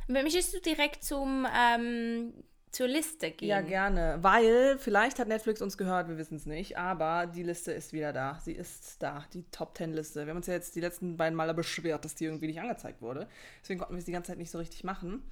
Möchtest 0.08 0.54
du 0.54 0.60
direkt 0.60 1.02
zum, 1.04 1.46
ähm, 1.54 2.32
zur 2.70 2.88
Liste 2.88 3.30
gehen? 3.30 3.48
Ja, 3.48 3.60
gerne. 3.60 4.18
Weil, 4.20 4.78
vielleicht 4.78 5.18
hat 5.18 5.28
Netflix 5.28 5.60
uns 5.62 5.76
gehört, 5.76 6.08
wir 6.08 6.18
wissen 6.18 6.36
es 6.36 6.46
nicht, 6.46 6.78
aber 6.78 7.26
die 7.26 7.42
Liste 7.42 7.72
ist 7.72 7.92
wieder 7.92 8.12
da. 8.12 8.38
Sie 8.42 8.52
ist 8.52 9.02
da, 9.02 9.24
die 9.32 9.44
Top 9.50 9.76
10 9.76 9.92
Liste. 9.92 10.26
Wir 10.26 10.30
haben 10.30 10.36
uns 10.36 10.46
ja 10.46 10.54
jetzt 10.54 10.76
die 10.76 10.80
letzten 10.80 11.16
beiden 11.16 11.36
Male 11.36 11.54
beschwert, 11.54 12.04
dass 12.04 12.14
die 12.14 12.24
irgendwie 12.24 12.46
nicht 12.46 12.60
angezeigt 12.60 13.02
wurde. 13.02 13.28
Deswegen 13.62 13.78
konnten 13.78 13.94
wir 13.94 13.98
es 13.98 14.04
die 14.04 14.12
ganze 14.12 14.32
Zeit 14.32 14.38
nicht 14.38 14.50
so 14.50 14.58
richtig 14.58 14.84
machen. 14.84 15.22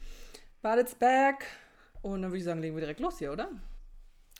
But 0.62 0.78
it's 0.78 0.94
back. 0.94 1.46
Und 2.02 2.22
dann 2.22 2.30
würde 2.30 2.38
ich 2.38 2.44
sagen, 2.44 2.60
legen 2.60 2.74
wir 2.74 2.80
direkt 2.80 3.00
los 3.00 3.18
hier, 3.18 3.32
oder? 3.32 3.50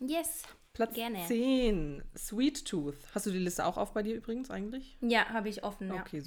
Yes. 0.00 0.42
Platz 0.73 0.94
Gerne. 0.94 1.25
10, 1.26 2.02
Sweet 2.16 2.64
Tooth. 2.64 2.97
Hast 3.14 3.26
du 3.26 3.30
die 3.30 3.38
Liste 3.38 3.64
auch 3.64 3.76
auf 3.76 3.92
bei 3.92 4.02
dir 4.02 4.16
übrigens 4.16 4.50
eigentlich? 4.50 4.99
Ja, 5.00 5.26
habe 5.28 5.49
ich 5.49 5.62
offen, 5.62 5.88
ja. 5.88 6.00
Okay, 6.00 6.21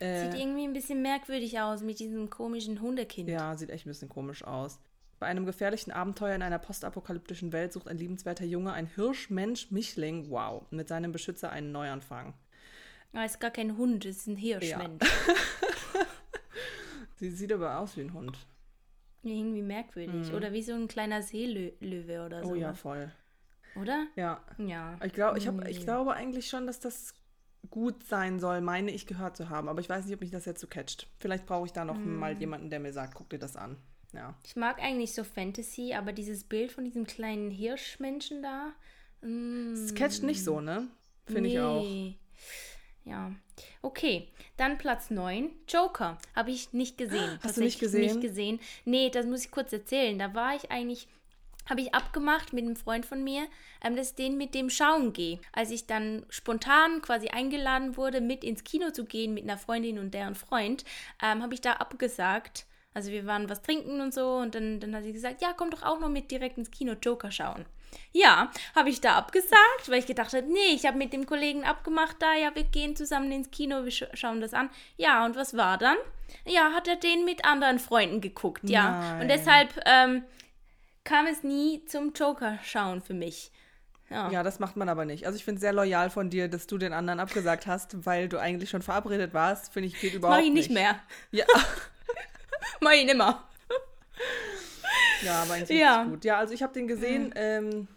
supi. 0.00 0.20
Sieht 0.20 0.34
Äh, 0.34 0.40
irgendwie 0.40 0.64
ein 0.64 0.72
bisschen 0.72 1.02
merkwürdig 1.02 1.58
aus 1.60 1.82
mit 1.82 1.98
diesem 1.98 2.30
komischen 2.30 2.80
Hundekind. 2.80 3.28
ja, 3.28 3.56
sieht 3.56 3.70
echt 3.70 3.86
ein 3.86 3.90
bisschen 3.90 4.08
komisch 4.08 4.44
aus. 4.44 4.78
Bei 5.18 5.26
einem 5.26 5.46
gefährlichen 5.46 5.92
Abenteuer 5.92 6.34
in 6.34 6.42
einer 6.42 6.58
postapokalyptischen 6.58 7.50
Welt 7.52 7.72
sucht 7.72 7.88
ein 7.88 7.96
liebenswerter 7.96 8.44
Junge, 8.44 8.72
ein 8.74 8.86
Hirschmensch-Mischling, 8.86 10.28
wow, 10.28 10.64
mit 10.70 10.88
seinem 10.88 11.10
Beschützer 11.12 11.50
einen 11.50 11.72
Neuanfang. 11.72 12.34
Aber 13.14 13.24
es 13.24 13.32
ist 13.32 13.40
gar 13.40 13.50
kein 13.50 13.78
Hund, 13.78 14.04
es 14.04 14.18
ist 14.18 14.26
ein 14.26 14.36
Hirschmensch. 14.36 15.02
Sie 17.16 17.30
sieht 17.30 17.50
aber 17.52 17.78
aus 17.78 17.96
wie 17.96 18.02
ein 18.02 18.12
Hund. 18.12 18.36
Irgendwie 19.22 19.62
merkwürdig. 19.62 20.32
Oder 20.34 20.52
wie 20.52 20.62
so 20.62 20.74
ein 20.74 20.86
kleiner 20.86 21.22
Seelöwe 21.22 22.24
oder 22.26 22.42
so. 22.44 22.50
Mhm. 22.50 22.52
Oh 22.52 22.54
ja, 22.60 22.74
voll. 22.74 23.10
Oder? 23.80 24.06
Ja. 24.16 24.40
Ja. 24.58 24.98
Ich, 25.04 25.12
glaub, 25.14 25.36
ich, 25.36 25.48
hab, 25.48 25.66
ich 25.66 25.80
glaube 25.80 26.12
eigentlich 26.12 26.48
schon, 26.48 26.66
dass 26.66 26.78
das 26.78 27.14
gut 27.70 28.04
sein 28.06 28.38
soll, 28.40 28.60
meine 28.60 28.90
ich 28.90 29.06
gehört 29.06 29.36
zu 29.36 29.48
haben. 29.50 29.68
Aber 29.68 29.80
ich 29.80 29.88
weiß 29.88 30.04
nicht, 30.04 30.14
ob 30.14 30.20
mich 30.20 30.30
das 30.30 30.44
jetzt 30.44 30.60
so 30.60 30.66
catcht. 30.66 31.06
Vielleicht 31.18 31.46
brauche 31.46 31.66
ich 31.66 31.72
da 31.72 31.84
noch 31.84 31.96
Hm. 31.96 32.16
mal 32.18 32.36
jemanden, 32.38 32.70
der 32.70 32.80
mir 32.80 32.92
sagt, 32.92 33.14
guck 33.14 33.28
dir 33.30 33.38
das 33.38 33.56
an. 33.56 33.76
Ja. 34.12 34.34
Ich 34.44 34.56
mag 34.56 34.78
eigentlich 34.80 35.12
so 35.14 35.24
Fantasy, 35.24 35.92
aber 35.94 36.12
dieses 36.12 36.44
Bild 36.44 36.72
von 36.72 36.84
diesem 36.84 37.06
kleinen 37.06 37.50
Hirschmenschen 37.50 38.42
da. 38.42 38.72
mm, 39.22 39.74
Das 39.74 39.94
catcht 39.94 40.22
nicht 40.22 40.42
so, 40.44 40.60
ne? 40.60 40.88
Finde 41.26 41.50
ich 41.50 41.58
auch. 41.60 41.82
nee. 41.82 42.16
Ja. 43.04 43.32
Okay, 43.82 44.28
dann 44.56 44.78
Platz 44.78 45.10
9, 45.10 45.50
Joker. 45.68 46.18
Habe 46.34 46.50
ich 46.50 46.72
nicht 46.72 46.98
gesehen. 46.98 47.38
Hast 47.42 47.56
du 47.56 47.60
nicht 47.60 47.78
gesehen? 47.78 48.00
Nicht 48.02 48.20
gesehen. 48.20 48.58
Nee, 48.84 49.10
das 49.10 49.26
muss 49.26 49.44
ich 49.44 49.50
kurz 49.52 49.72
erzählen. 49.72 50.18
Da 50.18 50.34
war 50.34 50.56
ich 50.56 50.70
eigentlich, 50.72 51.06
habe 51.68 51.80
ich 51.80 51.94
abgemacht 51.94 52.52
mit 52.52 52.64
einem 52.64 52.76
Freund 52.76 53.06
von 53.06 53.22
mir, 53.22 53.46
ähm, 53.82 53.96
dass 53.96 54.10
ich 54.10 54.14
den 54.16 54.36
mit 54.36 54.54
dem 54.54 54.70
schauen 54.70 55.12
gehe. 55.12 55.40
Als 55.52 55.70
ich 55.70 55.86
dann 55.86 56.24
spontan 56.28 57.02
quasi 57.02 57.28
eingeladen 57.28 57.96
wurde, 57.96 58.20
mit 58.20 58.44
ins 58.44 58.64
Kino 58.64 58.90
zu 58.90 59.04
gehen 59.04 59.34
mit 59.34 59.44
einer 59.44 59.58
Freundin 59.58 59.98
und 59.98 60.14
deren 60.14 60.34
Freund, 60.34 60.84
ähm, 61.22 61.42
habe 61.42 61.54
ich 61.54 61.60
da 61.60 61.74
abgesagt. 61.74 62.66
Also 62.94 63.10
wir 63.10 63.26
waren 63.26 63.50
was 63.50 63.60
trinken 63.60 64.00
und 64.00 64.14
so 64.14 64.36
und 64.36 64.54
dann, 64.54 64.80
dann 64.80 64.96
hat 64.96 65.02
sie 65.02 65.12
gesagt, 65.12 65.42
ja, 65.42 65.52
komm 65.54 65.70
doch 65.70 65.82
auch 65.82 66.00
noch 66.00 66.08
mit 66.08 66.30
direkt 66.30 66.56
ins 66.56 66.70
Kino 66.70 66.94
Joker 66.94 67.30
schauen. 67.30 67.66
Ja, 68.12 68.50
habe 68.74 68.88
ich 68.88 69.00
da 69.00 69.16
abgesagt, 69.16 69.88
weil 69.88 69.98
ich 69.98 70.06
gedacht 70.06 70.32
habe, 70.32 70.46
nee, 70.46 70.74
ich 70.74 70.86
habe 70.86 70.96
mit 70.96 71.12
dem 71.12 71.26
Kollegen 71.26 71.64
abgemacht, 71.64 72.16
da, 72.20 72.34
ja, 72.34 72.54
wir 72.54 72.64
gehen 72.64 72.96
zusammen 72.96 73.30
ins 73.32 73.50
Kino, 73.50 73.84
wir 73.84 73.90
sch 73.90 74.04
schauen 74.14 74.40
das 74.40 74.54
an. 74.54 74.70
Ja, 74.96 75.24
und 75.26 75.36
was 75.36 75.56
war 75.56 75.76
dann? 75.78 75.96
Ja, 76.44 76.72
hat 76.72 76.88
er 76.88 76.96
den 76.96 77.24
mit 77.24 77.44
anderen 77.44 77.78
Freunden 77.78 78.20
geguckt, 78.20 78.68
ja. 78.68 78.98
Nein. 78.98 79.22
Und 79.22 79.28
deshalb 79.28 79.80
ähm, 79.84 80.24
kam 81.06 81.26
es 81.26 81.42
nie 81.42 81.82
zum 81.86 82.12
Joker 82.12 82.58
schauen 82.62 83.00
für 83.00 83.14
mich. 83.14 83.50
Ja. 84.10 84.30
Ja, 84.30 84.42
das 84.42 84.58
macht 84.60 84.76
man 84.76 84.88
aber 84.88 85.04
nicht. 85.04 85.26
Also 85.26 85.36
ich 85.36 85.44
finde 85.44 85.56
es 85.56 85.60
sehr 85.62 85.72
loyal 85.72 86.10
von 86.10 86.28
dir, 86.30 86.48
dass 86.48 86.66
du 86.66 86.76
den 86.78 86.92
anderen 86.92 87.18
abgesagt 87.18 87.66
hast, 87.66 88.04
weil 88.06 88.28
du 88.28 88.38
eigentlich 88.38 88.70
schon 88.70 88.82
verabredet 88.82 89.32
warst. 89.34 89.72
Finde 89.72 89.88
ich 89.88 89.98
geht 90.00 90.14
überhaupt 90.14 90.38
Mach 90.38 90.44
ich 90.46 90.52
nicht. 90.52 90.68
nicht 90.68 90.74
mehr. 90.78 91.00
Ja, 91.32 91.44
Mach 92.80 92.92
ich 92.92 93.04
nimmer. 93.06 93.48
ja 95.22 95.42
aber 95.42 95.54
eigentlich 95.54 95.78
Ja. 95.80 96.04
gut. 96.04 96.24
Ja, 96.24 96.38
also 96.38 96.54
ich 96.54 96.62
habe 96.62 96.72
den 96.72 96.86
gesehen. 96.86 97.32
Ähm, 97.34 97.88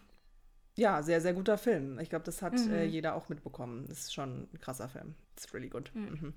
ja, 0.75 1.03
sehr, 1.03 1.19
sehr 1.21 1.33
guter 1.33 1.57
Film. 1.57 1.99
Ich 1.99 2.09
glaube, 2.09 2.23
das 2.25 2.41
hat 2.41 2.53
Mhm. 2.53 2.73
äh, 2.73 2.83
jeder 2.85 3.13
auch 3.15 3.27
mitbekommen. 3.29 3.85
Das 3.87 3.99
ist 3.99 4.13
schon 4.13 4.47
ein 4.53 4.59
krasser 4.61 4.87
Film. 4.89 5.13
Ist 5.35 5.53
really 5.53 5.69
good. 5.69 5.91
Mhm. 5.93 6.33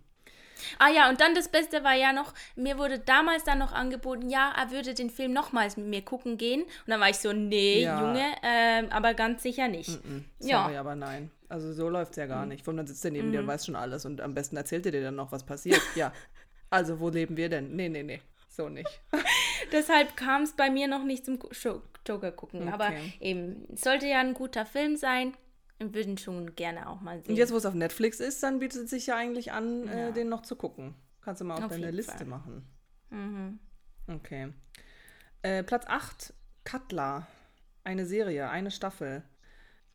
Ah 0.79 0.89
ja, 0.91 1.09
und 1.09 1.21
dann 1.21 1.35
das 1.35 1.49
Beste 1.49 1.85
war 1.85 1.95
ja 1.95 2.13
noch, 2.13 2.35
mir 2.57 2.79
wurde 2.79 2.99
damals 2.99 3.45
dann 3.45 3.59
noch 3.59 3.73
angeboten, 3.73 4.29
ja, 4.31 4.53
er 4.57 4.71
würde 4.71 4.95
den 4.95 5.11
Film 5.11 5.33
nochmals 5.33 5.77
mit 5.77 5.87
mir 5.87 6.03
gucken 6.03 6.39
gehen. 6.39 6.63
Und 6.63 6.71
dann 6.89 7.01
war 7.01 7.09
ich 7.11 7.19
so, 7.19 7.33
nee, 7.33 7.83
Ja. 7.83 8.01
Junge, 8.01 8.25
ähm, 8.43 8.87
aber 8.91 9.15
ganz 9.15 9.43
sicher 9.43 9.69
nicht. 9.69 9.89
Mhm. 10.05 10.25
Ja. 10.41 10.65
Sorry, 10.65 10.77
aber 10.77 10.95
nein. 10.95 11.31
Also 11.49 11.73
so 11.73 11.89
läuft 11.89 12.13
es 12.13 12.17
ja 12.17 12.27
gar 12.27 12.47
nicht. 12.47 12.65
Vor 12.65 12.73
allem 12.73 12.79
dann 12.79 12.87
sitzt 12.87 13.05
er 13.05 13.11
neben 13.11 13.29
Mhm. 13.29 13.33
dir 13.33 13.41
und 13.41 13.47
weiß 13.47 13.67
schon 13.67 13.77
alles 13.77 14.05
und 14.07 14.21
am 14.21 14.35
besten 14.35 14.57
erzählt 14.57 14.87
er 14.87 14.93
dir 14.93 15.03
dann 15.03 15.17
noch, 15.17 15.33
was 15.33 15.45
passiert. 15.45 15.81
ja. 15.95 16.13
Also 16.71 16.99
wo 17.01 17.11
leben 17.11 17.37
wir 17.37 17.49
denn? 17.51 17.77
Nee, 17.77 17.89
nee, 17.91 18.03
nee. 18.03 18.23
So 18.49 18.69
nicht. 18.69 18.89
Deshalb 19.73 20.17
kam 20.17 20.43
es 20.43 20.53
bei 20.53 20.71
mir 20.71 20.89
noch 20.89 21.05
nicht 21.05 21.25
zum 21.25 21.39
Joker 22.07 22.33
gucken. 22.33 22.69
Aber 22.73 22.87
Okay. 22.87 23.13
eben, 23.21 23.67
es 23.73 23.83
sollte 23.83 24.07
ja 24.07 24.21
ein 24.21 24.35
guter 24.35 24.67
Film 24.67 24.97
sein. 24.97 25.35
Würden 25.95 26.19
schon 26.19 26.55
gerne 26.55 26.89
auch 26.89 27.01
mal 27.01 27.21
sehen. 27.21 27.31
Und 27.31 27.37
jetzt, 27.37 27.53
wo 27.53 27.57
es 27.57 27.67
auf 27.67 27.75
Netflix 27.75 28.21
ist, 28.21 28.43
dann 28.43 28.59
bietet 28.61 28.85
es 28.85 28.91
sich 28.91 29.07
ja 29.07 29.17
eigentlich 29.17 29.53
an, 29.53 29.87
Ja. 29.87 30.09
äh, 30.09 30.13
den 30.13 30.29
noch 30.29 30.43
zu 30.43 30.57
gucken. 30.57 30.95
Kannst 31.21 31.41
du 31.41 31.45
mal 31.45 31.55
auf, 31.57 31.65
Auf 31.65 31.71
deine 31.73 31.91
Liste 31.91 32.13
Fall. 32.19 32.27
machen. 32.27 32.67
mhm. 33.11 33.59
Okay. 34.09 34.53
Äh, 35.43 35.63
Platz 35.63 35.85
8, 35.87 36.35
Cutler. 36.65 37.27
Eine 37.85 38.07
Serie, 38.07 38.49
eine 38.51 38.71
Staffel. 38.71 39.23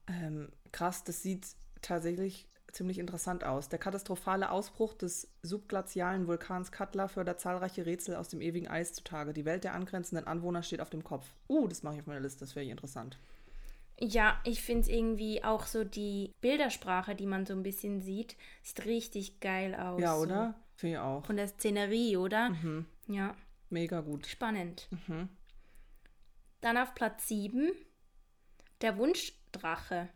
Ähm, 0.07 0.49
krass, 0.71 1.03
das 1.03 1.21
sieht 1.23 1.47
tatsächlich 1.81 2.47
ziemlich 2.71 2.99
interessant 2.99 3.43
aus. 3.43 3.69
Der 3.69 3.79
katastrophale 3.79 4.51
Ausbruch 4.51 4.93
des 4.93 5.29
subglazialen 5.41 6.27
Vulkans 6.27 6.71
Cutler 6.71 7.07
fördert 7.09 7.39
zahlreiche 7.39 7.85
Rätsel 7.85 8.15
aus 8.15 8.27
dem 8.29 8.41
ewigen 8.41 8.67
Eis 8.67 8.93
zutage. 8.93 9.33
Die 9.33 9.45
Welt 9.45 9.63
der 9.63 9.73
angrenzenden 9.73 10.27
Anwohner 10.27 10.63
steht 10.63 10.81
auf 10.81 10.89
dem 10.89 11.03
Kopf. 11.03 11.25
Uh, 11.47 11.67
das 11.67 11.83
mache 11.83 11.95
ich 11.95 12.01
auf 12.01 12.07
meiner 12.07 12.19
Liste, 12.19 12.41
das 12.41 12.55
wäre 12.55 12.65
interessant. 12.65 13.19
Ja, 13.99 14.39
ich 14.43 14.61
finde 14.61 14.81
es 14.83 14.87
irgendwie 14.89 15.43
auch 15.43 15.65
so 15.65 15.83
die 15.83 16.33
Bildersprache, 16.41 17.15
die 17.15 17.25
man 17.25 17.45
so 17.45 17.53
ein 17.53 17.63
bisschen 17.63 18.01
sieht, 18.01 18.35
sieht 18.61 18.85
richtig 18.85 19.39
geil 19.39 19.73
aus. 19.75 19.99
ja, 20.01 20.15
so. 20.15 20.21
oder? 20.23 20.55
Finde 20.75 20.95
ich 20.95 20.99
auch. 20.99 21.25
Von 21.25 21.37
der 21.37 21.47
Szenerie, 21.47 22.17
oder? 22.17 22.51
Mhm. 22.51 22.85
Ja, 23.07 23.35
Mega 23.69 24.01
gut. 24.01 24.27
spannend. 24.27 24.87
Mhm. 25.07 25.29
Dann 26.61 26.77
auf 26.77 26.93
Platz 26.93 27.27
7, 27.27 27.71
der 28.81 28.97
Wunschdrache. 28.97 30.09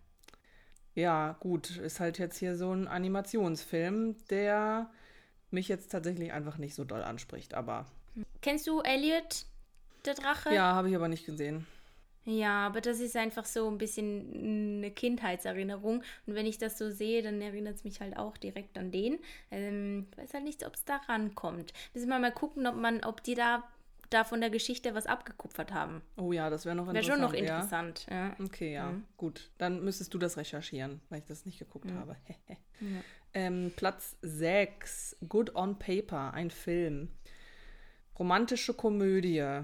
Ja, 0.94 1.36
gut, 1.40 1.78
ist 1.78 2.00
halt 2.00 2.20
jetzt 2.20 2.38
hier 2.38 2.56
so 2.58 2.72
ein 2.72 2.88
Animationsfilm, 2.88 4.16
der 4.30 4.92
mich 5.50 5.68
jetzt 5.68 5.90
tatsächlich 5.92 6.32
einfach 6.34 6.58
nicht 6.58 6.76
so 6.76 6.84
doll 6.84 7.02
anspricht, 7.04 7.54
aber 7.56 7.86
Kennst 8.42 8.68
du 8.68 8.82
Elliot, 8.82 9.46
der 10.06 10.14
Drache? 10.16 10.54
ja, 10.54 10.76
habe 10.76 10.90
ich 10.90 10.96
aber 10.96 11.08
nicht 11.08 11.26
gesehen. 11.26 11.66
Ja, 12.26 12.68
aber 12.68 12.82
das 12.82 13.00
ist 13.00 13.16
einfach 13.18 13.46
so 13.46 13.68
ein 13.68 13.80
bisschen 13.80 14.78
eine 14.78 14.92
Kindheitserinnerung. 14.92 16.04
Und 16.28 16.36
wenn 16.36 16.46
ich 16.46 16.60
das 16.60 16.78
so 16.78 16.92
sehe, 16.92 17.24
dann 17.24 17.42
erinnert 17.42 17.76
es 17.78 17.84
mich 17.84 18.00
halt 18.00 18.16
auch 18.16 18.38
direkt 18.38 18.78
an 18.78 18.92
den. 18.92 19.18
Ähm, 19.50 20.08
ich 20.12 20.18
weiß 20.18 20.34
halt 20.36 20.44
nicht, 20.44 20.66
ob 20.66 20.76
es 20.76 20.86
da 20.86 20.98
rankommt. 21.08 21.74
Müssen 21.96 22.10
wir 22.10 22.20
mal 22.20 22.32
gucken, 22.32 22.68
ob 22.68 22.76
man, 22.76 23.04
ob 23.04 23.24
die 23.24 23.34
da, 23.34 23.64
da 24.12 24.24
von 24.24 24.40
der 24.40 24.52
Geschichte 24.52 24.94
was 24.94 25.08
abgekupfert 25.08 25.74
haben. 25.74 26.04
Oh 26.16 26.32
ja, 26.32 26.52
das 26.52 26.66
wäre 26.66 26.76
noch 26.76 26.86
Wäre 26.86 26.98
interessant. 27.00 27.22
schon 27.22 27.32
noch 27.32 27.34
ja? 27.34 27.40
interessant. 27.56 28.06
Ja. 28.12 28.36
Okay, 28.44 28.74
ja, 28.74 28.92
Mhm. 28.92 29.04
gut. 29.18 29.50
Dann 29.58 29.84
müsstest 29.84 30.14
du 30.14 30.20
das 30.20 30.38
recherchieren, 30.38 31.02
weil 31.10 31.20
ich 31.20 31.26
das 31.26 31.46
nicht 31.48 31.58
geguckt 31.58 31.86
Mhm. 31.86 31.96
habe. 32.00 32.16
Ja. 32.82 33.04
ähm, 33.36 33.72
Platz 33.76 34.16
6, 34.24 35.16
Good 35.30 35.56
on 35.56 35.78
Paper, 35.80 36.34
ein 36.34 36.50
Film. 36.52 37.10
Romantische 38.18 38.74
Komödie. 38.74 39.62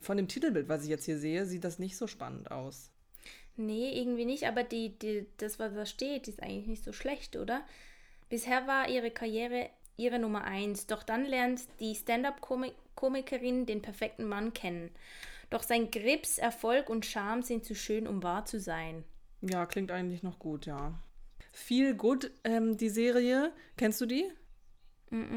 Von 0.00 0.16
dem 0.16 0.28
Titelbild, 0.28 0.68
was 0.68 0.84
ich 0.84 0.90
jetzt 0.90 1.04
hier 1.04 1.18
sehe, 1.18 1.46
sieht 1.46 1.64
das 1.64 1.78
nicht 1.78 1.96
so 1.96 2.06
spannend 2.06 2.50
aus. 2.50 2.90
Nee, 3.56 3.98
irgendwie 3.98 4.24
nicht, 4.24 4.44
aber 4.44 4.64
die, 4.64 4.98
die, 4.98 5.26
das, 5.36 5.58
was 5.58 5.74
da 5.74 5.86
steht, 5.86 6.28
ist 6.28 6.42
eigentlich 6.42 6.66
nicht 6.66 6.84
so 6.84 6.92
schlecht, 6.92 7.36
oder? 7.36 7.62
Bisher 8.28 8.66
war 8.66 8.88
ihre 8.88 9.10
Karriere 9.10 9.70
ihre 9.96 10.18
Nummer 10.18 10.44
eins, 10.44 10.86
doch 10.86 11.02
dann 11.02 11.24
lernt 11.24 11.62
die 11.80 11.94
Stand-up-Komikerin 11.94 13.66
den 13.66 13.82
perfekten 13.82 14.26
Mann 14.26 14.52
kennen. 14.52 14.90
Doch 15.50 15.62
sein 15.62 15.90
Grips, 15.90 16.38
Erfolg 16.38 16.88
und 16.88 17.06
Charme 17.06 17.42
sind 17.42 17.64
zu 17.64 17.74
schön, 17.74 18.06
um 18.06 18.22
wahr 18.22 18.44
zu 18.44 18.58
sein. 18.58 19.04
Ja, 19.40 19.66
klingt 19.66 19.90
eigentlich 19.90 20.22
noch 20.22 20.38
gut, 20.38 20.66
ja. 20.66 20.98
Feel 21.52 21.94
Good, 21.94 22.30
ähm, 22.42 22.76
die 22.76 22.88
Serie. 22.88 23.52
Kennst 23.76 24.00
du 24.00 24.06
die? 24.06 24.24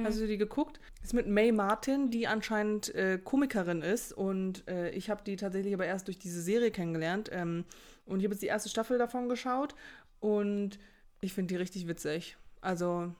Hast 0.03 0.19
du 0.19 0.27
die 0.27 0.37
geguckt? 0.37 0.79
Ist 1.03 1.13
mit 1.13 1.27
May 1.27 1.51
Martin, 1.51 2.09
die 2.09 2.27
anscheinend 2.27 2.93
äh, 2.95 3.19
Komikerin 3.23 3.81
ist. 3.81 4.13
Und 4.13 4.67
äh, 4.67 4.89
ich 4.91 5.09
habe 5.09 5.23
die 5.23 5.35
tatsächlich 5.35 5.73
aber 5.73 5.85
erst 5.85 6.07
durch 6.07 6.19
diese 6.19 6.41
Serie 6.41 6.71
kennengelernt. 6.71 7.29
Ähm, 7.31 7.65
und 8.05 8.19
ich 8.19 8.25
habe 8.25 8.33
jetzt 8.33 8.41
die 8.41 8.47
erste 8.47 8.69
Staffel 8.69 8.97
davon 8.97 9.29
geschaut. 9.29 9.75
Und 10.19 10.79
ich 11.21 11.33
finde 11.33 11.53
die 11.53 11.57
richtig 11.57 11.87
witzig. 11.87 12.37
Also, 12.61 13.13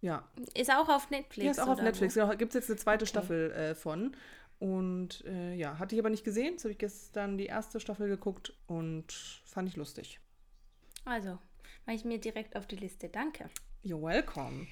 ja. 0.00 0.28
Ist 0.54 0.70
auch 0.70 0.88
auf 0.88 1.10
Netflix. 1.10 1.44
Die 1.44 1.46
ist 1.46 1.60
auch 1.60 1.68
auf 1.68 1.82
Netflix. 1.82 2.16
Wo? 2.16 2.20
Genau, 2.20 2.36
gibt 2.36 2.54
es 2.54 2.60
jetzt 2.60 2.70
eine 2.70 2.78
zweite 2.78 3.04
Okay. 3.04 3.10
Staffel 3.10 3.50
äh, 3.52 3.74
von. 3.74 4.16
Und 4.58 5.24
äh, 5.24 5.54
ja, 5.54 5.78
hatte 5.78 5.94
ich 5.94 6.00
aber 6.00 6.10
nicht 6.10 6.24
gesehen. 6.24 6.52
Jetzt 6.52 6.64
habe 6.64 6.72
ich 6.72 6.78
gestern 6.78 7.38
die 7.38 7.46
erste 7.46 7.80
Staffel 7.80 8.08
geguckt 8.08 8.52
und 8.66 9.10
fand 9.46 9.68
ich 9.68 9.76
lustig. 9.76 10.20
Also, 11.06 11.38
mache 11.86 11.96
ich 11.96 12.04
mir 12.04 12.18
direkt 12.18 12.56
auf 12.56 12.66
die 12.66 12.76
Liste. 12.76 13.08
Danke. 13.08 13.48
You're 13.82 14.02
welcome. 14.02 14.66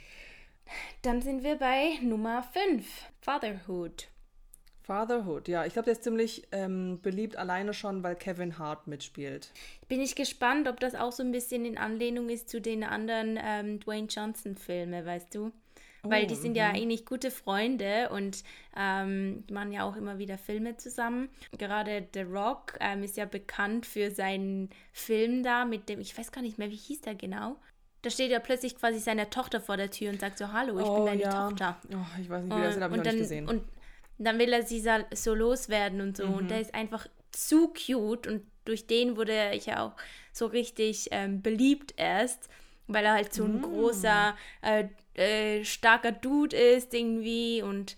Dann 1.03 1.23
sind 1.23 1.43
wir 1.43 1.57
bei 1.57 1.99
Nummer 2.03 2.43
5. 2.43 2.87
Fatherhood. 3.21 4.09
Fatherhood, 4.83 5.49
ja. 5.49 5.67
Ich 5.67 5.75
glaube, 5.75 5.85
der 5.85 5.93
ist 5.93 6.03
ziemlich 6.05 6.49
ähm, 6.51 6.99
beliebt 7.03 7.37
alleine 7.37 7.75
schon, 7.75 8.03
weil 8.03 8.17
Kevin 8.17 8.59
Hart 8.59 8.87
mitspielt. 8.87 9.53
Bin 9.87 10.01
ich 10.01 10.15
gespannt, 10.15 10.67
ob 10.67 10.81
das 10.81 10.95
auch 10.95 11.13
so 11.13 11.23
ein 11.23 11.31
bisschen 11.31 11.67
in 11.67 11.77
Anlehnung 11.77 12.31
ist 12.31 12.49
zu 12.49 12.59
den 12.61 12.83
anderen 12.85 13.39
ähm, 13.43 13.81
Dwayne 13.81 14.09
Johnson-Filmen, 14.09 15.05
weißt 15.05 15.35
du? 15.35 15.53
Weil 16.03 16.27
die 16.27 16.35
Oh, 16.35 16.39
sind 16.39 16.57
ja 16.57 16.69
eigentlich 16.71 17.05
gute 17.05 17.31
Freunde 17.31 18.09
und 18.11 18.43
ähm, 18.77 19.45
machen 19.51 19.73
ja 19.73 19.85
auch 19.85 19.97
immer 19.97 20.17
wieder 20.19 20.39
Filme 20.39 20.79
zusammen. 20.79 21.29
Gerade 21.59 22.09
The 22.15 22.23
Rock 22.23 22.79
ähm, 22.81 23.03
ist 23.03 23.19
ja 23.19 23.27
bekannt 23.27 23.85
für 23.85 24.11
seinen 24.11 24.71
Film 24.93 25.43
da 25.43 25.67
mit 25.67 25.91
dem, 25.91 26.01
ich 26.01 26.17
weiß 26.17 26.33
gar 26.33 26.41
nicht 26.41 26.57
mehr, 26.57 26.71
wie 26.71 26.77
hieß 26.77 27.03
der 27.03 27.15
genau. 27.15 27.57
Da 28.03 28.11
steht 28.11 28.31
ja 28.31 28.39
plötzlich 28.39 28.77
quasi 28.77 28.99
seine 28.99 29.29
Tochter 29.29 29.61
vor 29.61 29.77
der 29.77 29.91
Tür 29.91 30.11
und 30.11 30.21
sagt 30.21 30.39
so, 30.39 30.53
hallo, 30.53 30.79
ich 30.79 30.87
bin 30.87 31.21
deine 31.21 31.35
Tochter. 31.35 31.77
Oh, 31.93 32.21
ich 32.21 32.31
weiß 32.31 32.45
nicht, 32.45 32.57
wie 32.57 32.63
das 32.63 32.77
ist, 32.77 32.83
habe 32.83 32.97
ich 32.97 33.03
dann, 33.03 33.15
nicht 33.15 33.23
gesehen. 33.23 33.49
und 33.49 33.63
dann 34.19 34.39
will 34.39 34.53
er 34.53 34.63
sie 34.65 34.85
so 35.15 35.35
loswerden 35.35 36.01
und 36.01 36.17
so. 36.17 36.27
Mhm. 36.27 36.35
Und 36.35 36.51
der 36.51 36.61
ist 36.61 36.75
einfach 36.75 37.07
zu 37.31 37.73
cute. 37.73 38.27
Und 38.27 38.43
durch 38.65 38.87
den 38.87 39.17
wurde 39.17 39.53
ich 39.53 39.67
ja 39.67 39.85
auch 39.85 39.93
so 40.33 40.47
richtig 40.47 41.09
ähm, 41.13 41.41
beliebt 41.41 41.95
erst, 41.97 42.49
weil 42.87 43.05
er 43.05 43.13
halt 43.13 43.33
so 43.33 43.45
ein 43.45 43.63
großer, 43.63 44.37
äh, 44.63 44.89
äh, 45.15 45.65
starker 45.65 46.13
Dude 46.13 46.57
ist 46.57 46.95
irgendwie 46.95 47.63
und 47.63 47.97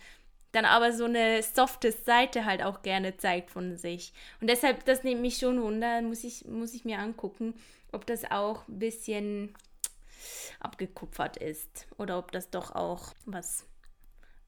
dann 0.52 0.64
aber 0.64 0.92
so 0.92 1.04
eine 1.04 1.42
softe 1.42 1.92
Seite 1.92 2.44
halt 2.44 2.62
auch 2.62 2.82
gerne 2.82 3.16
zeigt 3.16 3.50
von 3.50 3.76
sich. 3.76 4.12
Und 4.40 4.50
deshalb, 4.50 4.84
das 4.84 5.04
nimmt 5.04 5.20
mich 5.20 5.36
schon 5.36 5.62
wunder, 5.62 6.02
muss 6.02 6.24
ich, 6.24 6.46
muss 6.46 6.74
ich 6.74 6.84
mir 6.84 6.98
angucken, 6.98 7.54
ob 7.92 8.06
das 8.06 8.30
auch 8.30 8.66
ein 8.66 8.78
bisschen 8.78 9.54
abgekupfert 10.60 11.36
ist. 11.36 11.86
Oder 11.98 12.18
ob 12.18 12.32
das 12.32 12.50
doch 12.50 12.74
auch 12.74 13.14
was 13.26 13.66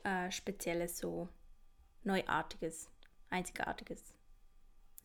äh, 0.05 0.31
Spezielles, 0.31 0.99
so 0.99 1.29
Neuartiges, 2.05 2.91
Einzigartiges 3.31 4.01
ist. 4.01 4.15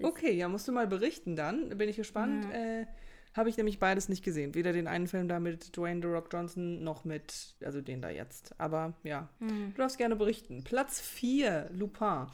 Okay, 0.04 0.32
ja, 0.34 0.48
musst 0.48 0.68
du 0.68 0.72
mal 0.72 0.88
berichten 0.88 1.36
dann. 1.36 1.70
Bin 1.78 1.90
ich 1.90 1.96
gespannt. 1.98 2.46
Mhm. 2.46 2.52
Äh, 2.52 2.86
Habe 3.34 3.50
ich 3.50 3.58
nämlich 3.58 3.78
beides 3.80 4.10
nicht 4.10 4.24
gesehen. 4.24 4.56
Weder 4.56 4.74
den 4.74 4.88
einen 4.88 5.08
Film 5.08 5.28
da 5.28 5.40
mit 5.40 5.76
Dwayne 5.78 6.02
The 6.02 6.08
Rock 6.08 6.30
Johnson 6.34 6.84
noch 6.84 7.04
mit, 7.06 7.56
also 7.64 7.82
den 7.82 8.02
da 8.02 8.10
jetzt. 8.10 8.60
Aber 8.60 8.94
ja, 9.04 9.30
Mhm. 9.40 9.74
du 9.76 9.78
darfst 9.82 9.98
gerne 10.00 10.16
berichten. 10.16 10.64
Platz 10.64 11.00
4, 11.02 11.70
Lupin. 11.72 12.28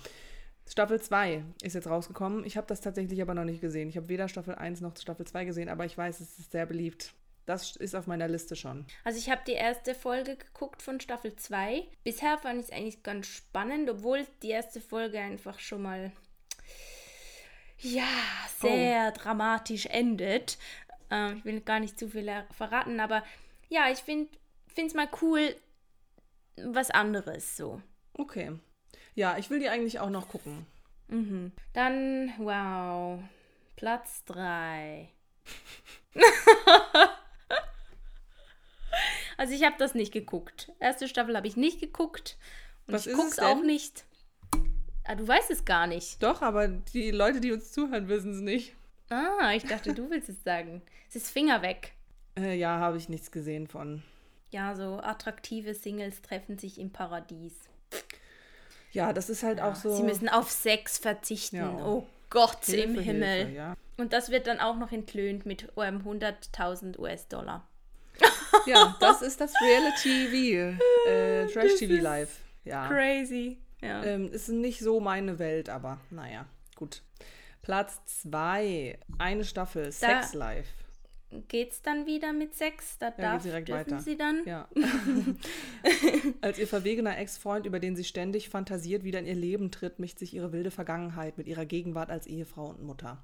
Staffel 0.65 1.01
2 1.01 1.43
ist 1.61 1.73
jetzt 1.73 1.87
rausgekommen. 1.89 2.45
Ich 2.45 2.55
habe 2.55 2.67
das 2.67 2.79
tatsächlich 2.79 3.21
aber 3.21 3.33
noch 3.33 3.43
nicht 3.43 3.59
gesehen. 3.59 3.89
Ich 3.89 3.97
habe 3.97 4.07
weder 4.07 4.29
Staffel 4.29 4.55
1 4.55 4.79
noch 4.79 4.95
Staffel 4.95 5.27
2 5.27 5.43
gesehen, 5.43 5.67
aber 5.67 5.83
ich 5.85 5.97
weiß, 5.97 6.21
es 6.21 6.39
ist 6.39 6.51
sehr 6.53 6.65
beliebt. 6.65 7.13
Das 7.45 7.75
ist 7.75 7.93
auf 7.95 8.07
meiner 8.07 8.27
Liste 8.29 8.55
schon. 8.55 8.85
Also 9.03 9.19
ich 9.19 9.29
habe 9.29 9.41
die 9.45 9.51
erste 9.53 9.95
Folge 9.95 10.37
geguckt 10.37 10.81
von 10.81 11.01
Staffel 11.01 11.35
2. 11.35 11.85
Bisher 12.03 12.37
fand 12.37 12.59
ich 12.59 12.67
es 12.67 12.71
eigentlich 12.71 13.03
ganz 13.03 13.27
spannend, 13.27 13.89
obwohl 13.89 14.25
die 14.41 14.49
erste 14.49 14.79
Folge 14.79 15.19
einfach 15.19 15.59
schon 15.59 15.81
mal 15.81 16.11
ja, 17.79 18.07
sehr 18.61 19.11
dramatisch 19.11 19.87
endet. 19.87 20.57
Ähm, 21.09 21.37
ich 21.39 21.45
will 21.45 21.59
gar 21.61 21.79
nicht 21.81 21.99
zu 21.99 22.07
viel 22.07 22.27
er- 22.29 22.47
verraten, 22.51 22.99
aber 23.01 23.23
ja, 23.67 23.89
ich 23.91 23.99
finde 23.99 24.29
es 24.75 24.93
mal 24.93 25.09
cool, 25.21 25.53
was 26.55 26.91
anderes 26.91 27.57
so. 27.57 27.81
Okay. 28.13 28.53
Ja, 29.15 29.37
ich 29.37 29.49
will 29.49 29.59
die 29.59 29.69
eigentlich 29.69 29.99
auch 29.99 30.09
noch 30.09 30.29
gucken. 30.29 30.65
Mhm. 31.09 31.51
Dann, 31.73 32.31
wow, 32.37 33.19
Platz 33.75 34.23
3. 34.25 35.09
also 39.37 39.53
ich 39.53 39.63
habe 39.63 39.75
das 39.77 39.95
nicht 39.95 40.11
geguckt. 40.11 40.71
Erste 40.79 41.07
Staffel 41.07 41.35
habe 41.35 41.47
ich 41.47 41.55
nicht 41.57 41.79
geguckt. 41.79 42.37
Und 42.87 42.93
Was 42.93 43.05
ich 43.05 43.13
ist 43.13 43.17
gucke 43.17 43.29
es 43.29 43.37
es 43.37 43.43
auch 43.43 43.61
nicht. 43.63 44.05
Ah, 45.05 45.15
du 45.15 45.27
weißt 45.27 45.51
es 45.51 45.65
gar 45.65 45.87
nicht. 45.87 46.21
Doch, 46.23 46.41
aber 46.41 46.67
die 46.67 47.11
Leute, 47.11 47.41
die 47.41 47.51
uns 47.51 47.71
zuhören, 47.71 48.07
wissen 48.07 48.33
es 48.33 48.41
nicht. 48.41 48.75
Ah, 49.09 49.51
ich 49.53 49.63
dachte, 49.63 49.93
du 49.93 50.09
willst 50.09 50.29
es 50.29 50.43
sagen. 50.43 50.81
Es 51.09 51.15
ist 51.15 51.29
Finger 51.29 51.61
weg. 51.61 51.93
Äh, 52.37 52.57
ja, 52.57 52.79
habe 52.79 52.97
ich 52.97 53.09
nichts 53.09 53.31
gesehen 53.31 53.67
von. 53.67 54.01
Ja, 54.51 54.75
so 54.75 54.99
attraktive 54.99 55.73
Singles 55.73 56.21
treffen 56.21 56.57
sich 56.57 56.79
im 56.79 56.91
Paradies. 56.91 57.53
Ja, 58.91 59.11
das 59.11 59.29
ist 59.29 59.43
halt 59.43 59.59
auch 59.59 59.75
so. 59.75 59.95
Sie 59.95 60.03
müssen 60.03 60.29
auf 60.29 60.49
Sex 60.51 60.99
verzichten. 60.99 61.57
Ja. 61.57 61.85
Oh 61.85 62.07
Gott 62.29 62.63
Hilfe, 62.65 62.81
im 62.81 62.99
Himmel. 62.99 63.37
Hilfe, 63.37 63.51
ja. 63.51 63.75
Und 63.97 64.13
das 64.13 64.29
wird 64.29 64.47
dann 64.47 64.59
auch 64.59 64.77
noch 64.77 64.91
entlöhnt 64.91 65.45
mit 65.45 65.71
ähm, 65.77 66.01
100.000 66.03 66.97
US-Dollar. 66.99 67.67
Ja, 68.65 68.95
das 68.99 69.21
ist 69.21 69.39
das 69.41 69.53
Reality 69.61 70.27
TV. 70.29 70.77
Äh, 71.09 71.47
Trash 71.47 71.75
TV 71.79 72.01
Live. 72.01 72.39
Ja. 72.63 72.87
Crazy. 72.87 73.57
Ja. 73.81 74.03
Ähm, 74.03 74.31
ist 74.31 74.49
nicht 74.49 74.79
so 74.79 74.99
meine 74.99 75.39
Welt, 75.39 75.69
aber 75.69 75.99
naja, 76.09 76.45
gut. 76.75 77.01
Platz 77.61 77.99
2. 78.23 78.97
Eine 79.17 79.45
Staffel. 79.45 79.91
Sex 79.91 80.33
Life. 80.33 80.69
Geht's 81.47 81.81
dann 81.81 82.05
wieder 82.05 82.31
mit 82.31 82.53
Sex? 82.55 82.97
Da 82.99 83.07
geht's 83.07 83.21
darf, 83.21 83.43
direkt 83.43 83.67
dürfen 83.69 83.91
weiter. 83.91 84.01
sie 84.01 84.17
dann? 84.17 84.45
Ja. 84.45 84.67
Als 86.41 86.59
ihr 86.59 86.67
verwegener 86.67 87.17
Ex-Freund, 87.17 87.65
über 87.65 87.79
den 87.79 87.95
sie 87.95 88.03
ständig 88.03 88.49
fantasiert, 88.49 89.03
wieder 89.03 89.19
in 89.19 89.25
ihr 89.25 89.35
Leben 89.35 89.71
tritt, 89.71 89.99
mischt 89.99 90.19
sich 90.19 90.33
ihre 90.33 90.51
wilde 90.51 90.71
Vergangenheit 90.71 91.37
mit 91.37 91.47
ihrer 91.47 91.65
Gegenwart 91.65 92.11
als 92.11 92.27
Ehefrau 92.27 92.67
und 92.67 92.83
Mutter. 92.83 93.23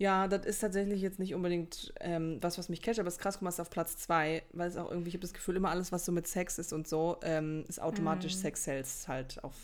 Ja, 0.00 0.28
das 0.28 0.46
ist 0.46 0.60
tatsächlich 0.60 1.02
jetzt 1.02 1.18
nicht 1.18 1.34
unbedingt 1.34 1.92
ähm, 2.00 2.38
was, 2.40 2.56
was 2.56 2.70
mich 2.70 2.80
catcht, 2.80 3.00
aber 3.00 3.08
es 3.08 3.16
ist 3.16 3.20
krass, 3.20 3.34
guck 3.34 3.42
mal, 3.42 3.50
ist 3.50 3.60
auf 3.60 3.68
Platz 3.68 3.98
2, 3.98 4.42
weil 4.54 4.66
es 4.66 4.78
auch 4.78 4.90
irgendwie, 4.90 5.08
ich 5.08 5.14
habe 5.14 5.20
das 5.20 5.34
Gefühl, 5.34 5.56
immer 5.56 5.68
alles, 5.68 5.92
was 5.92 6.06
so 6.06 6.10
mit 6.10 6.26
Sex 6.26 6.58
ist 6.58 6.72
und 6.72 6.88
so, 6.88 7.18
ähm, 7.22 7.66
ist 7.68 7.82
automatisch 7.82 8.34
Sex 8.34 8.64
Sales 8.64 9.08
halt 9.08 9.44
auf 9.44 9.54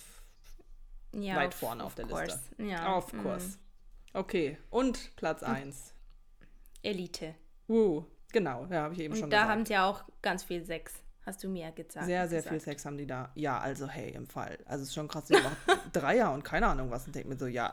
Ja, 1.14 1.36
weit 1.36 1.54
of- 1.54 1.54
vorne 1.54 1.82
auf 1.82 1.92
of 1.92 1.94
der 1.94 2.04
course. 2.04 2.24
Liste. 2.26 2.62
Ja. 2.64 2.96
Of 2.98 3.14
mm. 3.14 3.22
course. 3.22 3.58
Okay, 4.12 4.58
und 4.68 5.16
Platz 5.16 5.42
1. 5.42 5.94
Elite. 6.82 7.34
Woo, 7.66 8.04
genau, 8.30 8.66
ja, 8.70 8.82
habe 8.82 8.92
ich 8.92 9.00
eben 9.00 9.14
Und 9.14 9.20
schon 9.20 9.30
da 9.30 9.38
gesagt. 9.38 9.52
haben 9.52 9.64
sie 9.64 9.78
auch 9.78 10.04
ganz 10.20 10.44
viel 10.44 10.62
Sex. 10.66 10.92
Hast 11.24 11.42
du 11.42 11.48
mir 11.48 11.72
gesagt. 11.72 12.04
Sehr, 12.04 12.28
sehr 12.28 12.40
gesagt. 12.40 12.48
viel 12.48 12.60
Sex 12.60 12.84
haben 12.84 12.98
die 12.98 13.06
da. 13.06 13.32
Ja, 13.36 13.58
also 13.58 13.88
hey, 13.88 14.10
im 14.10 14.26
Fall. 14.26 14.58
Also 14.66 14.82
es 14.82 14.90
ist 14.90 14.94
schon 14.94 15.08
krass, 15.08 15.24
die 15.24 15.34
haben 15.34 15.46
auch 15.46 15.76
Dreier 15.94 16.30
und 16.32 16.44
keine 16.44 16.66
Ahnung 16.66 16.90
was. 16.90 17.06
Und 17.06 17.14
denkt 17.16 17.26
mir 17.26 17.38
so, 17.38 17.46
ja, 17.46 17.72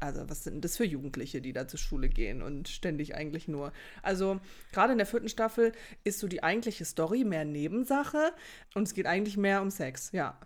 also 0.00 0.28
was 0.28 0.44
sind 0.44 0.64
das 0.64 0.76
für 0.76 0.84
Jugendliche, 0.84 1.40
die 1.40 1.52
da 1.52 1.66
zur 1.66 1.78
Schule 1.78 2.08
gehen 2.08 2.42
und 2.42 2.68
ständig 2.68 3.14
eigentlich 3.14 3.48
nur. 3.48 3.72
Also 4.02 4.40
gerade 4.72 4.92
in 4.92 4.98
der 4.98 5.06
vierten 5.06 5.28
Staffel 5.28 5.72
ist 6.04 6.18
so 6.18 6.28
die 6.28 6.42
eigentliche 6.42 6.84
Story 6.84 7.24
mehr 7.24 7.44
Nebensache 7.44 8.32
und 8.74 8.84
es 8.84 8.94
geht 8.94 9.06
eigentlich 9.06 9.36
mehr 9.36 9.62
um 9.62 9.70
Sex, 9.70 10.12
ja. 10.12 10.38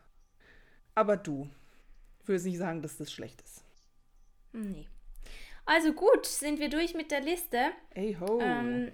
Aber 0.94 1.16
du, 1.16 1.48
ich 2.20 2.28
würde 2.28 2.44
nicht 2.44 2.58
sagen, 2.58 2.82
dass 2.82 2.96
das 2.96 3.12
schlecht 3.12 3.40
ist. 3.42 3.64
Nee. 4.52 4.86
Also 5.64 5.92
gut, 5.92 6.26
sind 6.26 6.58
wir 6.58 6.68
durch 6.68 6.94
mit 6.94 7.10
der 7.10 7.20
Liste. 7.20 7.70
Ey 7.90 8.16
ho. 8.18 8.40
Ähm, 8.42 8.92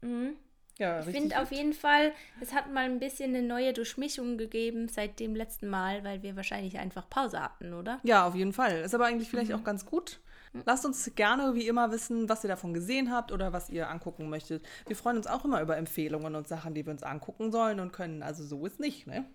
mhm. 0.00 0.36
Ja, 0.78 1.00
Ich 1.00 1.06
finde 1.06 1.40
auf 1.40 1.50
jeden 1.52 1.72
Fall, 1.72 2.12
es 2.40 2.52
hat 2.54 2.72
mal 2.72 2.84
ein 2.84 2.98
bisschen 3.00 3.34
eine 3.34 3.46
neue 3.46 3.72
Durchmischung 3.72 4.38
gegeben 4.38 4.88
seit 4.88 5.18
dem 5.20 5.34
letzten 5.34 5.68
Mal, 5.68 6.04
weil 6.04 6.22
wir 6.22 6.36
wahrscheinlich 6.36 6.78
einfach 6.78 7.08
Pause 7.10 7.42
hatten, 7.42 7.74
oder? 7.74 7.98
Ja, 8.04 8.26
auf 8.26 8.34
jeden 8.34 8.52
Fall. 8.52 8.80
Ist 8.80 8.94
aber 8.94 9.06
eigentlich 9.06 9.28
Mhm. 9.28 9.30
vielleicht 9.32 9.52
auch 9.52 9.64
ganz 9.64 9.84
gut. 9.84 10.20
Lasst 10.64 10.86
uns 10.86 11.10
gerne 11.14 11.54
wie 11.54 11.68
immer 11.68 11.90
wissen, 11.90 12.28
was 12.28 12.42
ihr 12.42 12.48
davon 12.48 12.72
gesehen 12.72 13.12
habt 13.12 13.32
oder 13.32 13.52
was 13.52 13.68
ihr 13.68 13.90
angucken 13.90 14.30
möchtet. 14.30 14.64
Wir 14.86 14.96
freuen 14.96 15.18
uns 15.18 15.26
auch 15.26 15.44
immer 15.44 15.60
über 15.60 15.76
Empfehlungen 15.76 16.34
und 16.34 16.48
Sachen, 16.48 16.72
die 16.74 16.86
wir 16.86 16.92
uns 16.92 17.02
angucken 17.02 17.52
sollen 17.52 17.80
und 17.80 17.92
können. 17.92 18.22
Also 18.22 18.44
so 18.44 18.64
ist 18.64 18.80
nicht, 18.80 19.06
ne? 19.06 19.26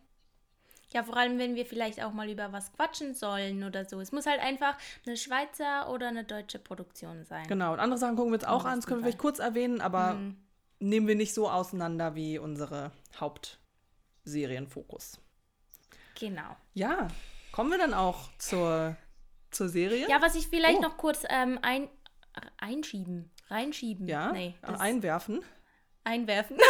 Ja, 0.91 1.03
vor 1.03 1.17
allem, 1.17 1.39
wenn 1.39 1.55
wir 1.55 1.65
vielleicht 1.65 2.03
auch 2.03 2.13
mal 2.13 2.29
über 2.29 2.51
was 2.51 2.71
quatschen 2.73 3.13
sollen 3.15 3.63
oder 3.63 3.85
so. 3.85 3.99
Es 3.99 4.11
muss 4.11 4.25
halt 4.25 4.39
einfach 4.39 4.77
eine 5.05 5.17
Schweizer 5.17 5.89
oder 5.91 6.07
eine 6.07 6.23
deutsche 6.23 6.59
Produktion 6.59 7.23
sein. 7.25 7.47
Genau. 7.47 7.73
Und 7.73 7.79
andere 7.79 7.97
Sachen 7.99 8.15
gucken 8.15 8.31
wir 8.31 8.35
uns 8.39 8.45
auch 8.45 8.65
an. 8.65 8.75
Das 8.77 8.85
können 8.87 8.99
wir 8.99 9.05
vielleicht 9.05 9.19
kurz 9.19 9.39
erwähnen, 9.39 9.81
aber 9.81 10.15
Mhm. 10.15 10.37
Nehmen 10.83 11.07
wir 11.07 11.15
nicht 11.15 11.33
so 11.33 11.49
auseinander 11.49 12.15
wie 12.15 12.37
unsere 12.37 12.91
Hauptserienfokus. 13.19 15.19
Genau. 16.19 16.55
Ja, 16.73 17.07
kommen 17.51 17.71
wir 17.71 17.77
dann 17.77 17.93
auch 17.93 18.29
zur, 18.37 18.95
zur 19.51 19.69
Serie? 19.69 20.07
Ja, 20.09 20.21
was 20.21 20.35
ich 20.35 20.47
vielleicht 20.47 20.79
Oh. 20.79 20.81
noch 20.81 20.97
kurz 20.97 21.23
ähm, 21.29 21.59
ein, 21.61 21.89
einschieben, 22.57 23.31
reinschieben. 23.47 24.07
Ja? 24.07 24.31
Nee, 24.31 24.55
einwerfen. 24.61 25.43
einwerfen. 26.03 26.57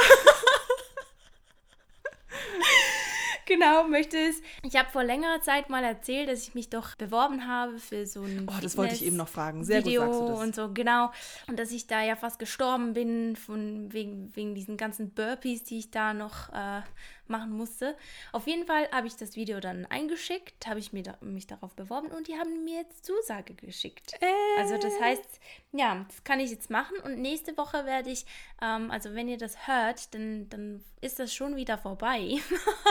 genau, 3.47 3.87
möchte 3.87 4.17
es. 4.17 4.41
Ich 4.63 4.75
habe 4.75 4.89
vor 4.89 5.03
längerer 5.03 5.41
Zeit 5.41 5.69
mal 5.69 5.83
erzählt, 5.83 6.29
dass 6.29 6.47
ich 6.47 6.55
mich 6.55 6.69
doch 6.69 6.95
beworben 6.95 7.47
habe 7.47 7.79
für 7.79 8.05
so 8.05 8.23
ein 8.23 8.47
Oh, 8.49 8.61
das 8.61 8.77
wollte 8.77 8.95
ich 8.95 9.05
eben 9.05 9.17
noch 9.17 9.27
fragen. 9.27 9.63
Sehr 9.63 9.83
Video 9.83 10.05
gut 10.05 10.13
sagst 10.13 10.21
du 10.21 10.27
das. 10.33 10.39
und 10.41 10.55
so, 10.55 10.73
genau. 10.73 11.11
Und 11.47 11.59
dass 11.59 11.71
ich 11.71 11.87
da 11.87 12.01
ja 12.01 12.15
fast 12.15 12.39
gestorben 12.39 12.93
bin 12.93 13.35
von 13.35 13.91
wegen, 13.93 14.35
wegen 14.35 14.55
diesen 14.55 14.77
ganzen 14.77 15.11
Burpees, 15.11 15.63
die 15.63 15.79
ich 15.79 15.91
da 15.91 16.13
noch 16.13 16.49
äh, 16.49 16.81
machen 17.27 17.51
musste. 17.51 17.95
Auf 18.31 18.47
jeden 18.47 18.65
Fall 18.65 18.89
habe 18.91 19.07
ich 19.07 19.15
das 19.15 19.35
Video 19.35 19.59
dann 19.59 19.85
eingeschickt, 19.85 20.67
habe 20.67 20.79
ich 20.79 20.93
mir 20.93 21.03
da, 21.03 21.17
mich 21.21 21.47
darauf 21.47 21.73
beworben 21.75 22.07
und 22.07 22.27
die 22.27 22.37
haben 22.37 22.63
mir 22.63 22.81
jetzt 22.81 23.05
Zusage 23.05 23.53
geschickt. 23.53 24.13
Also 24.57 24.77
das 24.77 24.99
heißt, 24.99 25.39
ja, 25.71 26.05
das 26.07 26.23
kann 26.23 26.39
ich 26.39 26.51
jetzt 26.51 26.69
machen 26.69 26.97
und 27.03 27.19
nächste 27.19 27.57
Woche 27.57 27.85
werde 27.85 28.09
ich, 28.11 28.25
ähm, 28.61 28.91
also 28.91 29.13
wenn 29.13 29.27
ihr 29.27 29.37
das 29.37 29.67
hört, 29.67 30.13
dann, 30.13 30.49
dann 30.49 30.83
ist 31.01 31.19
das 31.19 31.33
schon 31.33 31.55
wieder 31.55 31.77
vorbei. 31.77 32.37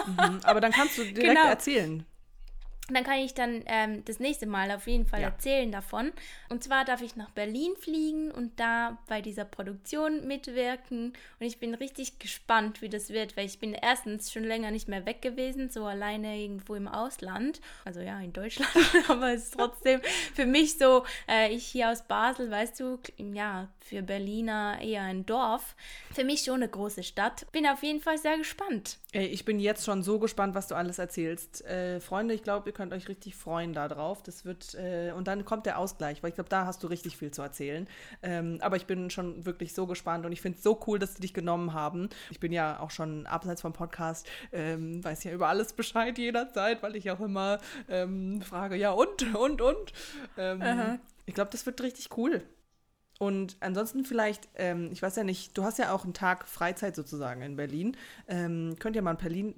Mhm, 0.07 0.41
Aber 0.45 0.61
dann 0.61 0.73
kannst 0.73 0.99
du 0.99 1.03
direkt 1.05 1.23
Genau. 1.37 1.47
erzählen. 1.49 2.05
Und 2.89 2.97
dann 2.97 3.05
kann 3.05 3.19
ich 3.19 3.33
dann 3.33 3.63
ähm, 3.67 4.05
das 4.05 4.19
nächste 4.19 4.45
Mal 4.47 4.71
auf 4.73 4.89
jeden 4.89 5.07
Fall 5.07 5.21
Ja. 5.21 5.29
erzählen 5.29 5.71
davon. 5.71 6.13
Und 6.49 6.65
zwar 6.65 6.85
darf 6.85 7.01
ich 7.01 7.15
nach 7.15 7.31
Berlin 7.31 7.75
fliegen 7.79 8.33
und 8.33 8.59
da 8.59 8.99
bei 9.07 9.21
dieser 9.23 9.45
Produktion 9.45 10.27
mitwirken. 10.27 11.13
Und 11.39 11.47
ich 11.47 11.59
bin 11.61 11.75
richtig 11.75 12.19
gespannt, 12.19 12.83
wie 12.83 12.89
das 12.89 13.11
wird, 13.11 13.37
weil 13.37 13.47
ich 13.47 13.61
bin 13.61 13.73
erstens 13.73 14.33
schon 14.33 14.43
länger 14.43 14.73
nicht 14.73 14.89
mehr 14.89 15.07
weg 15.07 15.23
gewesen, 15.23 15.71
so 15.71 15.85
alleine 15.87 16.37
irgendwo 16.37 16.75
im 16.75 16.89
Ausland. 16.89 17.61
Also 17.85 18.01
ja, 18.01 18.19
in 18.21 18.33
Deutschland, 18.33 18.69
aber 19.09 19.33
es 19.33 19.45
ist 19.45 19.55
trotzdem 19.55 20.01
für 20.35 20.45
mich 20.47 20.77
so, 20.77 21.05
äh, 21.29 21.55
ich 21.55 21.65
hier 21.65 21.89
aus 21.91 22.03
Basel, 22.03 22.51
weißt 22.51 22.81
du, 22.81 22.99
ja, 23.17 23.69
für 23.79 24.03
Berliner 24.03 24.79
eher 24.83 25.03
ein 25.03 25.25
Dorf. 25.25 25.77
Für 26.13 26.25
mich 26.25 26.43
schon 26.43 26.57
eine 26.57 26.69
große 26.69 27.05
Stadt. 27.05 27.47
Bin 27.53 27.67
auf 27.67 27.83
jeden 27.85 28.01
Fall 28.01 28.19
sehr 28.19 28.37
gespannt. 28.39 28.99
Ich 29.13 29.45
bin 29.45 29.61
jetzt 29.61 29.85
schon 29.85 30.03
so 30.03 30.19
gespannt, 30.19 30.55
was 30.55 30.67
du 30.69 30.75
alles 30.75 30.99
erzählst. 30.99 31.65
Äh, 31.65 32.01
Freunde, 32.01 32.35
ich 32.35 32.43
glaube, 32.43 32.72
ihr 32.73 32.75
könnt 32.75 32.93
euch 32.93 33.09
richtig 33.09 33.37
freuen 33.37 33.75
darauf. 33.75 34.23
Das 34.23 34.45
wird, 34.45 34.75
äh, 34.75 35.13
und 35.13 35.29
dann 35.29 35.45
kommt 35.45 35.67
der 35.67 35.79
Ausgleich, 35.79 36.23
weil 36.23 36.31
ich 36.31 36.35
glaube, 36.35 36.49
da 36.49 36.65
hast 36.65 36.83
du 36.83 36.87
richtig 36.87 37.17
viel 37.17 37.31
zu 37.31 37.43
erzählen. 37.43 37.87
Ähm, 38.23 38.59
aber 38.63 38.77
ich 38.77 38.87
bin 38.87 39.11
schon 39.11 39.45
wirklich 39.45 39.75
so 39.75 39.87
gespannt 39.87 40.25
und 40.25 40.33
ich 40.33 40.41
finde 40.41 40.57
es 40.57 40.65
so 40.65 40.81
cool, 40.87 40.99
dass 40.99 41.15
die 41.15 41.21
dich 41.21 41.35
genommen 41.35 41.75
haben. 41.75 42.09
Ich 42.31 42.41
bin 42.41 42.53
ja 42.53 42.81
auch 42.81 42.91
schon 42.91 43.27
abseits 43.27 43.61
vom 43.61 43.73
Podcast, 43.73 44.27
ähm, 44.53 45.05
weiß 45.05 45.25
ja 45.25 45.33
über 45.33 45.49
alles 45.49 45.75
Bescheid 45.75 46.17
jederzeit, 46.17 46.83
weil 46.83 46.97
ich 46.97 47.11
auch 47.11 47.21
immer 47.21 47.59
ähm, 47.89 48.41
frage, 48.41 48.77
ja 48.77 48.93
und, 48.93 49.35
und, 49.35 49.61
und. 49.61 49.93
Ähm, 50.39 50.99
ich 51.27 51.35
glaube, 51.35 51.51
das 51.51 51.67
wird 51.67 51.81
richtig 51.83 52.17
cool. 52.17 52.43
Und 53.19 53.57
ansonsten 53.61 54.05
vielleicht, 54.05 54.49
ähm, 54.57 54.89
ich 54.91 55.03
weiß 55.03 55.15
ja 55.17 55.25
nicht, 55.25 55.57
du 55.57 55.63
hast 55.63 55.79
ja 55.79 55.93
auch 55.93 56.05
einen 56.05 56.15
Tag 56.15 56.49
Freizeit 56.49 56.97
sozusagen 56.97 57.43
in 57.43 57.55
Berlin. 57.55 57.97
Ähm, 58.27 58.77
könnt 58.81 58.97
ihr 58.97 59.03
mal 59.03 59.13
ein 59.13 59.17
Berlin, 59.19 59.55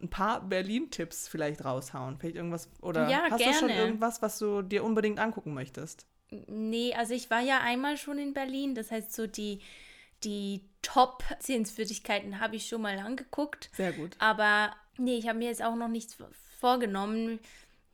ein 0.00 0.08
paar 0.08 0.40
Berlin-Tipps 0.42 1.28
vielleicht 1.28 1.64
raushauen? 1.64 2.18
Vielleicht 2.18 2.36
irgendwas, 2.36 2.68
oder 2.80 3.08
Ja, 3.10 3.24
hast 3.30 3.44
du 3.44 3.52
schon 3.52 3.68
gerne. 3.68 3.82
irgendwas, 3.82 4.22
was 4.22 4.38
du 4.38 4.62
dir 4.62 4.84
unbedingt 4.84 5.18
angucken 5.18 5.54
möchtest? 5.54 6.06
Nee, 6.30 6.94
also 6.94 7.14
ich 7.14 7.30
war 7.30 7.40
ja 7.40 7.60
einmal 7.60 7.96
schon 7.96 8.18
in 8.18 8.32
Berlin, 8.34 8.74
das 8.74 8.90
heißt 8.90 9.12
so 9.12 9.26
die, 9.26 9.60
die 10.22 10.62
Top-Sehenswürdigkeiten 10.82 12.40
habe 12.40 12.56
ich 12.56 12.68
schon 12.68 12.82
mal 12.82 12.98
angeguckt. 12.98 13.70
Sehr 13.72 13.92
gut. 13.92 14.16
Aber 14.18 14.74
nee, 14.96 15.16
ich 15.16 15.28
habe 15.28 15.38
mir 15.38 15.48
jetzt 15.48 15.62
auch 15.62 15.74
noch 15.74 15.88
nichts 15.88 16.16
vorgenommen. 16.58 17.40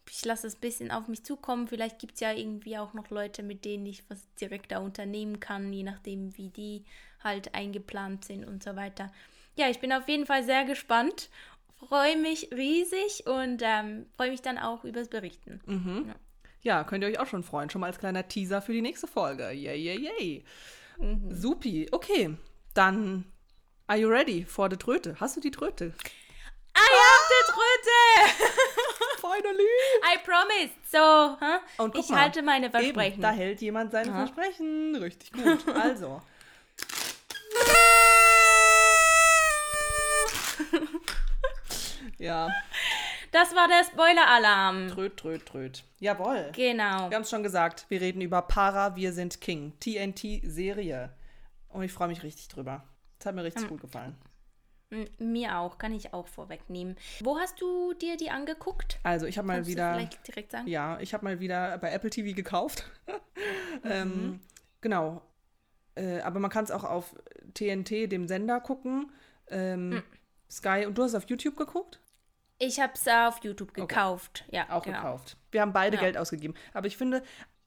Ich 0.08 0.24
lasse 0.24 0.46
es 0.46 0.56
ein 0.56 0.60
bisschen 0.60 0.90
auf 0.90 1.08
mich 1.08 1.24
zukommen. 1.24 1.66
Vielleicht 1.66 1.98
gibt 1.98 2.14
es 2.14 2.20
ja 2.20 2.32
irgendwie 2.32 2.78
auch 2.78 2.94
noch 2.94 3.10
Leute, 3.10 3.42
mit 3.42 3.64
denen 3.64 3.86
ich 3.86 4.08
was 4.08 4.26
direkt 4.40 4.70
da 4.70 4.78
unternehmen 4.78 5.40
kann, 5.40 5.72
je 5.72 5.82
nachdem, 5.82 6.36
wie 6.36 6.50
die 6.50 6.84
halt 7.24 7.54
eingeplant 7.54 8.24
sind 8.24 8.44
und 8.44 8.62
so 8.62 8.76
weiter. 8.76 9.12
Ja, 9.56 9.68
ich 9.70 9.80
bin 9.80 9.92
auf 9.92 10.08
jeden 10.08 10.26
Fall 10.26 10.44
sehr 10.44 10.64
gespannt, 10.64 11.30
freue 11.78 12.16
mich 12.16 12.50
riesig 12.52 13.26
und 13.26 13.60
ähm, 13.62 14.06
freue 14.16 14.30
mich 14.30 14.42
dann 14.42 14.58
auch 14.58 14.84
übers 14.84 15.08
Berichten. 15.08 15.60
Mhm. 15.66 16.14
Ja, 16.62 16.84
könnt 16.84 17.04
ihr 17.04 17.10
euch 17.10 17.18
auch 17.20 17.26
schon 17.26 17.42
freuen. 17.44 17.70
Schon 17.70 17.80
mal 17.80 17.88
als 17.88 17.98
kleiner 17.98 18.26
Teaser 18.26 18.60
für 18.60 18.72
die 18.72 18.82
nächste 18.82 19.06
Folge. 19.06 19.50
Yay, 19.52 19.76
yay, 19.76 19.98
yay. 19.98 20.44
Mhm. 20.98 21.32
Supi. 21.32 21.88
Okay, 21.92 22.36
dann 22.74 23.24
are 23.86 23.98
you 23.98 24.08
ready 24.08 24.44
for 24.44 24.68
the 24.70 24.76
Tröte? 24.76 25.16
Hast 25.20 25.36
du 25.36 25.40
die 25.40 25.50
Tröte? 25.50 25.92
I 26.76 26.78
have 26.78 27.24
the 27.28 27.52
Tröte! 27.52 28.50
Finally! 29.20 29.62
I 30.02 30.18
promise. 30.24 30.70
So, 30.90 31.36
hä? 31.40 31.58
Und 31.78 31.94
guck 31.94 32.04
ich 32.04 32.10
mal, 32.10 32.20
halte 32.20 32.42
meine 32.42 32.66
Eben, 32.66 32.72
Versprechen. 32.72 33.22
da 33.22 33.30
hält 33.30 33.60
jemand 33.60 33.92
seine 33.92 34.12
Versprechen. 34.12 34.96
Richtig 34.96 35.32
gut. 35.32 35.64
Also. 35.74 36.20
Ja, 42.18 42.48
Das 43.32 43.54
war 43.54 43.68
der 43.68 43.84
Spoiler-Alarm. 43.84 44.88
tröd, 44.88 45.16
tröd, 45.16 45.44
tröd. 45.46 45.84
Jawohl. 45.98 46.50
Genau. 46.54 47.10
Wir 47.10 47.16
haben 47.16 47.22
es 47.22 47.30
schon 47.30 47.42
gesagt, 47.42 47.86
wir 47.88 48.00
reden 48.00 48.20
über 48.22 48.42
Para, 48.42 48.96
wir 48.96 49.12
sind 49.12 49.40
King. 49.40 49.72
TNT-Serie. 49.80 51.10
Und 51.68 51.82
ich 51.82 51.92
freue 51.92 52.08
mich 52.08 52.22
richtig 52.22 52.48
drüber. 52.48 52.84
Das 53.18 53.26
hat 53.26 53.34
mir 53.34 53.44
richtig 53.44 53.68
gut 53.68 53.80
gefallen. 53.80 54.16
Mir 55.18 55.58
auch, 55.58 55.78
kann 55.78 55.92
ich 55.92 56.14
auch 56.14 56.28
vorwegnehmen. 56.28 56.96
Wo 57.20 57.36
hast 57.38 57.60
du 57.60 57.92
dir 57.94 58.16
die 58.16 58.30
angeguckt? 58.30 59.00
Also, 59.02 59.26
ich 59.26 59.36
habe 59.36 59.48
mal 59.48 59.54
Kannst 59.56 59.70
wieder. 59.70 59.88
du 59.92 59.98
vielleicht 59.98 60.26
direkt 60.28 60.52
sagen? 60.52 60.68
Ja, 60.68 60.98
ich 61.00 61.12
habe 61.12 61.24
mal 61.24 61.40
wieder 61.40 61.76
bei 61.78 61.90
Apple 61.92 62.10
TV 62.10 62.34
gekauft. 62.34 62.84
Mhm. 63.84 63.90
ähm, 63.90 64.40
genau. 64.80 65.20
Äh, 65.94 66.20
aber 66.20 66.40
man 66.40 66.50
kann 66.50 66.64
es 66.64 66.70
auch 66.70 66.84
auf 66.84 67.14
TNT, 67.52 68.10
dem 68.10 68.26
Sender, 68.26 68.60
gucken. 68.60 69.12
Ähm, 69.48 69.92
Hm. 69.92 70.02
Sky. 70.50 70.86
Und 70.86 70.96
du 70.96 71.02
hast 71.02 71.14
auf 71.14 71.28
YouTube 71.28 71.56
geguckt? 71.56 72.00
Ich 72.58 72.80
habe 72.80 72.94
es 72.94 73.06
auf 73.06 73.42
YouTube 73.44 73.74
gekauft. 73.74 74.44
Ja, 74.50 74.70
Auch 74.70 74.82
genau. 74.82 74.96
gekauft. 74.98 75.36
Wir 75.50 75.60
haben 75.60 75.72
beide 75.72 75.96
Ja. 75.96 76.02
Geld 76.02 76.16
ausgegeben. 76.16 76.54
Aber 76.72 76.86
ich 76.86 76.96
finde, 76.96 77.22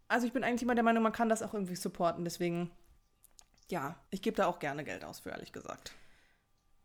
also 0.07 0.25
ich 0.25 0.33
bin 0.33 0.43
eigentlich 0.43 0.63
immer 0.63 0.75
der 0.75 0.83
Meinung, 0.83 1.03
man 1.03 1.11
kann 1.11 1.29
das 1.29 1.43
auch 1.43 1.53
irgendwie 1.53 1.75
supporten. 1.75 2.23
Deswegen, 2.23 2.71
ja, 3.69 3.95
ich 4.09 4.21
gebe 4.21 4.35
da 4.35 4.47
auch 4.47 4.59
gerne 4.59 4.83
Geld 4.83 5.03
aus 5.03 5.19
für, 5.19 5.29
ehrlich 5.29 5.51
gesagt. 5.51 5.93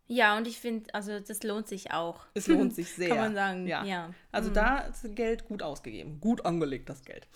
Ja, 0.07 0.37
und 0.37 0.47
ich 0.47 0.59
finde, 0.61 0.93
also 0.93 1.19
das 1.19 1.43
lohnt 1.43 1.67
sich 1.67 1.93
auch. 1.93 2.27
Es 2.35 2.47
lohnt 2.49 2.75
sich 2.75 2.93
sehr. 2.93 3.09
Kann 3.09 3.19
man 3.19 3.35
sagen, 3.35 3.67
Ja. 3.67 3.85
ja. 3.85 4.11
Also 4.33 4.51
da 4.51 4.81
ist 4.81 5.15
Geld 5.17 5.47
gut 5.47 5.63
ausgegeben. 5.63 6.21
Gut 6.21 6.45
angelegt, 6.45 6.91
das 6.91 7.05
Geld. 7.05 7.27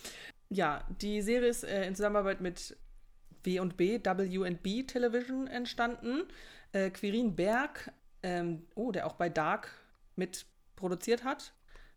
Ja, 0.50 0.86
die 1.00 1.22
Serie 1.22 1.48
ist 1.48 1.64
äh, 1.64 1.86
in 1.86 1.94
Zusammenarbeit 1.94 2.42
mit 2.42 2.76
W&B, 3.44 4.00
W&B 4.04 4.82
Television 4.82 5.46
entstanden. 5.46 6.24
Äh, 6.72 6.90
Quirin 6.90 7.34
Berg, 7.36 7.90
ähm, 8.22 8.66
oh, 8.74 8.92
der 8.92 9.06
auch 9.06 9.14
bei 9.14 9.30
Dark 9.30 9.70
mit 10.16 10.44
produziert 10.78 11.24
hat, 11.24 11.52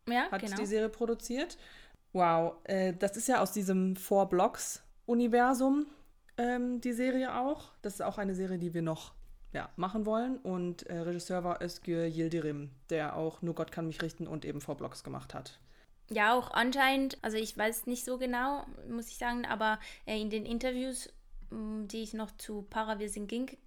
Ja, 0.08 0.30
hat 0.32 0.42
genau. 0.42 0.58
die 0.58 0.66
Serie 0.66 0.90
produziert. 0.90 1.58
Wow, 2.14 2.56
äh, 2.66 2.94
das 2.94 3.16
ist 3.16 3.28
ja 3.28 3.40
aus 3.42 3.54
diesem 3.54 3.96
Four 3.96 4.28
Blocks 4.28 4.84
Universum 5.06 5.86
ähm, 6.38 6.82
die 6.82 6.94
Serie 6.94 7.38
auch. 7.40 7.72
Das 7.82 7.94
ist 7.94 8.02
auch 8.02 8.18
eine 8.18 8.36
Serie, 8.36 8.58
die 8.58 8.74
wir 8.74 8.82
noch 8.82 9.14
ja, 9.54 9.70
machen 9.76 10.06
wollen. 10.06 10.38
Und 10.38 10.84
äh, 10.84 11.00
Regisseur 11.00 11.44
war 11.44 11.62
Özgür 11.62 12.06
Yildirim, 12.06 12.72
der 12.90 13.16
auch 13.16 13.42
Nur 13.42 13.56
Gott 13.56 13.72
kann 13.72 13.88
mich 13.88 14.02
richten 14.02 14.28
und 14.28 14.46
eben 14.46 14.62
Four 14.62 14.76
Blocks 14.76 15.04
gemacht 15.04 15.34
hat. 15.34 15.60
Ja, 16.10 16.34
auch 16.34 16.52
anscheinend, 16.52 17.18
also 17.22 17.38
ich 17.38 17.58
weiß 17.58 17.86
nicht 17.86 18.04
so 18.04 18.18
genau, 18.18 18.66
muss 18.90 19.08
ich 19.08 19.18
sagen, 19.18 19.46
aber 19.46 19.80
äh, 20.06 20.20
in 20.20 20.30
den 20.30 20.46
Interviews, 20.46 21.10
mh, 21.52 21.86
die 21.88 22.04
ich 22.04 22.14
noch 22.14 22.32
zu 22.38 22.64
Paravirsin 22.64 23.28
ging, 23.28 23.58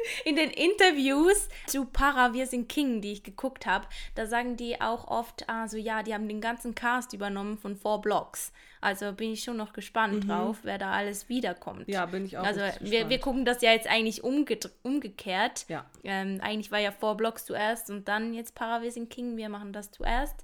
in 0.24 0.36
den 0.36 0.50
Interviews 0.50 1.48
zu 1.66 1.84
Para 1.84 2.32
Wir 2.32 2.46
sind 2.46 2.68
King, 2.68 3.00
die 3.00 3.12
ich 3.12 3.22
geguckt 3.22 3.66
habe, 3.66 3.86
da 4.14 4.26
sagen 4.26 4.56
die 4.56 4.80
auch 4.80 5.08
oft, 5.08 5.48
also 5.48 5.76
ja, 5.76 6.02
die 6.02 6.14
haben 6.14 6.28
den 6.28 6.40
ganzen 6.40 6.74
Cast 6.74 7.12
übernommen 7.12 7.58
von 7.58 7.76
Four 7.76 8.00
Blocks. 8.00 8.52
Also 8.80 9.12
bin 9.12 9.32
ich 9.32 9.42
schon 9.42 9.56
noch 9.56 9.72
gespannt 9.72 10.28
drauf, 10.28 10.58
wer 10.62 10.78
da 10.78 10.92
alles 10.92 11.28
wiederkommt. 11.28 11.88
Mhm. 11.88 11.94
Ja, 11.94 12.06
bin 12.06 12.24
ich 12.24 12.38
auch 12.38 12.44
Also 12.44 12.60
wir, 12.80 13.08
wir 13.08 13.18
gucken 13.18 13.44
das 13.44 13.60
ja 13.60 13.72
jetzt 13.72 13.88
eigentlich 13.88 14.22
umgekehrt. 14.22 15.66
Ja. 15.68 15.84
Ähm, 16.04 16.38
eigentlich 16.42 16.70
war 16.70 16.78
ja 16.78 16.92
Four 16.92 17.16
Blocks 17.16 17.44
zuerst 17.44 17.90
und 17.90 18.06
dann 18.06 18.34
jetzt 18.34 18.54
Paravision 18.54 19.08
King. 19.08 19.36
Wir 19.36 19.48
machen 19.48 19.72
das 19.72 19.90
zuerst, 19.90 20.36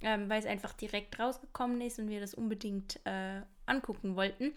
ähm, 0.00 0.30
weil 0.30 0.38
es 0.38 0.46
einfach 0.46 0.72
direkt 0.72 1.18
rausgekommen 1.18 1.80
ist 1.82 1.98
und 1.98 2.08
wir 2.08 2.20
das 2.20 2.32
unbedingt 2.32 3.00
äh, 3.04 3.42
angucken 3.66 4.16
wollten. 4.16 4.52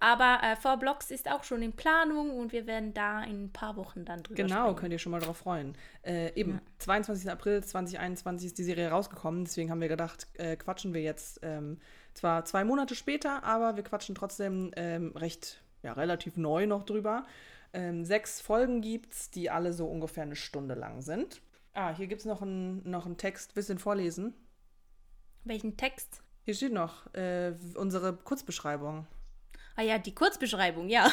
Aber 0.00 0.40
äh, 0.42 0.76
Blocks 0.78 1.10
ist 1.10 1.30
auch 1.30 1.42
schon 1.42 1.62
in 1.62 1.72
Planung 1.72 2.30
und 2.38 2.52
wir 2.52 2.66
werden 2.66 2.94
da 2.94 3.22
in 3.24 3.44
ein 3.44 3.52
paar 3.52 3.76
Wochen 3.76 4.04
dann 4.04 4.22
drüber 4.22 4.42
Genau, 4.42 4.62
sprechen. 4.66 4.76
könnt 4.76 4.92
ihr 4.92 4.98
schon 4.98 5.12
mal 5.12 5.20
drauf 5.20 5.38
freuen. 5.38 5.76
Äh, 6.02 6.32
eben, 6.38 6.60
22. 6.78 7.30
April 7.30 7.62
2021 7.64 8.46
ist 8.48 8.58
die 8.58 8.64
Serie 8.64 8.90
rausgekommen, 8.90 9.44
deswegen 9.44 9.70
haben 9.70 9.80
wir 9.80 9.88
gedacht, 9.88 10.28
äh, 10.34 10.56
quatschen 10.56 10.94
wir 10.94 11.02
jetzt 11.02 11.40
ähm, 11.42 11.78
zwar 12.14 12.44
zwei 12.44 12.64
Monate 12.64 12.94
später, 12.94 13.42
aber 13.42 13.76
wir 13.76 13.82
quatschen 13.82 14.14
trotzdem 14.14 14.70
ähm, 14.76 15.16
recht, 15.16 15.62
ja, 15.82 15.92
relativ 15.94 16.36
neu 16.36 16.66
noch 16.66 16.84
drüber. 16.84 17.24
Ähm, 17.72 18.04
sechs 18.04 18.40
Folgen 18.40 18.80
gibt's, 18.80 19.30
die 19.30 19.50
alle 19.50 19.72
so 19.72 19.86
ungefähr 19.86 20.22
eine 20.22 20.36
Stunde 20.36 20.74
lang 20.74 21.02
sind. 21.02 21.42
Ah, 21.74 21.94
hier 21.94 22.06
gibt's 22.06 22.24
noch 22.24 22.40
einen 22.40 22.88
noch 22.88 23.04
einen 23.04 23.16
Text, 23.18 23.56
willst 23.56 23.68
du 23.68 23.74
ihn 23.74 23.78
vorlesen? 23.78 24.34
Welchen 25.44 25.76
Text? 25.76 26.22
Hier 26.48 26.54
steht 26.54 26.72
noch 26.72 27.04
äh, 27.12 27.52
unsere 27.74 28.14
Kurzbeschreibung. 28.14 29.06
Ah 29.76 29.82
ja, 29.82 29.98
die 29.98 30.14
Kurzbeschreibung, 30.14 30.88
ja. 30.88 31.12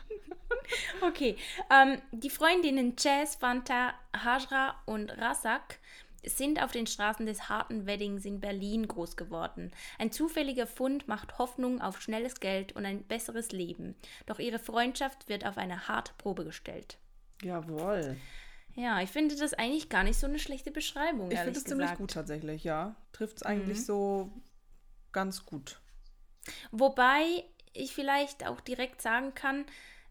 okay. 1.00 1.38
Ähm, 1.70 2.02
die 2.12 2.28
Freundinnen 2.28 2.94
Jazz, 2.98 3.36
Fanta, 3.36 3.94
Hajra 4.14 4.74
und 4.84 5.08
Rasak 5.08 5.78
sind 6.22 6.62
auf 6.62 6.70
den 6.70 6.86
Straßen 6.86 7.24
des 7.24 7.48
harten 7.48 7.86
Weddings 7.86 8.26
in 8.26 8.40
Berlin 8.40 8.86
groß 8.86 9.16
geworden. 9.16 9.70
Ein 9.98 10.12
zufälliger 10.12 10.66
Fund 10.66 11.08
macht 11.08 11.38
Hoffnung 11.38 11.80
auf 11.80 12.02
schnelles 12.02 12.38
Geld 12.38 12.72
und 12.72 12.84
ein 12.84 13.04
besseres 13.04 13.52
Leben. 13.52 13.94
Doch 14.26 14.38
ihre 14.38 14.58
Freundschaft 14.58 15.30
wird 15.30 15.46
auf 15.46 15.56
eine 15.56 15.88
harte 15.88 16.12
Probe 16.18 16.44
gestellt. 16.44 16.98
Jawohl. 17.40 18.18
Ja, 18.74 19.00
ich 19.00 19.10
finde 19.10 19.36
das 19.36 19.54
eigentlich 19.54 19.88
gar 19.88 20.02
nicht 20.02 20.18
so 20.18 20.26
eine 20.26 20.38
schlechte 20.38 20.70
Beschreibung, 20.70 21.30
Ich 21.30 21.38
finde 21.38 21.58
es 21.58 21.64
ziemlich 21.64 21.94
gut 21.94 22.12
tatsächlich, 22.12 22.64
ja. 22.64 22.96
Trifft 23.12 23.38
es 23.38 23.42
eigentlich 23.42 23.84
so 23.84 24.30
ganz 25.12 25.44
gut. 25.44 25.80
Wobei 26.70 27.44
ich 27.74 27.94
vielleicht 27.94 28.46
auch 28.46 28.60
direkt 28.60 29.02
sagen 29.02 29.34
kann, 29.34 29.64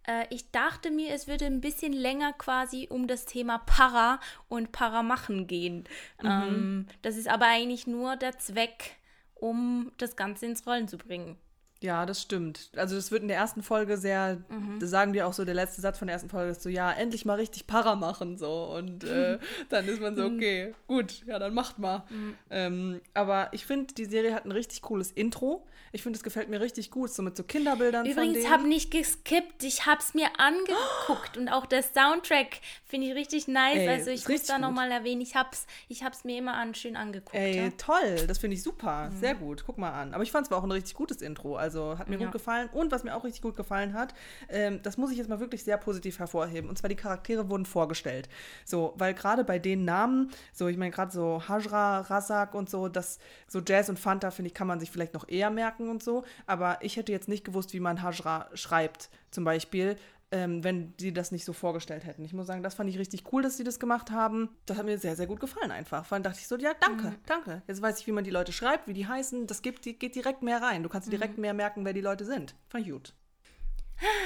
äh, 0.07 0.25
ich 0.29 0.51
dachte 0.51 0.91
mir, 0.91 1.13
es 1.13 1.27
würde 1.27 1.45
ein 1.45 1.61
bisschen 1.61 1.93
länger 1.93 2.33
quasi 2.33 2.87
um 2.89 3.07
das 3.07 3.25
Thema 3.25 3.59
Para 3.59 4.19
und 4.47 4.71
Paramachen 4.71 5.47
gehen. 5.47 5.85
Ähm, 6.23 6.87
das 7.01 7.17
ist 7.17 7.27
aber 7.27 7.47
eigentlich 7.47 7.87
nur 7.87 8.15
der 8.15 8.37
Zweck, 8.37 8.95
um 9.35 9.91
das 9.97 10.15
Ganze 10.15 10.45
ins 10.45 10.65
Rollen 10.65 10.87
zu 10.87 10.97
bringen. 10.97 11.37
Ja, 11.81 12.05
das 12.05 12.21
stimmt. 12.21 12.69
Also 12.75 12.95
das 12.95 13.11
wird 13.11 13.23
in 13.23 13.27
der 13.27 13.37
ersten 13.37 13.63
Folge 13.63 13.97
sehr, 13.97 14.37
das 14.79 14.89
sagen 14.91 15.13
die 15.13 15.23
auch 15.23 15.33
so, 15.33 15.45
der 15.45 15.55
letzte 15.55 15.81
Satz 15.81 15.97
von 15.97 16.07
der 16.07 16.13
ersten 16.13 16.29
Folge 16.29 16.51
ist 16.51 16.61
so, 16.61 16.69
ja, 16.69 16.91
endlich 16.91 17.25
mal 17.25 17.35
richtig 17.35 17.65
Para 17.65 17.95
machen 17.95 18.37
so. 18.37 18.65
Und 18.75 19.03
äh, 19.03 19.39
dann 19.69 19.87
ist 19.87 19.99
man 19.99 20.15
so, 20.15 20.25
okay, 20.25 20.75
gut, 20.87 21.25
ja, 21.25 21.39
dann 21.39 21.55
macht 21.55 21.79
mal. 21.79 22.03
Ähm, 22.51 23.01
aber 23.15 23.49
ich 23.51 23.65
finde, 23.65 23.93
die 23.95 24.05
Serie 24.05 24.35
hat 24.35 24.45
ein 24.45 24.51
richtig 24.51 24.83
cooles 24.83 25.11
Intro. 25.11 25.65
Ich 25.93 26.03
finde, 26.03 26.17
es 26.17 26.23
gefällt 26.23 26.49
mir 26.49 26.61
richtig 26.61 26.89
gut, 26.89 27.11
so 27.11 27.21
mit 27.21 27.35
so 27.35 27.43
Kinderbildern 27.43 28.05
Übrigens, 28.05 28.35
denen. 28.35 28.49
habe 28.49 28.67
nicht 28.67 28.91
geskippt, 28.91 29.63
ich 29.63 29.85
habe 29.85 29.99
es 29.99 30.13
mir 30.13 30.27
angeguckt 30.37 31.35
und 31.35 31.49
auch 31.49 31.65
der 31.65 31.83
Soundtrack 31.83 32.61
finde 32.85 33.07
ich 33.07 33.15
richtig 33.15 33.49
nice. 33.49 33.75
Ey, 33.75 33.89
also 33.89 34.09
ich 34.09 34.25
muss 34.27 34.43
da 34.43 34.57
nochmal 34.57 34.89
erwähnen, 34.89 35.19
ich 35.19 35.35
habe 35.35 35.49
es 35.51 35.65
ich 35.89 36.03
hab's 36.03 36.23
mir 36.23 36.37
immer 36.37 36.53
an, 36.53 36.75
schön 36.75 36.95
angeguckt. 36.95 37.35
Ey, 37.35 37.57
ja. 37.57 37.69
toll, 37.77 38.25
das 38.25 38.37
finde 38.37 38.55
ich 38.55 38.63
super, 38.63 39.11
sehr 39.19 39.35
gut, 39.35 39.63
guck 39.65 39.77
mal 39.77 39.91
an. 39.91 40.13
Aber 40.13 40.23
ich 40.23 40.31
fand 40.31 40.45
es 40.45 40.51
war 40.51 40.59
auch 40.59 40.63
ein 40.63 40.71
richtig 40.71 40.93
gutes 40.93 41.21
Intro. 41.21 41.57
Also 41.57 41.70
Also 41.71 41.97
hat 41.97 42.09
mir 42.09 42.17
Ja. 42.17 42.25
gut 42.25 42.33
gefallen. 42.33 42.69
Und 42.73 42.91
was 42.91 43.05
mir 43.05 43.15
auch 43.15 43.23
richtig 43.23 43.41
gut 43.41 43.55
gefallen 43.55 43.93
hat, 43.93 44.13
ähm, 44.49 44.81
das 44.83 44.97
muss 44.97 45.09
ich 45.11 45.17
jetzt 45.17 45.29
mal 45.29 45.39
wirklich 45.39 45.63
sehr 45.63 45.77
positiv 45.77 46.19
hervorheben. 46.19 46.69
Und 46.69 46.77
zwar 46.77 46.89
die 46.89 46.95
Charaktere 46.97 47.49
wurden 47.49 47.65
vorgestellt. 47.65 48.27
So, 48.65 48.93
weil 48.97 49.13
gerade 49.13 49.45
bei 49.45 49.57
den 49.57 49.85
Namen, 49.85 50.31
so 50.51 50.67
ich 50.67 50.75
meine 50.75 50.91
gerade 50.91 51.11
so 51.13 51.41
Hajra, 51.47 52.01
Razak 52.01 52.55
und 52.55 52.69
so, 52.69 52.89
das 52.89 53.19
so 53.47 53.61
Jazz 53.65 53.87
und 53.87 53.97
Fanta 53.99 54.31
finde 54.31 54.47
ich 54.47 54.53
kann 54.53 54.67
man 54.67 54.81
sich 54.81 54.91
vielleicht 54.91 55.13
noch 55.13 55.27
eher 55.29 55.49
merken 55.49 55.89
und 55.89 56.03
so. 56.03 56.25
Aber 56.45 56.77
ich 56.81 56.97
hätte 56.97 57.13
jetzt 57.13 57.29
nicht 57.29 57.45
gewusst, 57.45 57.71
wie 57.73 57.79
man 57.79 58.01
Hajra 58.01 58.49
schreibt, 58.53 59.09
zum 59.31 59.45
Beispiel 59.45 59.95
ähm, 60.31 60.63
wenn 60.63 60.95
die 60.97 61.13
das 61.13 61.31
nicht 61.31 61.45
so 61.45 61.53
vorgestellt 61.53 62.05
hätten. 62.05 62.23
Ich 62.23 62.33
muss 62.33 62.47
sagen, 62.47 62.63
das 62.63 62.73
fand 62.73 62.89
ich 62.89 62.97
richtig 62.97 63.31
cool, 63.31 63.41
dass 63.41 63.57
sie 63.57 63.63
das 63.63 63.79
gemacht 63.79 64.11
haben. 64.11 64.49
Das 64.65 64.77
hat 64.77 64.85
mir 64.85 64.97
sehr, 64.97 65.15
sehr 65.15 65.27
gut 65.27 65.39
gefallen 65.39 65.71
einfach. 65.71 66.05
Vor 66.05 66.15
allem 66.15 66.23
dachte 66.23 66.39
ich 66.39 66.47
so, 66.47 66.57
ja, 66.57 66.73
danke, 66.79 67.15
danke. 67.25 67.61
Jetzt 67.67 67.81
weiß 67.81 67.99
ich, 67.99 68.07
wie 68.07 68.11
man 68.11 68.23
die 68.23 68.31
Leute 68.31 68.53
schreibt, 68.53 68.87
wie 68.87 68.93
die 68.93 69.07
heißen. 69.07 69.47
Das 69.47 69.61
gibt, 69.61 69.85
die, 69.85 69.97
geht 69.99 70.15
direkt 70.15 70.41
mehr 70.41 70.61
rein. 70.61 70.83
Du 70.83 70.89
kannst 70.89 71.07
dir 71.07 71.11
direkt 71.11 71.37
mehr 71.37 71.53
merken, 71.53 71.83
wer 71.83 71.93
die 71.93 72.01
Leute 72.01 72.25
sind. 72.25 72.55
Fand 72.69 72.85
ich 72.85 72.91
gut. 72.91 73.13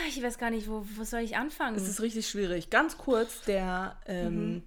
Ich 0.07 0.21
weiß 0.21 0.37
gar 0.37 0.51
nicht, 0.51 0.69
wo, 0.69 0.85
wo 0.95 1.03
soll 1.03 1.21
ich 1.21 1.35
anfangen? 1.35 1.75
Es 1.75 1.87
ist 1.87 2.01
richtig 2.01 2.29
schwierig. 2.29 2.69
Ganz 2.69 2.97
kurz, 2.97 3.41
der, 3.41 3.97
ähm, 4.05 4.63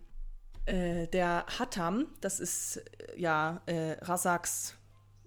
äh, 0.67 1.07
der 1.07 1.47
Hattam, 1.59 2.07
das 2.21 2.41
ist 2.41 2.77
äh, 2.77 3.19
ja 3.19 3.63
äh, 3.67 3.93
Rasaks 4.05 4.77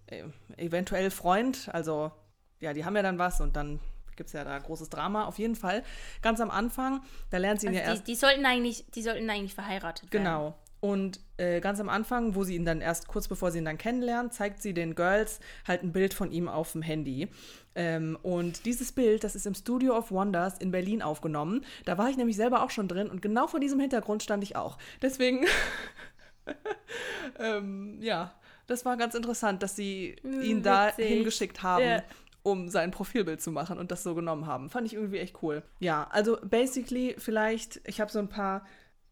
äh, 0.05 0.25
eventuell 0.57 1.09
Freund, 1.09 1.69
also 1.73 2.11
ja, 2.59 2.73
die 2.73 2.85
haben 2.85 2.95
ja 2.95 3.01
dann 3.01 3.17
was 3.17 3.41
und 3.41 3.55
dann 3.55 3.79
gibt 4.15 4.27
es 4.27 4.33
ja 4.33 4.43
da 4.43 4.57
großes 4.57 4.89
Drama. 4.89 5.25
Auf 5.25 5.39
jeden 5.39 5.55
Fall, 5.55 5.83
ganz 6.21 6.39
am 6.39 6.51
Anfang, 6.51 7.01
da 7.29 7.37
lernt 7.37 7.61
sie 7.61 7.67
ihn 7.67 7.73
also 7.73 7.79
ja 7.79 7.85
die, 7.91 7.97
erst. 7.97 8.07
die, 8.07 8.15
sollten 8.15 8.45
eigentlich, 8.45 8.85
die 8.95 9.01
sollten 9.01 9.29
eigentlich 9.29 9.53
verheiratet 9.55 10.11
werden. 10.11 10.23
Genau. 10.23 10.55
Und 10.79 11.19
äh, 11.37 11.59
ganz 11.61 11.79
am 11.79 11.89
Anfang, 11.89 12.33
wo 12.33 12.43
sie 12.43 12.55
ihn 12.55 12.65
dann 12.65 12.81
erst 12.81 13.07
kurz 13.07 13.27
bevor 13.27 13.51
sie 13.51 13.59
ihn 13.59 13.65
dann 13.65 13.77
kennenlernt, 13.77 14.33
zeigt 14.33 14.63
sie 14.63 14.73
den 14.73 14.95
Girls 14.95 15.39
halt 15.67 15.83
ein 15.83 15.91
Bild 15.91 16.13
von 16.15 16.31
ihm 16.31 16.47
auf 16.49 16.71
dem 16.71 16.81
Handy. 16.81 17.27
Ähm, 17.75 18.17
und 18.23 18.65
dieses 18.65 18.91
Bild, 18.91 19.23
das 19.23 19.35
ist 19.35 19.45
im 19.45 19.53
Studio 19.53 19.95
of 19.95 20.09
Wonders 20.11 20.57
in 20.57 20.71
Berlin 20.71 21.03
aufgenommen. 21.03 21.63
Da 21.85 21.99
war 21.99 22.09
ich 22.09 22.17
nämlich 22.17 22.35
selber 22.35 22.63
auch 22.63 22.71
schon 22.71 22.87
drin 22.87 23.11
und 23.11 23.21
genau 23.21 23.45
vor 23.45 23.59
diesem 23.59 23.79
Hintergrund 23.79 24.23
stand 24.23 24.43
ich 24.43 24.55
auch. 24.55 24.79
Deswegen, 25.03 25.45
ähm, 27.39 27.99
ja, 28.01 28.33
das 28.67 28.85
war 28.85 28.97
ganz 28.97 29.15
interessant, 29.15 29.63
dass 29.63 29.75
sie 29.75 30.15
Hm, 30.23 30.41
ihn 30.41 30.63
da 30.63 30.87
witzig. 30.89 31.07
hingeschickt 31.07 31.63
haben. 31.63 31.85
Ja. 31.85 32.03
Um 32.43 32.69
sein 32.69 32.91
Profilbild 32.91 33.41
zu 33.41 33.51
machen 33.51 33.77
und 33.77 33.91
das 33.91 34.03
so 34.03 34.15
genommen 34.15 34.47
haben. 34.47 34.69
Fand 34.69 34.87
ich 34.87 34.93
irgendwie 34.93 35.19
echt 35.19 35.41
cool. 35.43 35.63
Ja, 35.79 36.07
also 36.11 36.37
basically 36.43 37.15
vielleicht, 37.17 37.81
ich 37.85 38.01
habe 38.01 38.11
so 38.11 38.19
ein 38.19 38.29
paar 38.29 38.65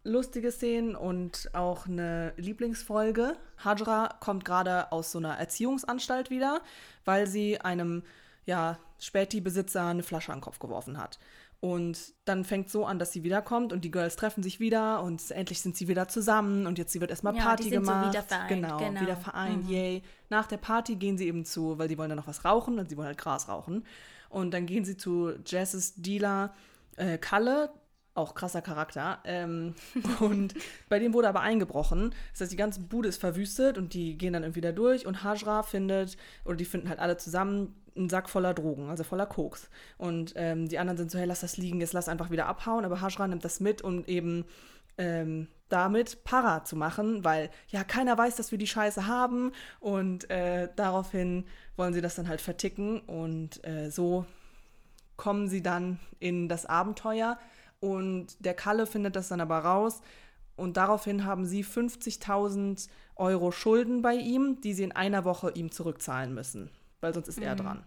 lustige 0.03 0.51
Szenen 0.51 0.95
und 0.95 1.49
auch 1.53 1.87
eine 1.87 2.33
Lieblingsfolge. 2.37 3.35
Hajra 3.63 4.15
kommt 4.19 4.45
gerade 4.45 4.91
aus 4.91 5.11
so 5.11 5.19
einer 5.19 5.37
Erziehungsanstalt 5.37 6.29
wieder, 6.29 6.61
weil 7.05 7.27
sie 7.27 7.59
einem 7.61 8.03
ja, 8.45 8.79
Späti-Besitzer 8.99 9.85
eine 9.85 10.03
Flasche 10.03 10.31
an 10.31 10.39
den 10.39 10.43
Kopf 10.43 10.59
geworfen 10.59 10.97
hat. 10.97 11.19
Und 11.61 12.13
dann 12.23 12.45
fängt 12.45 12.69
so 12.69 12.85
an, 12.85 12.99
dass 12.99 13.11
sie 13.11 13.23
wiederkommt 13.23 13.73
und 13.73 13.83
die 13.83 13.91
Girls 13.91 14.15
treffen 14.15 14.43
sich 14.43 14.61
wieder 14.61 15.03
und 15.03 15.29
endlich 15.31 15.59
sind 15.59 15.75
sie 15.75 15.89
wieder 15.89 16.07
zusammen 16.07 16.65
und 16.67 16.77
jetzt 16.77 16.93
sie 16.93 17.01
wird 17.01 17.11
erstmal 17.11 17.35
Ja, 17.35 17.43
Party 17.43 17.63
die 17.63 17.69
sind 17.71 17.85
so 17.85 17.91
gemacht. 17.91 18.13
wieder 18.13 18.23
vereint, 18.23 18.47
genau, 18.49 18.77
genau. 18.77 19.01
wieder 19.01 19.17
vereint, 19.17 19.69
yay. 19.69 20.01
Nach 20.29 20.47
der 20.47 20.55
Party 20.55 20.95
gehen 20.95 21.17
sie 21.17 21.27
eben 21.27 21.43
zu, 21.43 21.77
weil 21.77 21.89
die 21.89 21.97
wollen 21.97 22.09
dann 22.09 22.17
noch 22.17 22.27
was 22.27 22.45
rauchen 22.45 22.79
und 22.79 22.89
sie 22.89 22.95
wollen 22.95 23.07
halt 23.07 23.17
Gras 23.17 23.49
rauchen. 23.49 23.83
Und 24.29 24.51
dann 24.53 24.67
gehen 24.67 24.85
sie 24.85 24.95
zu 24.95 25.33
Jazz' 25.45 25.95
Dealer 25.97 26.53
äh, 26.95 27.17
Kalle, 27.17 27.71
auch 28.13 28.35
krasser 28.35 28.61
Charakter. 28.61 29.19
Ähm, 29.23 29.75
und 30.19 30.53
bei 30.89 30.99
dem 30.99 31.13
wurde 31.13 31.29
aber 31.29 31.41
eingebrochen. 31.41 32.13
Das 32.31 32.41
heißt, 32.41 32.51
die 32.51 32.57
ganze 32.57 32.81
Bude 32.81 33.09
ist 33.09 33.19
verwüstet 33.19 33.77
und 33.77 33.93
die 33.93 34.17
gehen 34.17 34.33
dann 34.33 34.43
irgendwie 34.43 34.61
da 34.61 34.71
durch 34.71 35.05
und 35.05 35.23
Hajra 35.23 35.63
findet, 35.63 36.17
oder 36.45 36.55
die 36.55 36.65
finden 36.65 36.89
halt 36.89 36.99
alle 36.99 37.17
zusammen 37.17 37.75
einen 37.95 38.09
Sack 38.09 38.29
voller 38.29 38.53
Drogen, 38.53 38.89
also 38.89 39.03
voller 39.03 39.25
Koks. 39.25 39.69
Und 39.97 40.33
ähm, 40.35 40.67
die 40.67 40.79
anderen 40.79 40.97
sind 40.97 41.11
so, 41.11 41.19
hey, 41.19 41.25
lass 41.25 41.41
das 41.41 41.57
liegen, 41.57 41.81
jetzt 41.81 41.93
lass 41.93 42.07
einfach 42.07 42.29
wieder 42.29 42.45
abhauen. 42.45 42.85
Aber 42.85 43.01
Hajra 43.01 43.27
nimmt 43.27 43.43
das 43.43 43.59
mit, 43.59 43.81
um 43.81 44.05
eben 44.05 44.45
ähm, 44.97 45.47
damit 45.69 46.23
Para 46.23 46.63
zu 46.63 46.75
machen, 46.75 47.23
weil 47.23 47.49
ja 47.69 47.83
keiner 47.83 48.17
weiß, 48.17 48.35
dass 48.35 48.51
wir 48.51 48.57
die 48.57 48.67
Scheiße 48.67 49.07
haben 49.07 49.51
und 49.79 50.29
äh, 50.29 50.67
daraufhin 50.75 51.45
wollen 51.77 51.93
sie 51.93 52.01
das 52.01 52.15
dann 52.15 52.27
halt 52.27 52.41
verticken 52.41 52.99
und 53.01 53.65
äh, 53.65 53.89
so 53.89 54.25
kommen 55.15 55.47
sie 55.47 55.61
dann 55.61 55.99
in 56.19 56.49
das 56.49 56.65
Abenteuer 56.65 57.37
und 57.79 58.27
der 58.43 58.53
Kalle 58.53 58.85
findet 58.85 59.15
das 59.15 59.29
dann 59.29 59.41
aber 59.41 59.59
raus. 59.59 60.01
Und 60.55 60.75
daraufhin 60.75 61.23
haben 61.23 61.45
sie 61.45 61.63
50.000 61.63 62.89
Euro 63.15 63.51
Schulden 63.51 64.01
bei 64.01 64.15
ihm, 64.15 64.59
die 64.61 64.73
sie 64.73 64.83
in 64.83 64.91
einer 64.91 65.23
Woche 65.23 65.51
ihm 65.51 65.71
zurückzahlen 65.71 66.33
müssen, 66.33 66.69
weil 66.99 67.13
sonst 67.13 67.29
ist 67.29 67.39
er 67.39 67.55
dran. 67.55 67.83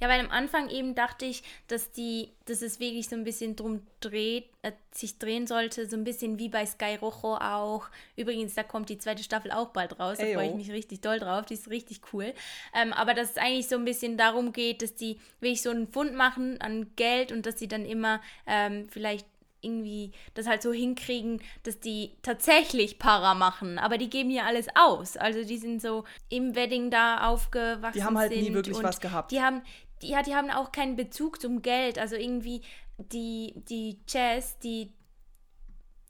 Ja, 0.00 0.08
weil 0.08 0.20
am 0.20 0.30
Anfang 0.30 0.68
eben 0.70 0.94
dachte 0.94 1.24
ich, 1.24 1.42
dass 1.68 1.90
die, 1.90 2.30
dass 2.44 2.62
es 2.62 2.80
wirklich 2.80 3.08
so 3.08 3.16
ein 3.16 3.24
bisschen 3.24 3.56
drum 3.56 3.86
dreht, 4.00 4.44
äh, 4.62 4.72
sich 4.92 5.18
drehen 5.18 5.46
sollte, 5.46 5.86
so 5.88 5.96
ein 5.96 6.04
bisschen 6.04 6.38
wie 6.38 6.48
bei 6.48 6.64
Sky 6.66 6.96
Rojo 6.96 7.36
auch. 7.36 7.88
Übrigens, 8.16 8.54
da 8.54 8.62
kommt 8.62 8.88
die 8.88 8.98
zweite 8.98 9.22
Staffel 9.22 9.50
auch 9.50 9.68
bald 9.68 9.98
raus. 9.98 10.18
Da 10.18 10.26
freue 10.26 10.48
ich 10.48 10.54
mich 10.54 10.70
richtig 10.70 11.00
doll 11.00 11.18
drauf. 11.18 11.46
Die 11.46 11.54
ist 11.54 11.70
richtig 11.70 12.00
cool. 12.12 12.32
Ähm, 12.74 12.92
aber 12.92 13.14
dass 13.14 13.30
es 13.30 13.36
eigentlich 13.36 13.68
so 13.68 13.76
ein 13.76 13.84
bisschen 13.84 14.16
darum 14.16 14.52
geht, 14.52 14.82
dass 14.82 14.94
die 14.94 15.18
wirklich 15.40 15.62
so 15.62 15.70
einen 15.70 15.88
Fund 15.88 16.14
machen 16.14 16.60
an 16.60 16.90
Geld 16.96 17.32
und 17.32 17.46
dass 17.46 17.58
sie 17.58 17.68
dann 17.68 17.84
immer 17.84 18.20
ähm, 18.46 18.88
vielleicht 18.90 19.26
irgendwie 19.66 20.12
das 20.34 20.46
halt 20.46 20.62
so 20.62 20.72
hinkriegen, 20.72 21.42
dass 21.64 21.78
die 21.80 22.12
tatsächlich 22.22 22.98
Para 22.98 23.34
machen, 23.34 23.78
aber 23.78 23.98
die 23.98 24.08
geben 24.08 24.30
ja 24.30 24.44
alles 24.44 24.68
aus. 24.74 25.16
Also 25.16 25.44
die 25.44 25.58
sind 25.58 25.82
so 25.82 26.04
im 26.30 26.54
Wedding 26.54 26.90
da 26.90 27.26
aufgewachsen. 27.28 27.98
Die 27.98 28.04
haben 28.04 28.16
halt 28.18 28.30
nie 28.32 28.54
wirklich 28.54 28.82
was 28.82 29.00
gehabt. 29.00 29.30
Die 29.32 29.42
haben, 29.42 29.62
die, 30.00 30.08
ja, 30.08 30.22
die 30.22 30.34
haben 30.34 30.50
auch 30.50 30.72
keinen 30.72 30.96
Bezug 30.96 31.40
zum 31.40 31.60
Geld. 31.62 31.98
Also 31.98 32.16
irgendwie 32.16 32.62
die, 32.98 33.52
die 33.68 33.98
Jazz, 34.08 34.58
die 34.60 34.92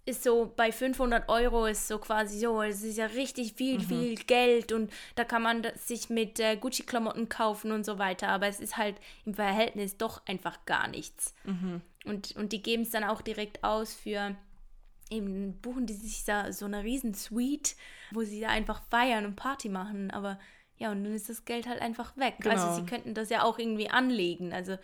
ist 0.08 0.22
so 0.22 0.52
bei 0.56 0.70
500 0.70 1.28
Euro 1.28 1.66
ist 1.66 1.88
so 1.88 1.98
quasi 1.98 2.38
so, 2.38 2.62
es 2.62 2.84
ist 2.84 2.96
ja 2.96 3.06
richtig 3.06 3.54
viel, 3.54 3.78
Mhm. 3.78 3.82
viel 3.82 4.14
Geld 4.14 4.70
und 4.70 4.92
da 5.16 5.24
kann 5.24 5.42
man 5.42 5.66
sich 5.84 6.10
mit 6.10 6.38
äh, 6.38 6.56
Gucci-Klamotten 6.56 7.28
kaufen 7.28 7.72
und 7.72 7.84
so 7.84 7.98
weiter, 7.98 8.28
aber 8.28 8.46
es 8.46 8.60
ist 8.60 8.76
halt 8.76 8.94
im 9.24 9.34
Verhältnis 9.34 9.96
doch 9.96 10.22
einfach 10.26 10.64
gar 10.64 10.86
nichts. 10.86 11.34
Mhm. 11.42 11.80
Und, 12.06 12.34
und 12.36 12.52
die 12.52 12.62
geben 12.62 12.82
es 12.82 12.90
dann 12.90 13.04
auch 13.04 13.20
direkt 13.20 13.64
aus 13.64 13.94
für, 13.94 14.36
eben 15.10 15.60
buchen 15.60 15.86
die 15.86 15.94
sich 15.94 16.24
da 16.24 16.52
so 16.52 16.64
eine 16.64 16.84
riesen 16.84 17.14
Suite, 17.14 17.76
wo 18.12 18.22
sie 18.22 18.40
da 18.40 18.48
einfach 18.48 18.82
feiern 18.90 19.26
und 19.26 19.36
Party 19.36 19.68
machen, 19.68 20.10
aber 20.10 20.38
ja, 20.78 20.90
und 20.92 21.04
dann 21.04 21.14
ist 21.14 21.28
das 21.28 21.44
Geld 21.44 21.66
halt 21.66 21.80
einfach 21.80 22.16
weg. 22.16 22.36
Genau. 22.40 22.54
Also 22.54 22.74
sie 22.74 22.86
könnten 22.86 23.14
das 23.14 23.30
ja 23.30 23.42
auch 23.42 23.58
irgendwie 23.58 23.88
anlegen, 23.88 24.52
also 24.52 24.76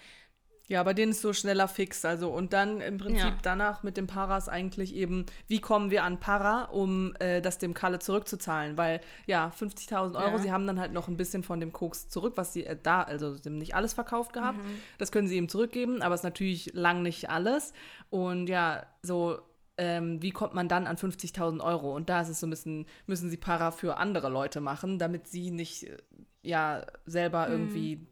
Ja, 0.69 0.83
bei 0.85 0.95
denen 0.95 1.11
ist 1.13 1.21
so 1.21 1.33
schneller 1.33 1.67
fix. 1.69 2.05
Also, 2.05 2.31
und 2.31 2.53
dann 2.53 2.81
im 2.81 2.97
Prinzip 2.97 3.19
Ja. 3.25 3.37
danach 3.43 3.83
mit 3.83 3.97
dem 3.97 4.07
Paras 4.07 4.49
eigentlich 4.49 4.95
eben, 4.95 5.27
wie 5.49 5.61
kommen 5.61 5.91
wir 5.91 6.05
an 6.05 6.19
Para, 6.21 6.65
um 6.67 7.15
äh, 7.19 7.43
das 7.43 7.59
dem 7.59 7.75
Kalle 7.75 7.99
zurückzuzahlen? 7.99 8.77
Weil, 8.79 9.01
ja, 9.27 9.53
50.000 9.59 10.15
Euro, 10.17 10.37
Ja. 10.37 10.39
sie 10.39 10.53
haben 10.53 10.67
dann 10.67 10.79
halt 10.81 10.93
noch 10.93 11.09
ein 11.09 11.17
bisschen 11.17 11.43
von 11.43 11.61
dem 11.61 11.73
Koks 11.73 12.09
zurück, 12.09 12.35
was 12.37 12.53
sie 12.53 12.65
äh, 12.65 12.77
da, 12.81 13.03
also 13.03 13.35
sie 13.35 13.49
haben 13.49 13.59
nicht 13.59 13.75
alles 13.75 13.93
verkauft 13.93 14.33
gehabt. 14.33 14.59
Mhm. 14.59 14.79
Das 14.99 15.11
können 15.13 15.29
sie 15.29 15.37
ihm 15.37 15.49
zurückgeben, 15.49 16.01
aber 16.01 16.15
es 16.15 16.21
ist 16.21 16.25
natürlich 16.25 16.73
lang 16.75 17.03
nicht 17.03 17.29
alles. 17.29 17.73
Und 18.11 18.47
ja, 18.49 18.87
so. 19.03 19.39
Ähm, 19.79 20.21
wie 20.21 20.33
kommt 20.33 20.53
man 20.53 20.69
dann 20.69 20.87
an 20.87 20.97
50.000 20.99 21.61
Euro? 21.65 21.97
Und 21.97 22.11
da 22.11 22.21
ist 22.21 22.29
es 22.29 22.41
so 22.41 22.47
ein 22.47 22.51
bisschen, 22.51 22.85
müssen 23.07 23.31
sie 23.31 23.39
Para 23.39 23.71
für 23.71 23.97
andere 23.97 24.29
Leute 24.29 24.61
machen, 24.61 24.99
damit 24.99 25.27
sie 25.29 25.51
nicht, 25.51 25.85
äh, 25.85 25.97
ja, 26.43 26.85
selber 27.07 27.49
irgendwie 27.49 28.07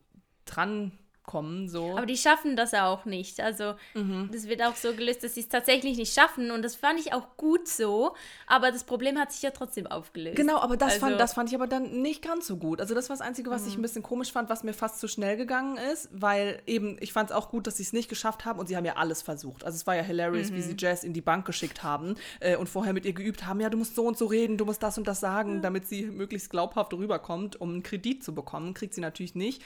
dran 0.46 0.92
kommen, 1.24 1.68
so. 1.68 1.88
Mhm. 1.92 1.96
Aber 1.96 2.06
die 2.06 2.16
schaffen 2.16 2.56
das 2.56 2.74
auch 2.74 3.04
nicht. 3.04 3.40
Also 3.40 3.74
Mhm. 3.94 4.30
das 4.32 4.48
wird 4.48 4.62
auch 4.62 4.74
so 4.74 4.92
gelöst, 4.94 5.22
dass 5.22 5.34
sie 5.34 5.40
es 5.40 5.48
tatsächlich 5.48 5.96
nicht 5.96 6.12
schaffen. 6.12 6.50
Und 6.50 6.62
das 6.62 6.74
fand 6.76 6.98
ich 6.98 7.12
auch 7.12 7.36
gut 7.36 7.68
so. 7.68 8.14
Aber 8.46 8.72
das 8.72 8.84
Problem 8.84 9.18
hat 9.18 9.30
sich 9.32 9.42
ja 9.42 9.50
trotzdem 9.50 9.86
aufgelöst. 9.86 10.36
Genau, 10.36 10.58
aber 10.58 10.76
das, 10.76 10.94
Also- 10.94 11.06
fand, 11.06 11.20
das 11.20 11.34
fand 11.34 11.48
ich 11.50 11.54
aber 11.54 11.66
dann 11.66 12.02
nicht 12.02 12.22
ganz 12.22 12.46
so 12.46 12.56
gut. 12.56 12.80
Also 12.80 12.94
das 12.94 13.08
war 13.08 13.16
das 13.16 13.24
Einzige, 13.26 13.50
was 13.50 13.66
ich 13.66 13.76
ein 13.76 13.82
bisschen 13.82 14.02
komisch 14.02 14.32
fand, 14.32 14.48
was 14.50 14.64
mir 14.64 14.72
fast 14.74 14.98
zu 15.00 15.08
schnell 15.08 15.36
gegangen 15.36 15.76
ist, 15.92 16.08
weil 16.12 16.62
eben, 16.66 16.96
ich 17.00 17.12
fand 17.12 17.30
es 17.30 17.36
auch 17.36 17.50
gut, 17.50 17.66
dass 17.66 17.76
sie 17.76 17.82
es 17.84 17.92
nicht 17.92 18.08
geschafft 18.08 18.44
haben 18.44 18.58
und 18.58 18.66
sie 18.66 18.76
haben 18.76 18.84
ja 18.86 18.96
alles 18.96 19.22
versucht. 19.22 19.64
Also 19.64 19.76
es 19.76 19.86
war 19.86 19.94
ja 19.96 20.02
hilarious, 20.02 20.52
wie 20.52 20.62
sie 20.62 20.74
Jazz 20.78 21.04
in 21.04 21.12
die 21.12 21.20
Bank 21.20 21.44
geschickt 21.44 21.82
haben 21.82 22.16
äh, 22.40 22.56
und 22.56 22.68
vorher 22.68 22.92
mit 22.92 23.04
ihr 23.04 23.12
geübt 23.12 23.46
haben, 23.46 23.60
ja, 23.60 23.68
du 23.70 23.76
musst 23.78 23.94
so 23.94 24.04
und 24.06 24.16
so 24.18 24.26
reden, 24.26 24.56
du 24.56 24.64
musst 24.64 24.82
das 24.82 24.98
und 24.98 25.06
das 25.06 25.20
sagen, 25.20 25.62
damit 25.62 25.86
sie 25.86 26.04
möglichst 26.06 26.50
glaubhaft 26.50 26.92
rüberkommt, 26.94 27.60
um 27.60 27.70
einen 27.70 27.82
Kredit 27.82 28.24
zu 28.24 28.34
bekommen. 28.34 28.74
Kriegt 28.74 28.94
sie 28.94 29.00
natürlich 29.00 29.34
nicht. 29.34 29.62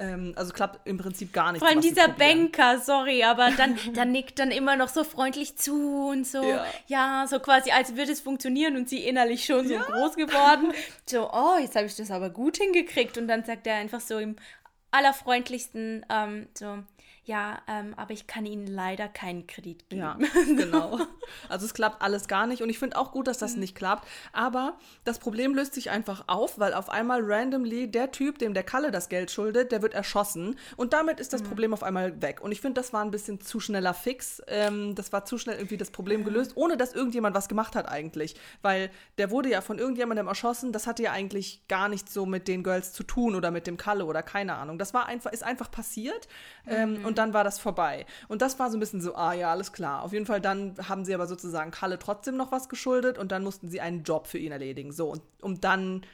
Ähm, 0.00 0.32
also 0.36 0.52
klappt 0.52 0.86
im 0.86 0.97
Prinzip 0.98 1.32
gar 1.32 1.52
nichts. 1.52 1.60
Vor 1.60 1.68
allem 1.68 1.80
dieser. 1.80 2.08
Banker, 2.08 2.78
sorry, 2.80 3.24
aber 3.24 3.50
dann, 3.52 3.78
dann 3.94 4.12
nickt 4.12 4.38
dann 4.38 4.50
immer 4.50 4.76
noch 4.76 4.88
so 4.88 5.04
freundlich 5.04 5.56
zu 5.56 6.08
und 6.08 6.26
so, 6.26 6.42
Ja. 6.42 6.64
ja, 6.86 7.26
so 7.28 7.38
quasi, 7.40 7.70
als 7.70 7.96
würde 7.96 8.12
es 8.12 8.20
funktionieren 8.20 8.76
und 8.76 8.88
sie 8.88 8.98
innerlich 9.06 9.44
schon 9.44 9.66
so 9.68 9.74
groß 9.76 10.16
geworden. 10.16 10.72
So, 11.06 11.30
oh, 11.32 11.56
jetzt 11.58 11.74
habe 11.74 11.86
ich 11.86 11.96
das 11.96 12.10
aber 12.10 12.28
gut 12.28 12.58
hingekriegt. 12.58 13.16
Und 13.16 13.28
dann 13.28 13.42
sagt 13.44 13.66
er 13.66 13.76
einfach 13.76 14.00
so 14.00 14.18
im 14.18 14.36
allerfreundlichsten, 14.90 16.04
ähm, 16.10 16.48
so, 16.54 16.78
ja, 17.28 17.60
ähm, 17.68 17.92
aber 17.98 18.12
ich 18.14 18.26
kann 18.26 18.46
Ihnen 18.46 18.66
leider 18.66 19.06
keinen 19.06 19.46
Kredit 19.46 19.90
geben. 19.90 20.00
Ja, 20.00 20.18
genau. 20.46 20.98
Also 21.50 21.66
es 21.66 21.74
klappt 21.74 22.00
alles 22.00 22.26
gar 22.26 22.46
nicht 22.46 22.62
und 22.62 22.70
ich 22.70 22.78
finde 22.78 22.96
auch 22.96 23.12
gut, 23.12 23.26
dass 23.26 23.36
das 23.36 23.52
mhm. 23.52 23.60
nicht 23.60 23.74
klappt. 23.74 24.08
Aber 24.32 24.78
das 25.04 25.18
Problem 25.18 25.54
löst 25.54 25.74
sich 25.74 25.90
einfach 25.90 26.24
auf, 26.26 26.58
weil 26.58 26.72
auf 26.72 26.88
einmal 26.88 27.20
randomly 27.22 27.90
der 27.90 28.12
Typ, 28.12 28.38
dem 28.38 28.54
der 28.54 28.62
Kalle 28.62 28.90
das 28.90 29.10
Geld 29.10 29.30
schuldet, 29.30 29.72
der 29.72 29.82
wird 29.82 29.92
erschossen 29.92 30.56
und 30.78 30.94
damit 30.94 31.20
ist 31.20 31.34
das 31.34 31.42
mhm. 31.42 31.48
Problem 31.48 31.74
auf 31.74 31.82
einmal 31.82 32.22
weg. 32.22 32.40
Und 32.40 32.50
ich 32.50 32.62
finde, 32.62 32.80
das 32.80 32.94
war 32.94 33.04
ein 33.04 33.10
bisschen 33.10 33.42
zu 33.42 33.60
schneller 33.60 33.92
Fix. 33.92 34.42
Ähm, 34.46 34.94
das 34.94 35.12
war 35.12 35.26
zu 35.26 35.36
schnell 35.36 35.56
irgendwie 35.56 35.76
das 35.76 35.90
Problem 35.90 36.24
gelöst, 36.24 36.52
ohne 36.54 36.78
dass 36.78 36.94
irgendjemand 36.94 37.36
was 37.36 37.48
gemacht 37.48 37.76
hat 37.76 37.90
eigentlich. 37.90 38.36
Weil 38.62 38.90
der 39.18 39.30
wurde 39.30 39.50
ja 39.50 39.60
von 39.60 39.78
irgendjemandem 39.78 40.28
erschossen. 40.28 40.72
Das 40.72 40.86
hatte 40.86 41.02
ja 41.02 41.12
eigentlich 41.12 41.68
gar 41.68 41.90
nichts 41.90 42.14
so 42.14 42.24
mit 42.24 42.48
den 42.48 42.62
Girls 42.62 42.94
zu 42.94 43.02
tun 43.02 43.34
oder 43.34 43.50
mit 43.50 43.66
dem 43.66 43.76
Kalle 43.76 44.06
oder 44.06 44.22
keine 44.22 44.54
Ahnung. 44.54 44.78
Das 44.78 44.94
war 44.94 45.04
einfach, 45.04 45.30
ist 45.30 45.44
einfach 45.44 45.70
passiert 45.70 46.26
ähm, 46.66 47.00
mhm. 47.00 47.17
Und 47.18 47.26
dann 47.26 47.34
war 47.34 47.42
das 47.42 47.58
vorbei. 47.58 48.06
Und 48.28 48.42
das 48.42 48.58
war 48.58 48.70
so 48.70 48.76
ein 48.76 48.80
bisschen 48.80 49.00
so, 49.00 49.14
ah 49.16 49.32
ja, 49.32 49.50
alles 49.50 49.72
klar. 49.72 50.02
Auf 50.02 50.12
jeden 50.12 50.26
Fall 50.26 50.40
dann 50.40 50.76
haben 50.88 51.04
sie 51.04 51.14
aber 51.14 51.26
sozusagen 51.26 51.72
Kalle 51.72 51.98
trotzdem 51.98 52.36
noch 52.36 52.52
was 52.52 52.68
geschuldet 52.68 53.18
und 53.18 53.32
dann 53.32 53.42
mussten 53.42 53.68
sie 53.68 53.80
einen 53.80 54.04
Job 54.04 54.28
für 54.28 54.38
ihn 54.38 54.52
erledigen. 54.52 54.92
So, 54.92 55.10
und 55.10 55.22
um 55.42 55.60
dann 55.60 56.06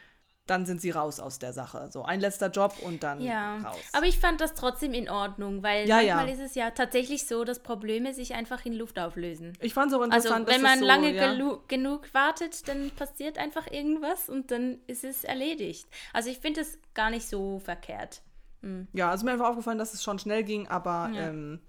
dann 0.46 0.66
sind 0.66 0.82
sie 0.82 0.90
raus 0.90 1.20
aus 1.20 1.38
der 1.38 1.54
Sache. 1.54 1.88
So 1.90 2.04
ein 2.04 2.20
letzter 2.20 2.50
Job 2.50 2.74
und 2.82 3.02
dann 3.02 3.18
ja. 3.22 3.56
raus. 3.60 3.78
Aber 3.94 4.04
ich 4.04 4.18
fand 4.18 4.42
das 4.42 4.52
trotzdem 4.52 4.92
in 4.92 5.08
Ordnung, 5.08 5.62
weil 5.62 5.88
ja, 5.88 5.96
manchmal 5.96 6.28
ja. 6.28 6.34
ist 6.34 6.40
es 6.40 6.54
ja 6.54 6.70
tatsächlich 6.70 7.26
so, 7.26 7.44
dass 7.44 7.60
Probleme 7.60 8.12
sich 8.12 8.34
einfach 8.34 8.66
in 8.66 8.74
Luft 8.74 8.98
auflösen. 8.98 9.54
Ich 9.60 9.72
fand 9.72 9.90
es 9.90 9.98
auch 9.98 10.02
interessant. 10.02 10.46
Also 10.46 10.54
wenn 10.54 10.60
man 10.60 10.80
so, 10.80 10.84
lange 10.84 11.14
ja. 11.14 11.34
genug 11.66 12.12
wartet, 12.12 12.68
dann 12.68 12.90
passiert 12.90 13.38
einfach 13.38 13.70
irgendwas 13.70 14.28
und 14.28 14.50
dann 14.50 14.80
ist 14.86 15.04
es 15.04 15.24
erledigt. 15.24 15.88
Also 16.12 16.28
ich 16.28 16.38
finde 16.40 16.60
es 16.60 16.78
gar 16.92 17.08
nicht 17.08 17.26
so 17.26 17.58
verkehrt. 17.58 18.20
Mhm. 18.64 18.88
Ja, 18.92 19.10
also 19.10 19.24
mir 19.24 19.32
einfach 19.32 19.48
aufgefallen, 19.48 19.78
dass 19.78 19.94
es 19.94 20.02
schon 20.02 20.18
schnell 20.18 20.42
ging, 20.42 20.66
aber 20.68 21.10
ja. 21.14 21.28
Ähm, 21.28 21.60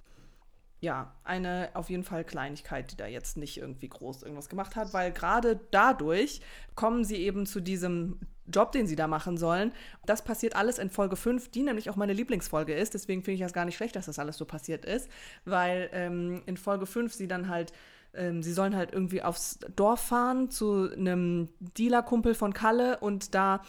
ja, 0.82 1.16
eine 1.24 1.70
auf 1.74 1.90
jeden 1.90 2.04
Fall 2.04 2.24
Kleinigkeit, 2.24 2.92
die 2.92 2.98
da 2.98 3.08
jetzt 3.08 3.38
nicht 3.38 3.58
irgendwie 3.58 3.88
groß 3.88 4.22
irgendwas 4.22 4.50
gemacht 4.50 4.76
hat, 4.76 4.94
weil 4.94 5.12
gerade 5.12 5.60
dadurch 5.72 6.42
kommen 6.76 7.04
sie 7.04 7.16
eben 7.16 7.46
zu 7.46 7.60
diesem 7.60 8.20
Job, 8.46 8.72
den 8.72 8.86
sie 8.86 8.96
da 8.96 9.08
machen 9.08 9.38
sollen. 9.38 9.72
Das 10.06 10.24
passiert 10.24 10.56
alles 10.56 10.78
in 10.78 10.92
Folge 10.92 11.16
5, 11.16 11.50
die 11.50 11.64
nämlich 11.64 11.90
auch 11.90 11.96
meine 11.96 12.14
Lieblingsfolge 12.14 12.76
ist. 12.76 12.94
Deswegen 12.94 13.24
finde 13.24 13.36
ich 13.36 13.42
das 13.42 13.54
gar 13.54 13.66
nicht 13.66 13.78
schlecht, 13.78 13.96
dass 13.96 14.06
das 14.06 14.20
alles 14.20 14.38
so 14.38 14.46
passiert 14.46 14.86
ist, 14.86 15.10
weil 15.46 15.90
ähm, 15.94 16.44
in 16.46 16.58
Folge 16.58 16.86
5 16.86 17.14
sie 17.14 17.28
dann 17.28 17.50
halt 17.50 17.74
ähm, 18.14 18.44
sie 18.44 18.54
sollen 18.54 18.76
halt 18.76 18.94
irgendwie 18.94 19.22
aufs 19.22 19.60
Dorf 19.76 20.02
fahren 20.02 20.50
zu 20.50 20.90
einem 20.92 21.50
Dealerkumpel 21.60 22.36
von 22.36 22.54
Kalle 22.54 23.00
und 23.00 23.36
da 23.36 23.62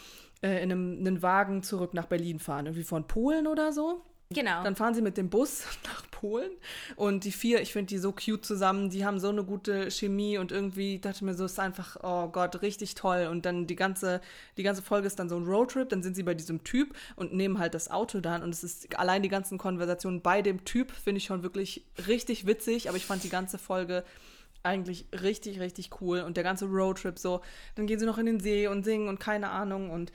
äh, 0.43 0.63
in 0.63 0.73
einem, 0.73 0.99
einem 1.01 1.23
Wagen 1.23 1.63
zurück 1.63 1.95
nach 1.95 2.07
Berlin 2.07 2.39
fahren, 2.39 2.67
irgendwie 2.67 2.85
von 2.85 3.07
Polen 3.07 3.47
oder 3.47 3.73
so. 3.73 4.03
Genau. 4.31 4.65
Dann 4.65 4.75
fahren 4.75 4.93
sie 4.93 5.03
mit 5.03 5.17
dem 5.17 5.31
Bus 5.31 5.65
nach 5.85 6.11
Polen 6.11 6.51
und 6.97 7.25
die 7.25 7.31
vier, 7.31 7.61
ich 7.61 7.73
finde 7.73 7.91
die 7.91 7.99
so 7.99 8.11
cute 8.11 8.45
zusammen, 8.45 8.91
die 8.91 9.05
haben 9.05 9.21
so 9.21 9.29
eine 9.29 9.45
gute 9.45 9.91
Chemie 9.91 10.39
und 10.39 10.51
irgendwie 10.51 10.99
dachte 10.99 11.17
ich 11.17 11.23
mir 11.23 11.35
so, 11.35 11.45
ist 11.45 11.61
einfach, 11.61 11.97
oh 12.03 12.29
Gott, 12.29 12.61
richtig 12.63 12.97
toll. 12.97 13.29
Und 13.31 13.47
dann 13.47 13.69
die 13.69 13.77
ganze, 13.77 14.21
die 14.57 14.65
ganze 14.65 14.83
Folge 14.83 15.07
ist 15.07 15.19
dann 15.21 15.29
so 15.29 15.37
ein 15.37 15.45
Roadtrip, 15.45 15.89
dann 15.89 16.03
sind 16.03 16.17
sie 16.17 16.25
bei 16.25 16.35
diesem 16.35 16.65
Typ 16.65 16.97
und 17.15 17.35
nehmen 17.35 17.59
halt 17.59 17.75
das 17.75 17.89
Auto 17.91 18.21
dann 18.21 18.43
und 18.43 18.51
es 18.51 18.65
ist 18.65 18.99
allein 18.99 19.23
die 19.23 19.29
ganzen 19.29 19.59
Konversationen 19.59 20.23
bei 20.23 20.43
dem 20.43 20.65
Typ, 20.65 20.91
finde 20.91 21.19
ich 21.19 21.25
schon 21.25 21.45
wirklich 21.45 21.85
richtig 22.09 22.47
witzig, 22.47 22.89
aber 22.89 22.97
ich 22.97 23.07
fand 23.07 23.23
die 23.23 23.31
ganze 23.31 23.59
Folge 23.59 24.03
eigentlich 24.67 25.07
richtig, 25.13 25.61
richtig 25.61 26.01
cool 26.01 26.21
und 26.21 26.37
der 26.37 26.45
ganze 26.45 26.67
Roadtrip 26.67 27.19
so, 27.19 27.41
dann 27.75 27.87
gehen 27.87 27.99
sie 27.99 28.07
noch 28.07 28.19
in 28.19 28.27
den 28.27 28.41
See 28.41 28.67
und 28.67 28.85
singen 28.85 29.09
und 29.09 29.21
keine 29.21 29.51
Ahnung 29.51 29.91
und 29.91 30.13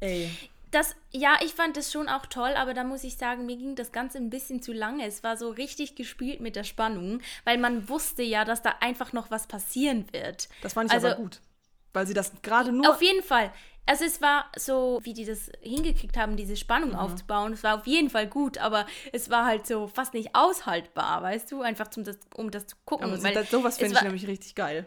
ey 0.00 0.30
das, 0.70 0.94
ja, 1.10 1.36
ich 1.42 1.52
fand 1.54 1.76
das 1.76 1.90
schon 1.90 2.08
auch 2.08 2.26
toll, 2.26 2.52
aber 2.56 2.74
da 2.74 2.84
muss 2.84 3.02
ich 3.02 3.16
sagen, 3.16 3.46
mir 3.46 3.56
ging 3.56 3.74
das 3.74 3.90
Ganze 3.90 4.18
ein 4.18 4.30
bisschen 4.30 4.62
zu 4.62 4.72
lange. 4.72 5.04
Es 5.04 5.22
war 5.24 5.36
so 5.36 5.50
richtig 5.50 5.96
gespielt 5.96 6.40
mit 6.40 6.54
der 6.54 6.64
Spannung, 6.64 7.20
weil 7.44 7.58
man 7.58 7.88
wusste 7.88 8.22
ja, 8.22 8.44
dass 8.44 8.62
da 8.62 8.76
einfach 8.80 9.12
noch 9.12 9.30
was 9.30 9.46
passieren 9.46 10.06
wird. 10.12 10.48
Das 10.62 10.74
fand 10.74 10.90
ich 10.90 10.94
also, 10.94 11.08
aber 11.08 11.16
gut. 11.16 11.40
Weil 11.92 12.06
sie 12.06 12.14
das 12.14 12.32
gerade 12.42 12.70
nur. 12.72 12.88
Auf 12.88 13.02
jeden 13.02 13.22
Fall. 13.24 13.52
Also 13.90 14.04
es 14.04 14.22
war 14.22 14.44
so, 14.56 15.00
wie 15.02 15.14
die 15.14 15.24
das 15.24 15.50
hingekriegt 15.62 16.16
haben, 16.16 16.36
diese 16.36 16.54
Spannung 16.54 16.90
mhm. 16.90 16.94
aufzubauen. 16.94 17.54
Es 17.54 17.64
war 17.64 17.74
auf 17.74 17.88
jeden 17.88 18.08
Fall 18.08 18.28
gut, 18.28 18.56
aber 18.58 18.86
es 19.10 19.30
war 19.30 19.46
halt 19.46 19.66
so 19.66 19.88
fast 19.88 20.14
nicht 20.14 20.32
aushaltbar, 20.32 21.24
weißt 21.24 21.50
du? 21.50 21.62
Einfach 21.62 21.88
zum 21.88 22.04
das, 22.04 22.16
um 22.36 22.52
das 22.52 22.68
zu 22.68 22.76
gucken. 22.84 23.10
Aber 23.10 23.20
weil 23.20 23.34
das, 23.34 23.50
sowas 23.50 23.78
finde 23.78 23.96
ich 23.96 24.02
nämlich 24.02 24.28
richtig 24.28 24.54
geil. 24.54 24.86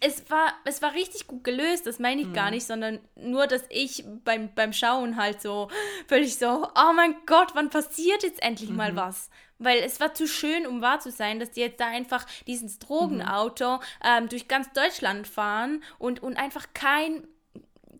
Es 0.00 0.30
war, 0.30 0.52
es 0.66 0.82
war 0.82 0.92
richtig 0.92 1.26
gut 1.26 1.44
gelöst, 1.44 1.86
das 1.86 1.98
meine 1.98 2.20
ich 2.20 2.26
mhm. 2.26 2.34
gar 2.34 2.50
nicht, 2.50 2.66
sondern 2.66 2.98
nur, 3.14 3.46
dass 3.46 3.62
ich 3.70 4.04
beim, 4.22 4.54
beim 4.54 4.74
Schauen 4.74 5.16
halt 5.16 5.40
so 5.40 5.70
völlig 6.06 6.36
so, 6.36 6.68
oh 6.76 6.92
mein 6.94 7.14
Gott, 7.24 7.52
wann 7.54 7.70
passiert 7.70 8.22
jetzt 8.22 8.42
endlich 8.42 8.68
mhm. 8.68 8.76
mal 8.76 8.96
was? 8.96 9.30
Weil 9.58 9.78
es 9.78 9.98
war 9.98 10.12
zu 10.12 10.28
schön, 10.28 10.66
um 10.66 10.82
wahr 10.82 11.00
zu 11.00 11.10
sein, 11.10 11.40
dass 11.40 11.52
die 11.52 11.60
jetzt 11.60 11.80
da 11.80 11.86
einfach 11.86 12.26
dieses 12.46 12.78
Drogenauto 12.80 13.76
mhm. 13.76 13.80
ähm, 14.04 14.28
durch 14.28 14.46
ganz 14.46 14.70
Deutschland 14.74 15.26
fahren 15.26 15.82
und, 15.98 16.22
und 16.22 16.36
einfach 16.36 16.66
kein 16.74 17.26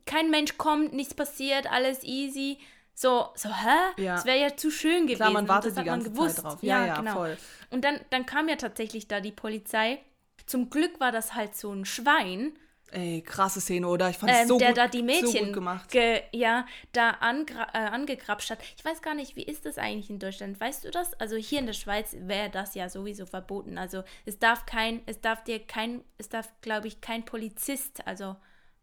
kein 0.06 0.30
Mensch 0.30 0.56
kommt, 0.56 0.92
nichts 0.92 1.14
passiert, 1.14 1.70
alles 1.70 2.02
easy. 2.04 2.58
So, 2.94 3.28
so, 3.34 3.50
hä? 3.50 4.02
Ja. 4.02 4.14
Das 4.14 4.24
wäre 4.24 4.40
ja 4.40 4.56
zu 4.56 4.70
schön 4.70 5.02
gewesen. 5.02 5.16
Klar, 5.16 5.30
man 5.30 5.48
wartet 5.48 5.76
die 5.76 5.84
ganze 5.84 6.12
Zeit 6.12 6.42
drauf. 6.42 6.62
Ja, 6.62 6.80
ja, 6.80 6.86
ja 6.86 6.96
genau. 6.96 7.12
voll. 7.12 7.36
Und 7.70 7.84
dann, 7.84 8.00
dann 8.08 8.24
kam 8.24 8.48
ja 8.48 8.56
tatsächlich 8.56 9.06
da 9.06 9.20
die 9.20 9.32
Polizei. 9.32 9.98
Zum 10.46 10.70
Glück 10.70 10.98
war 10.98 11.12
das 11.12 11.34
halt 11.34 11.54
so 11.54 11.72
ein 11.72 11.84
Schwein. 11.84 12.58
Ey, 12.92 13.20
krasse 13.20 13.60
Szene, 13.60 13.86
oder? 13.88 14.08
Ich 14.08 14.16
fand 14.16 14.32
es 14.32 14.42
ähm, 14.42 14.48
so, 14.48 14.58
der 14.58 14.68
gut, 14.68 14.78
da 14.78 14.88
die 14.88 15.02
Mädchen 15.02 15.26
so 15.26 15.38
gut 15.38 15.52
gemacht. 15.52 15.90
Ge, 15.90 16.22
ja, 16.32 16.64
da 16.92 17.10
angra 17.10 17.66
äh, 17.74 17.88
angegrapscht 17.88 18.48
hat. 18.48 18.60
Ich 18.78 18.84
weiß 18.84 19.02
gar 19.02 19.14
nicht, 19.14 19.36
wie 19.36 19.42
ist 19.42 19.66
das 19.66 19.76
eigentlich 19.76 20.08
in 20.08 20.20
Deutschland? 20.20 20.58
Weißt 20.58 20.84
du 20.84 20.90
das? 20.90 21.12
Also 21.14 21.36
hier 21.36 21.58
in 21.58 21.66
der 21.66 21.74
Schweiz 21.74 22.16
wäre 22.18 22.48
das 22.48 22.74
ja 22.74 22.88
sowieso 22.88 23.26
verboten. 23.26 23.76
Also 23.76 24.04
es 24.24 24.38
darf 24.38 24.64
kein, 24.64 25.02
es 25.04 25.20
darf 25.20 25.42
dir 25.44 25.58
kein, 25.58 26.02
es 26.16 26.28
darf, 26.28 26.48
glaube 26.62 26.86
ich, 26.86 27.00
kein 27.00 27.24
Polizist, 27.24 28.06
also 28.06 28.36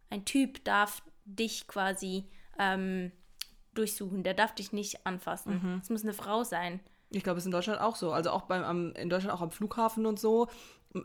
ein 0.10 0.26
Typ 0.26 0.64
darf 0.66 1.02
dich 1.26 1.68
quasi 1.68 2.30
ähm, 2.60 3.12
durchsuchen. 3.74 4.24
Der 4.24 4.34
darf 4.34 4.54
dich 4.56 4.72
nicht 4.72 5.06
anfassen. 5.06 5.62
Mhm. 5.62 5.80
Es 5.82 5.90
muss 5.90 6.04
eine 6.04 6.14
Frau 6.14 6.44
sein. 6.44 6.80
Ich 7.10 7.24
glaube, 7.24 7.38
es 7.38 7.44
ist 7.44 7.48
in 7.48 7.52
Deutschland 7.52 7.80
auch 7.80 7.96
so. 7.96 8.12
Also 8.12 8.32
auch 8.32 8.44
beim, 8.44 8.64
am, 8.64 8.94
in 8.94 9.10
Deutschland 9.10 9.36
auch 9.36 9.42
am 9.42 9.52
Flughafen 9.52 10.06
und 10.06 10.20
so. 10.20 10.48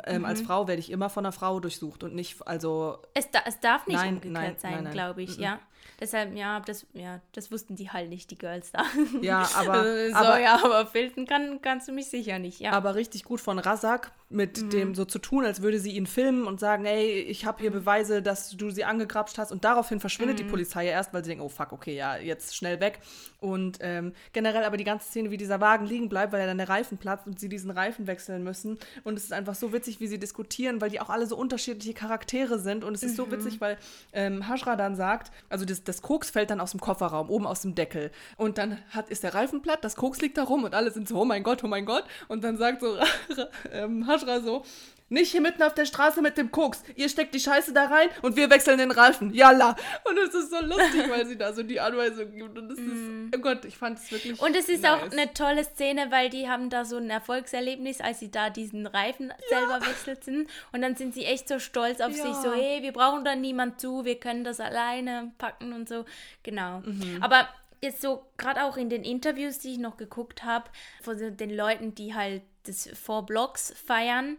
Ähm, 0.04 0.18
mhm. 0.18 0.24
Als 0.24 0.42
Frau 0.42 0.68
werde 0.68 0.80
ich 0.80 0.90
immer 0.90 1.08
von 1.08 1.24
einer 1.24 1.32
Frau 1.32 1.60
durchsucht 1.60 2.02
und 2.02 2.14
nicht, 2.14 2.46
also. 2.46 2.98
Es, 3.14 3.30
da, 3.30 3.40
es 3.46 3.58
darf 3.60 3.86
nicht 3.86 3.96
nein, 3.96 4.14
umgekehrt 4.14 4.62
nein, 4.62 4.84
sein, 4.84 4.90
glaube 4.90 5.22
ich, 5.22 5.38
mhm. 5.38 5.44
ja. 5.44 5.58
Deshalb, 6.00 6.36
ja, 6.36 6.60
das, 6.60 6.86
ja, 6.92 7.20
das 7.32 7.50
wussten 7.50 7.74
die 7.74 7.90
halt 7.90 8.08
nicht, 8.08 8.30
die 8.30 8.38
Girls 8.38 8.70
da. 8.70 8.84
Ja, 9.20 9.48
aber. 9.56 10.08
so, 10.10 10.14
aber, 10.14 10.40
ja, 10.40 10.62
aber 10.62 10.86
filtern 10.86 11.26
kann, 11.26 11.60
kannst 11.60 11.88
du 11.88 11.92
mich 11.92 12.06
sicher 12.06 12.38
nicht, 12.38 12.60
ja. 12.60 12.72
Aber 12.72 12.94
richtig 12.94 13.24
gut 13.24 13.40
von 13.40 13.58
Razak, 13.58 14.12
mit 14.30 14.62
mhm. 14.62 14.70
dem 14.70 14.94
so 14.94 15.06
zu 15.06 15.18
tun, 15.18 15.44
als 15.44 15.62
würde 15.62 15.80
sie 15.80 15.92
ihn 15.92 16.06
filmen 16.06 16.46
und 16.46 16.60
sagen, 16.60 16.84
ey, 16.84 17.20
ich 17.20 17.46
habe 17.46 17.60
hier 17.60 17.70
Beweise, 17.70 18.20
dass 18.20 18.50
du 18.50 18.70
sie 18.70 18.84
angegrapscht 18.84 19.38
hast. 19.38 19.50
Und 19.50 19.64
daraufhin 19.64 20.00
verschwindet 20.00 20.38
mhm. 20.38 20.44
die 20.44 20.50
Polizei 20.50 20.84
ja 20.84 20.92
erst, 20.92 21.14
weil 21.14 21.24
sie 21.24 21.30
denken, 21.30 21.44
oh 21.44 21.48
fuck, 21.48 21.72
okay, 21.72 21.96
ja, 21.96 22.16
jetzt 22.16 22.54
schnell 22.54 22.78
weg. 22.80 23.00
Und 23.40 23.78
ähm, 23.80 24.12
generell 24.32 24.64
aber 24.64 24.76
die 24.76 24.84
ganze 24.84 25.08
Szene, 25.08 25.30
wie 25.30 25.36
dieser 25.38 25.60
Wagen 25.60 25.86
liegen 25.86 26.08
bleibt, 26.08 26.32
weil 26.32 26.40
er 26.40 26.46
dann 26.46 26.58
der 26.58 26.68
Reifen 26.68 26.98
platzt 26.98 27.26
und 27.26 27.40
sie 27.40 27.48
diesen 27.48 27.70
Reifen 27.70 28.06
wechseln 28.06 28.44
müssen. 28.44 28.78
Und 29.02 29.16
es 29.16 29.24
ist 29.24 29.32
einfach 29.32 29.54
so 29.54 29.72
witzig, 29.72 29.77
wie 29.86 30.06
sie 30.06 30.18
diskutieren, 30.18 30.80
weil 30.80 30.90
die 30.90 31.00
auch 31.00 31.08
alle 31.08 31.26
so 31.26 31.36
unterschiedliche 31.36 31.94
Charaktere 31.94 32.58
sind. 32.58 32.84
Und 32.84 32.94
es 32.94 33.02
ist 33.02 33.12
mhm. 33.12 33.16
so 33.16 33.30
witzig, 33.30 33.60
weil 33.60 33.78
ähm, 34.12 34.48
Hashra 34.48 34.76
dann 34.76 34.96
sagt, 34.96 35.32
also 35.48 35.64
das, 35.64 35.84
das 35.84 36.02
Koks 36.02 36.30
fällt 36.30 36.50
dann 36.50 36.60
aus 36.60 36.72
dem 36.72 36.80
Kofferraum, 36.80 37.30
oben 37.30 37.46
aus 37.46 37.62
dem 37.62 37.74
Deckel. 37.74 38.10
Und 38.36 38.58
dann 38.58 38.78
hat, 38.90 39.08
ist 39.10 39.22
der 39.22 39.34
Reifen 39.34 39.62
platt, 39.62 39.84
das 39.84 39.96
Koks 39.96 40.20
liegt 40.20 40.36
da 40.38 40.44
rum 40.44 40.64
und 40.64 40.74
alle 40.74 40.90
sind 40.90 41.08
so, 41.08 41.20
oh 41.20 41.24
mein 41.24 41.42
Gott, 41.42 41.62
oh 41.64 41.68
mein 41.68 41.84
Gott. 41.84 42.04
Und 42.28 42.44
dann 42.44 42.56
sagt 42.56 42.80
so 42.80 42.96
ähm, 43.72 44.06
Hashra 44.06 44.40
so, 44.40 44.64
nicht 45.08 45.32
hier 45.32 45.40
mitten 45.40 45.62
auf 45.62 45.74
der 45.74 45.86
Straße 45.86 46.20
mit 46.20 46.36
dem 46.36 46.50
Koks. 46.50 46.82
Ihr 46.94 47.08
steckt 47.08 47.34
die 47.34 47.40
Scheiße 47.40 47.72
da 47.72 47.86
rein 47.86 48.08
und 48.22 48.36
wir 48.36 48.50
wechseln 48.50 48.78
den 48.78 48.90
Reifen. 48.90 49.32
Jalla. 49.32 49.76
Und 50.04 50.18
es 50.18 50.34
ist 50.34 50.50
so 50.50 50.60
lustig, 50.60 51.08
weil 51.08 51.26
sie 51.26 51.36
da 51.36 51.52
so 51.52 51.62
die 51.62 51.80
Anweisung 51.80 52.34
gibt. 52.34 52.58
Und 52.58 52.70
es 52.70 52.78
ist, 52.78 52.86
mm. 52.86 53.30
oh 53.34 53.38
Gott, 53.38 53.64
ich 53.64 53.76
fand 53.76 53.98
es 53.98 54.10
wirklich. 54.10 54.40
Und 54.40 54.54
es 54.54 54.68
ist 54.68 54.82
nice. 54.82 54.92
auch 54.92 55.10
eine 55.10 55.32
tolle 55.32 55.64
Szene, 55.64 56.10
weil 56.10 56.28
die 56.28 56.48
haben 56.48 56.70
da 56.70 56.84
so 56.84 56.96
ein 56.98 57.10
Erfolgserlebnis, 57.10 58.00
als 58.00 58.20
sie 58.20 58.30
da 58.30 58.50
diesen 58.50 58.86
Reifen 58.86 59.28
ja. 59.28 59.58
selber 59.58 59.86
wechselten. 59.86 60.46
Und 60.72 60.82
dann 60.82 60.96
sind 60.96 61.14
sie 61.14 61.24
echt 61.24 61.48
so 61.48 61.58
stolz 61.58 62.00
auf 62.00 62.16
ja. 62.16 62.24
sich, 62.24 62.34
so, 62.34 62.52
hey, 62.52 62.82
wir 62.82 62.92
brauchen 62.92 63.24
da 63.24 63.34
niemand 63.34 63.80
zu, 63.80 64.04
wir 64.04 64.20
können 64.20 64.44
das 64.44 64.60
alleine 64.60 65.32
packen 65.38 65.72
und 65.72 65.88
so. 65.88 66.04
Genau. 66.42 66.80
Mhm. 66.80 67.18
Aber 67.20 67.48
jetzt 67.80 68.02
so, 68.02 68.26
gerade 68.36 68.64
auch 68.64 68.76
in 68.76 68.90
den 68.90 69.04
Interviews, 69.04 69.58
die 69.58 69.72
ich 69.72 69.78
noch 69.78 69.96
geguckt 69.96 70.44
habe, 70.44 70.68
von 71.02 71.16
den 71.36 71.54
Leuten, 71.54 71.94
die 71.94 72.14
halt 72.14 72.42
das 72.64 72.88
Four 72.92 73.24
Blocks 73.24 73.72
feiern 73.86 74.36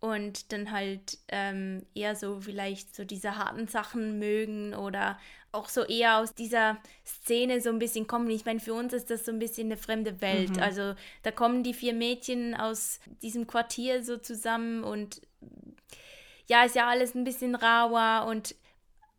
und 0.00 0.52
dann 0.52 0.70
halt 0.70 1.18
ähm, 1.28 1.84
eher 1.94 2.16
so 2.16 2.40
vielleicht 2.40 2.94
so 2.94 3.04
diese 3.04 3.36
harten 3.36 3.66
Sachen 3.66 4.18
mögen 4.18 4.74
oder 4.74 5.18
auch 5.52 5.68
so 5.68 5.84
eher 5.84 6.18
aus 6.18 6.34
dieser 6.34 6.76
Szene 7.04 7.60
so 7.60 7.70
ein 7.70 7.78
bisschen 7.78 8.06
kommen. 8.06 8.30
Ich 8.30 8.44
meine, 8.44 8.60
für 8.60 8.74
uns 8.74 8.92
ist 8.92 9.10
das 9.10 9.24
so 9.24 9.32
ein 9.32 9.38
bisschen 9.38 9.68
eine 9.68 9.76
fremde 9.76 10.20
Welt. 10.20 10.56
Mhm. 10.56 10.62
Also 10.62 10.94
da 11.22 11.30
kommen 11.30 11.62
die 11.62 11.72
vier 11.72 11.94
Mädchen 11.94 12.54
aus 12.54 13.00
diesem 13.22 13.46
Quartier 13.46 14.04
so 14.04 14.18
zusammen 14.18 14.84
und 14.84 15.22
ja, 16.46 16.64
ist 16.64 16.76
ja 16.76 16.86
alles 16.88 17.14
ein 17.14 17.24
bisschen 17.24 17.54
rauer 17.54 18.26
und 18.28 18.54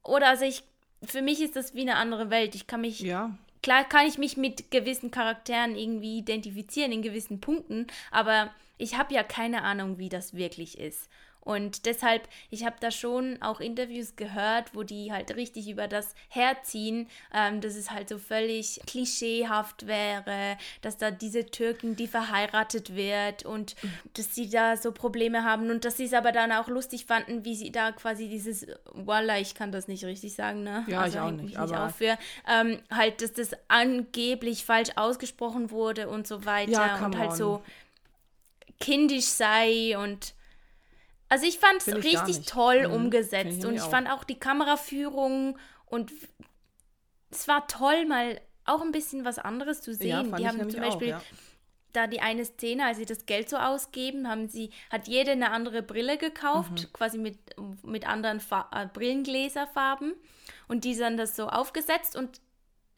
oder 0.04 0.30
also 0.30 0.46
ich, 0.46 0.64
für 1.04 1.22
mich 1.22 1.42
ist 1.42 1.56
das 1.56 1.74
wie 1.74 1.82
eine 1.82 1.96
andere 1.96 2.30
Welt. 2.30 2.56
Ich 2.56 2.68
kann 2.68 2.82
mich 2.82 3.00
ja 3.00 3.36
klar 3.62 3.84
kann 3.84 4.08
ich 4.08 4.18
mich 4.18 4.38
mit 4.38 4.72
gewissen 4.72 5.12
Charakteren 5.12 5.76
irgendwie 5.76 6.20
identifizieren 6.20 6.94
in 6.94 7.02
gewissen 7.02 7.42
Punkten, 7.42 7.88
aber 8.12 8.52
ich 8.78 8.98
habe 8.98 9.14
ja 9.14 9.24
keine 9.24 9.64
Ahnung, 9.64 9.98
wie 9.98 10.10
das 10.10 10.34
wirklich 10.34 10.78
ist. 10.78 11.10
Und 11.48 11.86
deshalb, 11.86 12.28
ich 12.50 12.66
habe 12.66 12.76
da 12.82 12.92
schon 12.92 13.42
auch 13.42 13.62
Interviews 13.62 14.18
gehört, 14.18 14.76
wo 14.76 14.84
die 14.84 15.14
halt 15.14 15.34
richtig 15.38 15.70
über 15.70 15.88
das 15.88 16.14
herziehen, 16.28 17.08
ähm, 17.34 17.62
dass 17.62 17.76
es 17.76 17.90
halt 17.90 18.10
so 18.10 18.18
völlig 18.18 18.82
klischeehaft 18.86 19.88
wäre, 19.88 20.58
dass 20.82 20.98
da 20.98 21.10
diese 21.10 21.46
Türken, 21.46 21.96
die 21.96 22.08
verheiratet 22.08 22.98
wird 22.98 23.46
und 23.46 23.78
dass 24.16 24.36
sie 24.36 24.50
da 24.50 24.76
so 24.76 24.92
Probleme 24.92 25.46
haben 25.46 25.70
und 25.70 25.86
dass 25.86 25.96
sie 25.96 26.04
es 26.04 26.14
aber 26.14 26.34
dann 26.34 26.52
auch 26.52 26.68
lustig 26.68 27.06
fanden, 27.06 27.46
wie 27.46 27.56
sie 27.56 27.72
da 27.72 27.94
quasi 27.94 28.28
dieses, 28.28 28.68
voila, 28.94 29.40
ich 29.40 29.56
kann 29.56 29.72
das 29.72 29.88
nicht 29.88 30.04
richtig 30.04 30.36
sagen, 30.36 30.64
ne? 30.64 30.84
Ja, 30.88 31.00
also 31.00 31.18
ich 31.18 31.24
auch 31.24 31.32
nicht. 31.32 31.44
nicht 31.46 31.58
aber 31.58 31.90
für, 31.92 32.18
ähm, 32.46 32.80
halt, 32.92 33.22
dass 33.22 33.32
das 33.32 33.52
angeblich 33.70 34.66
falsch 34.66 34.90
ausgesprochen 34.98 35.72
wurde 35.72 36.10
und 36.10 36.28
so 36.28 36.44
weiter 36.44 36.72
Ja, 36.72 37.06
und 37.06 37.18
halt 37.18 37.32
on. 37.32 37.38
so 37.38 37.62
kindisch 38.80 39.26
sei 39.26 39.98
und 39.98 40.36
also 41.30 41.46
ich 41.46 41.60
fand 41.60 41.82
es 41.82 41.94
richtig 41.94 42.46
toll 42.46 42.88
Mhm, 42.88 42.94
umgesetzt 42.94 43.60
ich 43.60 43.66
und 43.66 43.76
ich 43.76 43.82
auch. 43.82 43.90
fand 43.90 44.10
auch 44.10 44.24
die 44.24 44.40
Kameraführung 44.40 45.58
und 45.86 46.12
es 47.30 47.48
war 47.48 47.68
toll, 47.68 48.06
mal 48.06 48.40
auch 48.66 48.82
ein 48.82 48.92
bisschen 48.92 49.26
was 49.26 49.40
anderes 49.40 49.82
zu 49.82 49.94
sehen. 49.94 50.30
Ja, 50.32 50.38
die 50.38 50.48
haben 50.48 50.70
zum 50.70 50.80
auch, 50.82 50.86
Beispiel 50.86 51.10
ja. 51.10 51.22
da 51.94 52.08
die 52.08 52.22
eine 52.22 52.46
Szene, 52.46 52.86
als 52.86 52.98
sie 52.98 53.06
das 53.06 53.26
Geld 53.26 53.50
so 53.50 53.58
ausgeben, 53.58 54.28
haben 54.30 54.48
sie, 54.50 54.72
hat 54.90 55.08
jede 55.08 55.32
eine 55.32 55.52
andere 55.52 55.82
Brille 55.82 56.18
gekauft, 56.18 56.90
Mhm. 56.90 56.94
quasi 56.94 57.18
mit, 57.18 57.38
mit 57.84 58.08
anderen 58.08 58.40
Fa 58.40 58.70
äh, 58.74 58.88
Brillengläserfarben 58.88 60.14
und 60.68 60.84
die 60.84 60.96
dann 60.96 61.18
das 61.18 61.36
so 61.36 61.48
aufgesetzt 61.48 62.16
und 62.16 62.42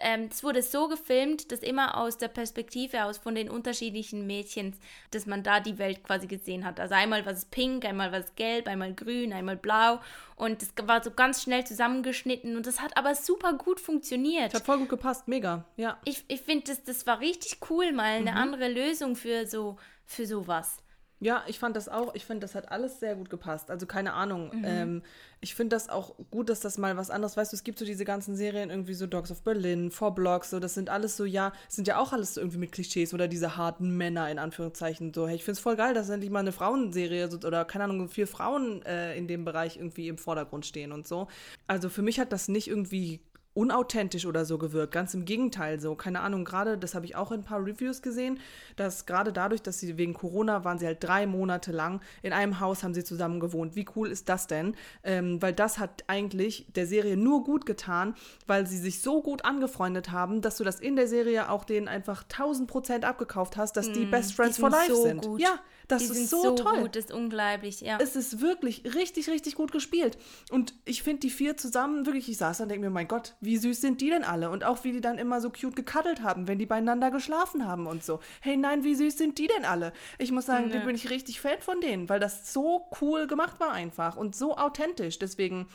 ähm, 0.01 0.29
es 0.31 0.43
wurde 0.43 0.61
so 0.61 0.87
gefilmt, 0.87 1.51
dass 1.51 1.59
immer 1.59 1.97
aus 1.97 2.17
der 2.17 2.27
Perspektive 2.27 3.03
aus 3.05 3.17
von 3.17 3.35
den 3.35 3.49
unterschiedlichen 3.49 4.25
Mädchen, 4.27 4.75
dass 5.11 5.25
man 5.25 5.43
da 5.43 5.59
die 5.59 5.77
Welt 5.77 6.03
quasi 6.03 6.27
gesehen 6.27 6.65
hat. 6.65 6.79
Also 6.79 6.95
einmal 6.95 7.25
war 7.25 7.33
es 7.33 7.45
pink, 7.45 7.85
einmal 7.85 8.11
war 8.11 8.19
es 8.19 8.35
gelb, 8.35 8.67
einmal 8.67 8.93
grün, 8.93 9.33
einmal 9.33 9.57
blau 9.57 9.99
und 10.35 10.61
es 10.63 10.71
war 10.83 11.03
so 11.03 11.11
ganz 11.11 11.43
schnell 11.43 11.65
zusammengeschnitten 11.65 12.55
und 12.55 12.65
das 12.65 12.81
hat 12.81 12.95
aber 12.97 13.15
super 13.15 13.53
gut 13.53 13.79
funktioniert. 13.79 14.53
Hat 14.53 14.65
voll 14.65 14.79
gut 14.79 14.89
gepasst, 14.89 15.27
mega. 15.27 15.65
Ja. 15.77 15.97
Ich, 16.05 16.23
ich 16.27 16.41
finde, 16.41 16.65
das, 16.67 16.83
das 16.83 17.05
war 17.07 17.19
richtig 17.19 17.57
cool, 17.69 17.91
mal 17.91 18.19
Mhm. 18.21 18.27
eine 18.27 18.37
andere 18.37 18.67
Lösung 18.69 19.15
für 19.15 19.45
so 19.47 19.77
für 20.05 20.25
sowas. 20.25 20.77
Ja, 21.21 21.43
ich 21.47 21.59
fand 21.59 21.75
das 21.75 21.89
auch, 21.89 22.15
ich 22.15 22.25
finde, 22.25 22.41
das 22.41 22.55
hat 22.55 22.71
alles 22.71 22.99
sehr 22.99 23.15
gut 23.15 23.29
gepasst. 23.29 23.69
Also 23.69 23.85
keine 23.85 24.13
Ahnung. 24.13 24.51
Mhm. 24.53 24.63
Ähm, 24.65 25.01
ich 25.41 25.55
finde 25.55 25.75
das 25.75 25.89
auch 25.89 26.15
gut, 26.31 26.49
dass 26.49 26.59
das 26.59 26.77
mal 26.77 26.97
was 26.97 27.09
anderes, 27.09 27.37
weißt 27.37 27.51
du, 27.51 27.55
es 27.55 27.63
gibt 27.63 27.79
so 27.79 27.85
diese 27.85 28.05
ganzen 28.05 28.35
Serien, 28.35 28.69
irgendwie 28.69 28.93
so 28.93 29.07
Dogs 29.07 29.31
of 29.31 29.41
Berlin, 29.41 29.91
Four 29.91 30.15
Blocks, 30.15 30.49
so, 30.49 30.59
das 30.59 30.73
sind 30.73 30.89
alles 30.89 31.17
so, 31.17 31.25
ja, 31.25 31.53
sind 31.67 31.87
ja 31.87 31.97
auch 31.97 32.13
alles 32.13 32.33
so 32.33 32.41
irgendwie 32.41 32.57
mit 32.57 32.71
Klischees 32.71 33.13
oder 33.13 33.27
diese 33.27 33.57
harten 33.57 33.95
Männer 33.95 34.29
in 34.29 34.39
Anführungszeichen. 34.39 35.13
So, 35.13 35.27
hey, 35.27 35.35
ich 35.35 35.43
finde 35.43 35.57
es 35.57 35.59
voll 35.59 35.75
geil, 35.75 35.93
dass 35.93 36.09
endlich 36.09 36.31
mal 36.31 36.39
eine 36.39 36.51
Frauenserie 36.51 37.29
so, 37.29 37.37
oder 37.45 37.65
keine 37.65 37.85
Ahnung, 37.85 38.09
vier 38.09 38.27
Frauen 38.27 38.81
äh, 38.85 39.17
in 39.17 39.27
dem 39.27 39.45
Bereich 39.45 39.77
irgendwie 39.77 40.07
im 40.07 40.17
Vordergrund 40.17 40.65
stehen 40.65 40.91
und 40.91 41.07
so. 41.07 41.27
Also 41.67 41.89
für 41.89 42.01
mich 42.01 42.19
hat 42.19 42.31
das 42.31 42.47
nicht 42.47 42.67
irgendwie 42.67 43.21
unauthentisch 43.53 44.25
oder 44.25 44.45
so 44.45 44.57
gewirkt. 44.57 44.93
Ganz 44.93 45.13
im 45.13 45.25
Gegenteil 45.25 45.79
so. 45.79 45.95
Keine 45.95 46.21
Ahnung, 46.21 46.45
gerade, 46.45 46.77
das 46.77 46.95
habe 46.95 47.05
ich 47.05 47.15
auch 47.15 47.31
in 47.31 47.41
ein 47.41 47.43
paar 47.43 47.63
Reviews 47.65 48.01
gesehen, 48.01 48.39
dass 48.75 49.05
gerade 49.05 49.33
dadurch, 49.33 49.61
dass 49.61 49.79
sie 49.79 49.97
wegen 49.97 50.13
Corona 50.13 50.63
waren 50.63 50.77
sie 50.77 50.85
halt 50.85 51.03
drei 51.03 51.27
Monate 51.27 51.71
lang 51.71 52.01
in 52.21 52.33
einem 52.33 52.59
Haus 52.59 52.83
haben 52.83 52.93
sie 52.93 53.03
zusammen 53.03 53.39
gewohnt. 53.39 53.75
Wie 53.75 53.85
cool 53.95 54.09
ist 54.09 54.29
das 54.29 54.47
denn? 54.47 54.75
Ähm, 55.03 55.41
weil 55.41 55.53
das 55.53 55.79
hat 55.79 56.03
eigentlich 56.07 56.67
der 56.75 56.87
Serie 56.87 57.17
nur 57.17 57.43
gut 57.43 57.65
getan, 57.65 58.15
weil 58.47 58.67
sie 58.67 58.77
sich 58.77 59.01
so 59.01 59.21
gut 59.21 59.45
angefreundet 59.45 60.11
haben, 60.11 60.41
dass 60.41 60.57
du 60.57 60.63
das 60.63 60.79
in 60.79 60.95
der 60.95 61.07
Serie 61.07 61.49
auch 61.49 61.65
denen 61.65 61.87
einfach 61.87 62.23
1000 62.23 62.69
Prozent 62.69 63.05
abgekauft 63.05 63.57
hast, 63.57 63.75
dass 63.77 63.91
die 63.91 64.05
Best 64.05 64.33
Friends 64.33 64.55
die 64.55 64.61
for 64.61 64.69
Life 64.69 64.93
so 64.93 65.03
sind. 65.03 65.25
gut. 65.25 65.41
Ja, 65.41 65.59
das 65.89 66.03
die 66.03 66.09
ist 66.09 66.29
sind 66.29 66.29
so, 66.29 66.55
toll 66.55 66.81
gut, 66.81 66.95
das 66.95 67.05
ist 67.05 67.13
unglaublich, 67.13 67.81
ja. 67.81 67.97
es 67.99 68.15
ist 68.15 68.41
wirklich 68.41 68.83
richtig, 68.95 69.29
richtig 69.29 69.55
gut 69.55 69.71
gespielt. 69.71 70.17
Und 70.51 70.73
ich 70.85 71.03
finde 71.03 71.21
die 71.21 71.29
vier 71.29 71.57
zusammen, 71.57 72.05
wirklich, 72.05 72.29
ich 72.29 72.37
saß 72.37 72.59
da 72.59 72.63
und 72.63 72.69
denke 72.69 72.85
mir, 72.85 72.91
mein 72.91 73.07
Gott, 73.07 73.35
wie 73.41 73.57
süß 73.57 73.81
sind 73.81 73.99
die 73.99 74.09
denn 74.09 74.23
alle? 74.23 74.51
Und 74.51 74.63
auch 74.63 74.83
wie 74.83 74.91
die 74.91 75.01
dann 75.01 75.17
immer 75.17 75.41
so 75.41 75.49
cute 75.49 75.75
gekaddelt 75.75 76.21
haben, 76.21 76.47
wenn 76.47 76.59
die 76.59 76.67
beieinander 76.67 77.09
geschlafen 77.09 77.65
haben 77.65 77.87
und 77.87 78.03
so. 78.03 78.19
Hey, 78.41 78.55
nein, 78.55 78.83
wie 78.83 78.95
süß 78.95 79.17
sind 79.17 79.37
die 79.39 79.47
denn 79.47 79.65
alle? 79.65 79.91
Ich 80.19 80.31
muss 80.31 80.45
sagen, 80.45 80.69
da 80.69 80.79
bin 80.79 80.95
ich 80.95 81.09
richtig 81.09 81.41
Fan 81.41 81.59
von 81.59 81.81
denen, 81.81 82.07
weil 82.07 82.19
das 82.19 82.53
so 82.53 82.87
cool 83.01 83.27
gemacht 83.27 83.59
war 83.59 83.71
einfach 83.71 84.15
und 84.15 84.35
so 84.35 84.57
authentisch. 84.57 85.17
Deswegen, 85.17 85.67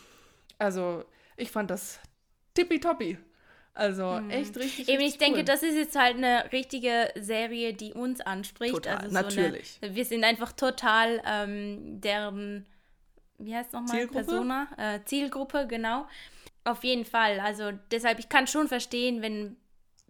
also, 0.59 1.05
ich 1.37 1.51
fand 1.51 1.71
das 1.71 1.99
tippitoppi. 2.55 3.19
Also, 3.77 4.21
echt 4.29 4.57
richtig, 4.57 4.89
Eben, 4.89 5.03
richtig 5.03 5.15
ich 5.15 5.19
denke, 5.19 5.39
cool. 5.41 5.45
das 5.45 5.65
ist 5.65 5.75
jetzt 5.75 5.99
halt 5.99 6.17
eine 6.17 6.53
richtige 6.53 7.11
Serie, 7.17 7.75
die 7.75 7.93
uns 7.93 8.21
anspricht. 8.21 8.73
Total, 8.73 8.99
also 8.99 9.09
so 9.09 9.15
natürlich. 9.15 9.79
Eine, 9.83 9.97
wir 9.97 10.05
sind 10.05 10.23
einfach 10.23 10.53
total 10.53 11.21
ähm, 11.27 12.01
deren, 12.01 12.67
wie 13.39 13.55
heißt 13.55 13.69
es 13.69 13.73
nochmal? 13.73 13.97
Zielgruppe? 13.97 14.25
Persona? 14.25 14.69
Äh, 14.77 15.01
Zielgruppe, 15.05 15.67
genau. 15.67 16.07
Auf 16.63 16.85
jeden 16.85 17.05
Fall. 17.05 17.41
Also 17.41 17.73
deshalb, 17.91 18.21
ich 18.21 18.29
kann 18.29 18.47
schon 18.47 18.69
verstehen, 18.69 19.23
wenn, 19.23 19.57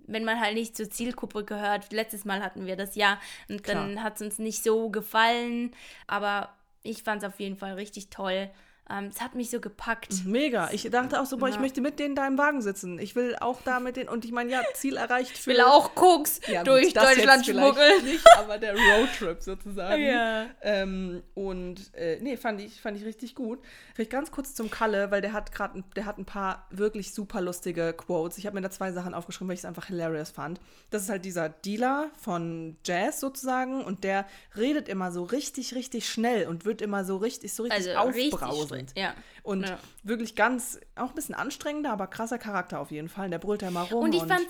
wenn 0.07 0.25
man 0.25 0.41
halt 0.41 0.55
nicht 0.55 0.77
zur 0.77 0.91
Zielgruppe 0.91 1.45
gehört. 1.45 1.91
Letztes 1.91 2.27
Mal 2.27 2.43
hatten 2.43 2.67
wir 2.67 2.77
das 2.77 2.97
ja 2.97 3.19
und 3.49 3.67
dann 3.67 4.03
hat 4.03 4.17
es 4.17 4.23
uns 4.23 4.39
nicht 4.39 4.62
so 4.62 4.91
gefallen. 4.91 5.75
Aber 6.07 6.55
ich 6.83 7.03
fand 7.03 7.23
es 7.23 7.29
auf 7.29 7.41
jeden 7.41 7.57
Fall 7.57 7.73
richtig 7.73 8.11
toll. 8.11 8.51
Ähm, 8.91 9.07
es 9.07 9.22
hat 9.22 9.35
mich 9.35 9.49
so 9.49 9.61
gepackt. 9.61 10.26
Mega. 10.26 10.68
Ich 10.70 10.82
dachte 10.91 11.18
auch 11.18 11.24
so, 11.24 11.39
boah, 11.39 11.49
ich 11.49 11.55
Ja. 11.55 11.61
möchte 11.62 11.80
mit 11.80 11.99
denen 11.99 12.14
da 12.14 12.26
im 12.26 12.37
Wagen 12.37 12.61
sitzen. 12.61 12.99
Ich 12.99 13.16
will 13.16 13.35
auch 13.41 13.62
da 13.62 13.80
mit 13.80 13.97
denen. 13.97 14.11
Und 14.11 14.26
ich 14.26 14.30
meine, 14.32 14.51
ja, 14.53 14.61
Ziel 14.74 14.97
erreicht. 14.99 15.30
Für, 15.39 15.53
Ich 15.53 15.57
will 15.57 15.64
auch 15.64 15.95
Koks 15.95 16.41
Ja, 16.49 16.62
durch 16.64 16.93
Deutschland 16.93 17.47
schmuggeln. 17.47 18.05
Nicht, 18.05 18.24
aber 18.37 18.59
der 18.59 18.74
Roadtrip 18.74 19.41
sozusagen. 19.41 20.03
Ja. 20.03 20.47
Ähm, 20.61 21.22
und 21.32 21.95
äh, 21.95 22.18
nee, 22.20 22.37
fand 22.37 22.61
ich, 22.61 22.78
fand 22.78 22.99
ich 22.99 23.07
richtig 23.07 23.35
gut. 23.35 23.59
Vielleicht 23.95 24.11
ganz 24.11 24.30
kurz 24.30 24.55
zum 24.55 24.70
Kalle, 24.70 25.11
weil 25.11 25.22
der 25.22 25.32
hat 25.32 25.51
gerade, 25.53 25.82
der 25.97 26.05
hat 26.05 26.18
ein 26.18 26.26
paar 26.26 26.66
wirklich 26.70 27.14
super 27.14 27.41
lustige 27.41 27.95
Quotes. 27.95 28.37
Ich 28.37 28.45
habe 28.45 28.55
mir 28.57 28.61
da 28.61 28.70
zwei 28.70 28.93
Sachen 28.93 29.14
aufgeschrieben, 29.14 29.49
weil 29.49 29.55
ich 29.55 29.61
es 29.61 29.64
einfach 29.64 29.87
hilarious 29.87 30.28
fand. 30.30 30.61
Das 30.91 31.03
ist 31.03 31.09
halt 31.09 31.24
dieser 31.24 31.49
Dealer 31.49 32.11
von 32.20 32.76
Jazz 32.85 33.18
sozusagen 33.20 33.82
und 33.82 34.05
der 34.05 34.26
redet 34.59 34.91
immer 34.91 35.11
so 35.11 35.22
richtig, 35.24 35.74
richtig 35.74 36.07
schnell 36.07 36.47
und 36.49 36.66
wird 36.66 36.82
immer 36.82 37.07
so 37.07 37.16
richtig, 37.16 37.55
so 37.55 37.62
richtig 37.62 37.97
Also 37.97 38.11
aufbrausend. 38.11 38.74
Schlimm, 38.75 38.87
ja. 38.97 39.14
Und 39.43 39.66
Ja. 39.66 39.79
wirklich 40.03 40.35
ganz, 40.37 40.81
auch 40.97 41.11
ein 41.11 41.14
bisschen 41.14 41.35
anstrengender, 41.35 41.93
aber 41.93 42.07
krasser 42.07 42.39
Charakter 42.39 42.81
auf 42.81 42.91
jeden 42.91 43.09
Fall. 43.09 43.31
Der 43.31 43.39
brüllt 43.39 43.62
da 43.62 43.68
immer 43.68 43.83
rum. 43.83 44.05
Und 44.05 44.14
ich 44.14 44.22
fand 44.22 44.47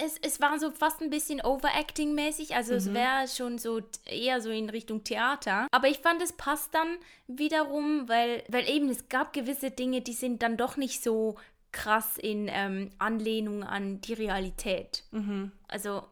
es, 0.00 0.16
es 0.22 0.40
war 0.40 0.58
so 0.60 0.70
fast 0.70 1.00
ein 1.02 1.10
bisschen 1.10 1.40
Overacting-mäßig, 1.40 2.54
also 2.54 2.72
Mhm. 2.72 2.78
es 2.78 2.94
wäre 2.94 3.26
schon 3.28 3.58
so 3.58 3.80
eher 4.04 4.40
so 4.40 4.48
in 4.50 4.70
Richtung 4.70 5.02
Theater. 5.02 5.66
Aber 5.72 5.88
ich 5.88 5.98
fand, 5.98 6.22
es 6.22 6.32
passt 6.32 6.72
dann 6.74 6.98
wiederum, 7.26 8.08
weil, 8.08 8.44
weil 8.48 8.68
eben 8.68 8.88
es 8.90 9.08
gab 9.08 9.32
gewisse 9.32 9.70
Dinge, 9.72 10.00
die 10.00 10.12
sind 10.12 10.42
dann 10.42 10.56
doch 10.56 10.76
nicht 10.76 11.02
so 11.02 11.36
krass 11.72 12.16
in 12.16 12.46
ähm, 12.48 12.90
Anlehnung 12.98 13.64
an 13.64 14.00
die 14.00 14.14
Realität. 14.14 15.02
Mhm. 15.10 15.50
Also, 15.66 16.02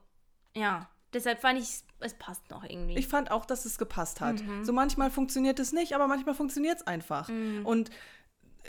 ja, 0.55 0.89
deshalb 1.15 1.41
fand 1.41 1.59
ich, 1.61 1.65
es 1.67 1.85
passt 2.15 2.49
noch 2.51 2.65
irgendwie. 2.65 2.97
Ich 2.97 3.09
fand 3.09 3.31
auch, 3.31 3.45
dass 3.45 3.65
es 3.65 3.79
gepasst 3.79 4.21
hat. 4.21 4.43
Mhm. 4.43 4.65
So 4.65 4.73
manchmal 4.73 5.11
funktioniert 5.11 5.59
es 5.59 5.73
nicht, 5.73 5.95
aber 5.95 6.07
manchmal 6.09 6.35
funktioniert 6.35 6.79
es 6.81 6.87
einfach. 6.87 7.29
Mhm. 7.29 7.65
Und 7.67 7.91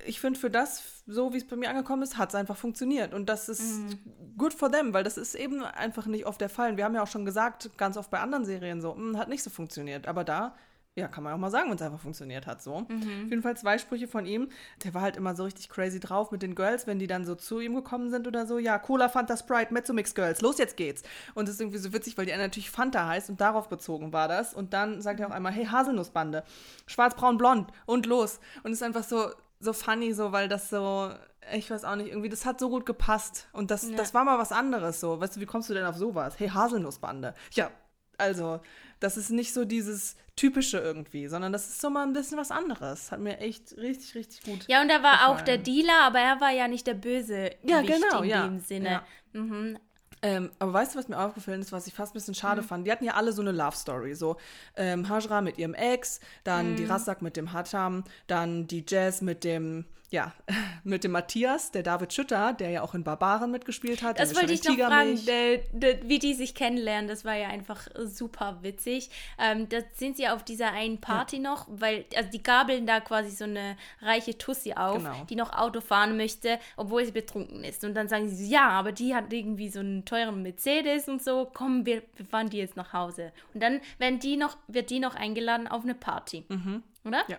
ich 0.06 0.20
finde, 0.20 0.40
für 0.40 0.50
das, 0.52 1.04
so 1.08 1.34
wie 1.34 1.38
es 1.38 1.48
bei 1.48 1.56
mir 1.56 1.70
angekommen 1.70 2.04
ist, 2.04 2.18
hat 2.18 2.30
es 2.30 2.36
einfach 2.36 2.56
funktioniert. 2.58 3.14
Und 3.14 3.28
das 3.30 3.50
ist 3.50 3.80
Mhm. 3.80 4.00
good 4.38 4.54
for 4.54 4.72
them, 4.72 4.94
weil 4.94 5.04
das 5.04 5.18
ist 5.18 5.34
eben 5.36 5.64
einfach 5.64 6.06
nicht 6.06 6.26
oft 6.28 6.40
der 6.40 6.50
Fall. 6.50 6.72
Und 6.72 6.78
wir 6.78 6.86
haben 6.86 6.94
ja 6.96 7.02
auch 7.02 7.08
schon 7.08 7.26
gesagt, 7.26 7.70
ganz 7.78 7.98
oft 7.98 8.12
bei 8.12 8.20
anderen 8.20 8.46
Serien 8.46 8.80
so, 8.82 8.96
"Hm, 8.96 9.18
hat 9.18 9.28
nicht 9.28 9.42
so 9.44 9.50
funktioniert. 9.50 10.08
Aber 10.08 10.24
da, 10.24 10.56
ja, 10.98 11.08
kann 11.08 11.24
man 11.24 11.32
auch 11.34 11.38
mal 11.38 11.52
sagen, 11.52 11.70
wenn 11.70 11.76
es 11.76 11.82
einfach 11.84 12.00
funktioniert 12.00 12.48
hat. 12.48 12.62
So. 12.62 12.80
Mhm. 12.82 12.98
Auf 13.26 13.30
jeden 13.30 13.42
Fall 13.44 13.56
zwei 13.56 13.78
Sprüche 13.78 14.08
von 14.08 14.26
ihm. 14.26 14.50
Der 14.84 14.94
war 14.96 15.04
halt 15.04 15.16
immer 15.16 15.36
so 15.36 15.44
richtig 15.44 15.70
crazy 15.70 16.00
drauf 16.00 16.32
mit 16.32 16.42
den 16.42 16.56
Girls, 16.56 16.88
wenn 16.88 16.98
die 16.98 17.06
dann 17.06 17.24
so 17.24 17.36
zu 17.36 17.60
ihm 17.60 17.76
gekommen 17.76 18.10
sind 18.10 18.26
oder 18.28 18.48
so. 18.48 18.58
Ja, 18.58 18.80
Cola, 18.80 19.08
Fanta, 19.08 19.38
Sprite, 19.38 19.74
Mezzomix 19.74 20.16
Girls, 20.16 20.42
los, 20.42 20.58
jetzt 20.58 20.76
geht's. 20.76 21.04
Und 21.36 21.48
das 21.48 21.56
ist 21.56 21.62
irgendwie 21.62 21.78
so 21.78 21.94
witzig, 21.94 22.18
weil 22.18 22.26
die 22.26 22.34
eine 22.34 22.44
natürlich 22.44 22.72
Fanta 22.72 23.08
heißt 23.08 23.30
und 23.30 23.40
darauf 23.40 23.70
bezogen 23.70 24.12
war 24.12 24.28
das. 24.28 24.54
Und 24.56 24.74
dann 24.74 25.02
sagt 25.02 25.20
er 25.20 25.28
auch 25.28 25.32
einmal, 25.32 25.52
hey, 25.52 25.66
Haselnussbande, 25.66 26.44
schwarz, 26.88 27.14
braun, 27.16 27.38
blond 27.38 27.70
und 27.86 28.08
los. 28.08 28.40
Und 28.64 28.72
es 28.72 28.80
ist 28.80 28.84
einfach 28.84 29.04
so, 29.04 29.30
so 29.60 29.74
funny, 29.74 30.14
so, 30.14 30.32
weil 30.32 30.48
das 30.48 30.70
so, 30.72 31.12
ich 31.54 31.70
weiß 31.70 31.84
auch 31.86 31.96
nicht, 31.96 32.10
irgendwie, 32.10 32.30
das 32.30 32.46
hat 32.46 32.60
so 32.60 32.70
gut 32.70 32.86
gepasst. 32.88 33.48
Und 33.54 33.70
das, 33.72 33.90
Ja. 33.90 33.96
das 33.98 34.14
war 34.14 34.24
mal 34.24 34.40
was 34.40 34.52
anderes 34.52 35.00
so. 35.00 35.20
Weißt 35.20 35.36
du, 35.36 35.40
wie 35.42 35.46
kommst 35.46 35.70
du 35.70 35.74
denn 35.76 35.86
auf 35.86 35.96
sowas? 35.96 36.40
Hey, 36.40 36.50
Haselnussbande. 36.50 37.34
Ja, 37.52 37.70
also, 38.18 38.60
das 39.00 39.18
ist 39.18 39.30
nicht 39.30 39.54
so 39.54 39.66
dieses 39.66 40.16
typische 40.36 40.78
irgendwie, 40.78 41.28
sondern 41.28 41.52
das 41.52 41.68
ist 41.68 41.82
so 41.82 41.90
mal 41.90 42.04
ein 42.04 42.14
bisschen 42.14 42.38
was 42.38 42.52
anderes. 42.52 43.12
Hat 43.12 43.20
mir 43.20 43.40
echt 43.40 43.76
richtig, 43.78 44.16
richtig 44.16 44.44
gut. 44.44 44.66
ja, 44.68 44.82
und 44.82 44.90
er 44.90 45.04
war 45.04 45.30
auch 45.30 45.42
der 45.42 45.58
gefallen. 45.58 45.64
Dealer, 45.64 46.02
aber 46.04 46.20
er 46.20 46.40
war 46.40 46.52
ja 46.52 46.68
nicht 46.68 46.86
der 46.88 46.94
Böse 46.94 47.52
Ja, 47.64 47.82
genau, 47.82 48.22
in 48.22 48.30
ja. 48.30 48.48
dem 48.48 48.60
Sinne. 48.60 48.90
Ja. 48.90 49.04
Mhm. 49.34 49.80
Ähm, 50.24 50.52
aber 50.58 50.74
weißt 50.74 50.96
du, 50.96 51.00
was 51.00 51.08
mir 51.08 51.20
aufgefallen 51.20 51.62
ist, 51.62 51.72
was 51.72 51.86
ich 51.86 51.94
fast 51.94 52.14
ein 52.14 52.16
bisschen 52.16 52.34
schade 52.34 52.64
fand? 52.64 52.88
Die 52.88 52.92
hatten 52.92 53.06
ja 53.06 53.14
alle 53.14 53.32
so 53.32 53.42
eine 53.42 53.52
Love 53.52 53.76
Story. 53.76 54.16
So 54.16 54.38
ähm, 54.76 55.08
Hajra 55.10 55.42
mit 55.42 55.60
ihrem 55.60 55.76
Ex, 55.76 56.20
dann 56.44 56.76
die 56.76 56.86
Rassak 56.86 57.22
mit 57.22 57.38
dem 57.38 57.54
Hatam, 57.54 58.04
dann 58.26 58.66
die 58.68 58.84
Jazz 58.88 59.22
mit 59.22 59.44
dem 59.44 59.86
ja, 60.10 60.34
mit 60.84 61.04
dem 61.04 61.12
Matthias, 61.12 61.72
der 61.72 61.84
David 61.84 62.14
Schütter, 62.14 62.54
der 62.54 62.70
ja 62.70 62.82
auch 62.82 62.94
in 62.94 63.04
Barbaren 63.04 63.52
mitgespielt 63.52 64.02
hat. 64.02 64.20
Das 64.20 64.36
wollte 64.36 64.54
ich 64.54 64.64
noch 64.64 64.76
fragen, 64.76 65.18
wie 65.18 66.20
die 66.20 66.34
sich 66.34 66.56
kennenlernen. 66.56 67.10
Das 67.10 67.26
war 67.26 67.36
ja 67.36 67.50
einfach 67.50 67.88
super 68.06 68.60
witzig. 68.62 69.10
Ähm, 69.38 69.68
da 69.68 69.80
sind 69.94 70.16
sie 70.18 70.28
auf 70.30 70.44
dieser 70.44 70.72
einen 70.72 71.02
Party 71.02 71.38
ja. 71.38 71.42
noch, 71.42 71.68
weil, 71.70 72.06
also 72.16 72.30
die 72.32 72.42
gabeln 72.42 72.88
da 72.88 73.02
quasi 73.02 73.32
so 73.32 73.44
eine 73.44 73.76
reiche 74.02 74.38
Tussi 74.38 74.74
auf, 74.74 74.98
genau. 74.98 75.26
die 75.30 75.36
noch 75.36 75.52
Auto 75.54 75.82
fahren 75.82 76.16
möchte, 76.16 76.60
obwohl 76.78 77.06
sie 77.06 77.12
betrunken 77.12 77.64
ist. 77.64 77.84
Und 77.84 77.94
dann 77.94 78.08
sagen 78.08 78.30
sie 78.30 78.46
so, 78.46 78.52
ja, 78.52 78.70
aber 78.70 78.94
die 78.94 79.14
hat 79.14 79.34
irgendwie 79.34 79.70
so 79.70 79.80
einen 79.80 80.06
teuren 80.06 80.42
Mercedes 80.42 81.10
und 81.10 81.22
so, 81.22 81.50
komm, 81.54 81.86
wir, 81.86 82.02
wir 82.16 82.26
fahren 82.26 82.50
die 82.50 82.58
jetzt 82.58 82.78
nach 82.78 82.94
Hause. 82.94 83.34
Und 83.54 83.62
dann 83.62 83.82
werden 83.98 84.20
die 84.20 84.38
noch, 84.38 84.58
wird 84.68 84.90
die 84.90 85.00
noch 85.00 85.16
eingeladen 85.16 85.68
auf 85.68 85.84
eine 85.84 85.96
Party. 85.96 86.46
Mhm. 86.48 86.84
Oder? 87.04 87.24
Ja. 87.28 87.38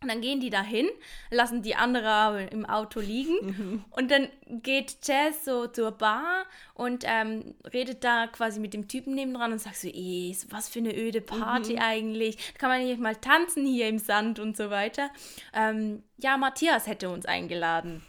Und 0.00 0.08
dann 0.08 0.20
gehen 0.20 0.40
die 0.40 0.50
dahin, 0.50 0.88
lassen 1.30 1.62
die 1.62 1.74
andere 1.74 2.48
im 2.52 2.64
Auto 2.64 3.00
liegen 3.00 3.34
mhm. 3.42 3.84
und 3.90 4.10
dann 4.10 4.28
geht 4.48 4.98
Jazz 5.02 5.44
so 5.44 5.66
zur 5.66 5.90
Bar 5.90 6.44
und 6.74 7.04
ähm, 7.04 7.56
redet 7.72 8.04
da 8.04 8.28
quasi 8.28 8.60
mit 8.60 8.74
dem 8.74 8.86
Typen 8.86 9.14
nebendran 9.14 9.52
und 9.52 9.58
sagt 9.58 9.76
so, 9.76 9.88
eh, 9.88 10.36
was 10.50 10.68
für 10.68 10.78
eine 10.78 10.96
öde 10.96 11.20
Party 11.20 11.74
mhm. 11.74 11.80
eigentlich, 11.80 12.54
kann 12.58 12.70
man 12.70 12.84
nicht 12.84 13.00
mal 13.00 13.16
tanzen 13.16 13.66
hier 13.66 13.88
im 13.88 13.98
Sand 13.98 14.38
und 14.38 14.56
so 14.56 14.70
weiter. 14.70 15.10
Ähm, 15.52 16.04
ja, 16.18 16.36
Matthias 16.36 16.86
hätte 16.86 17.10
uns 17.10 17.26
eingeladen. 17.26 18.02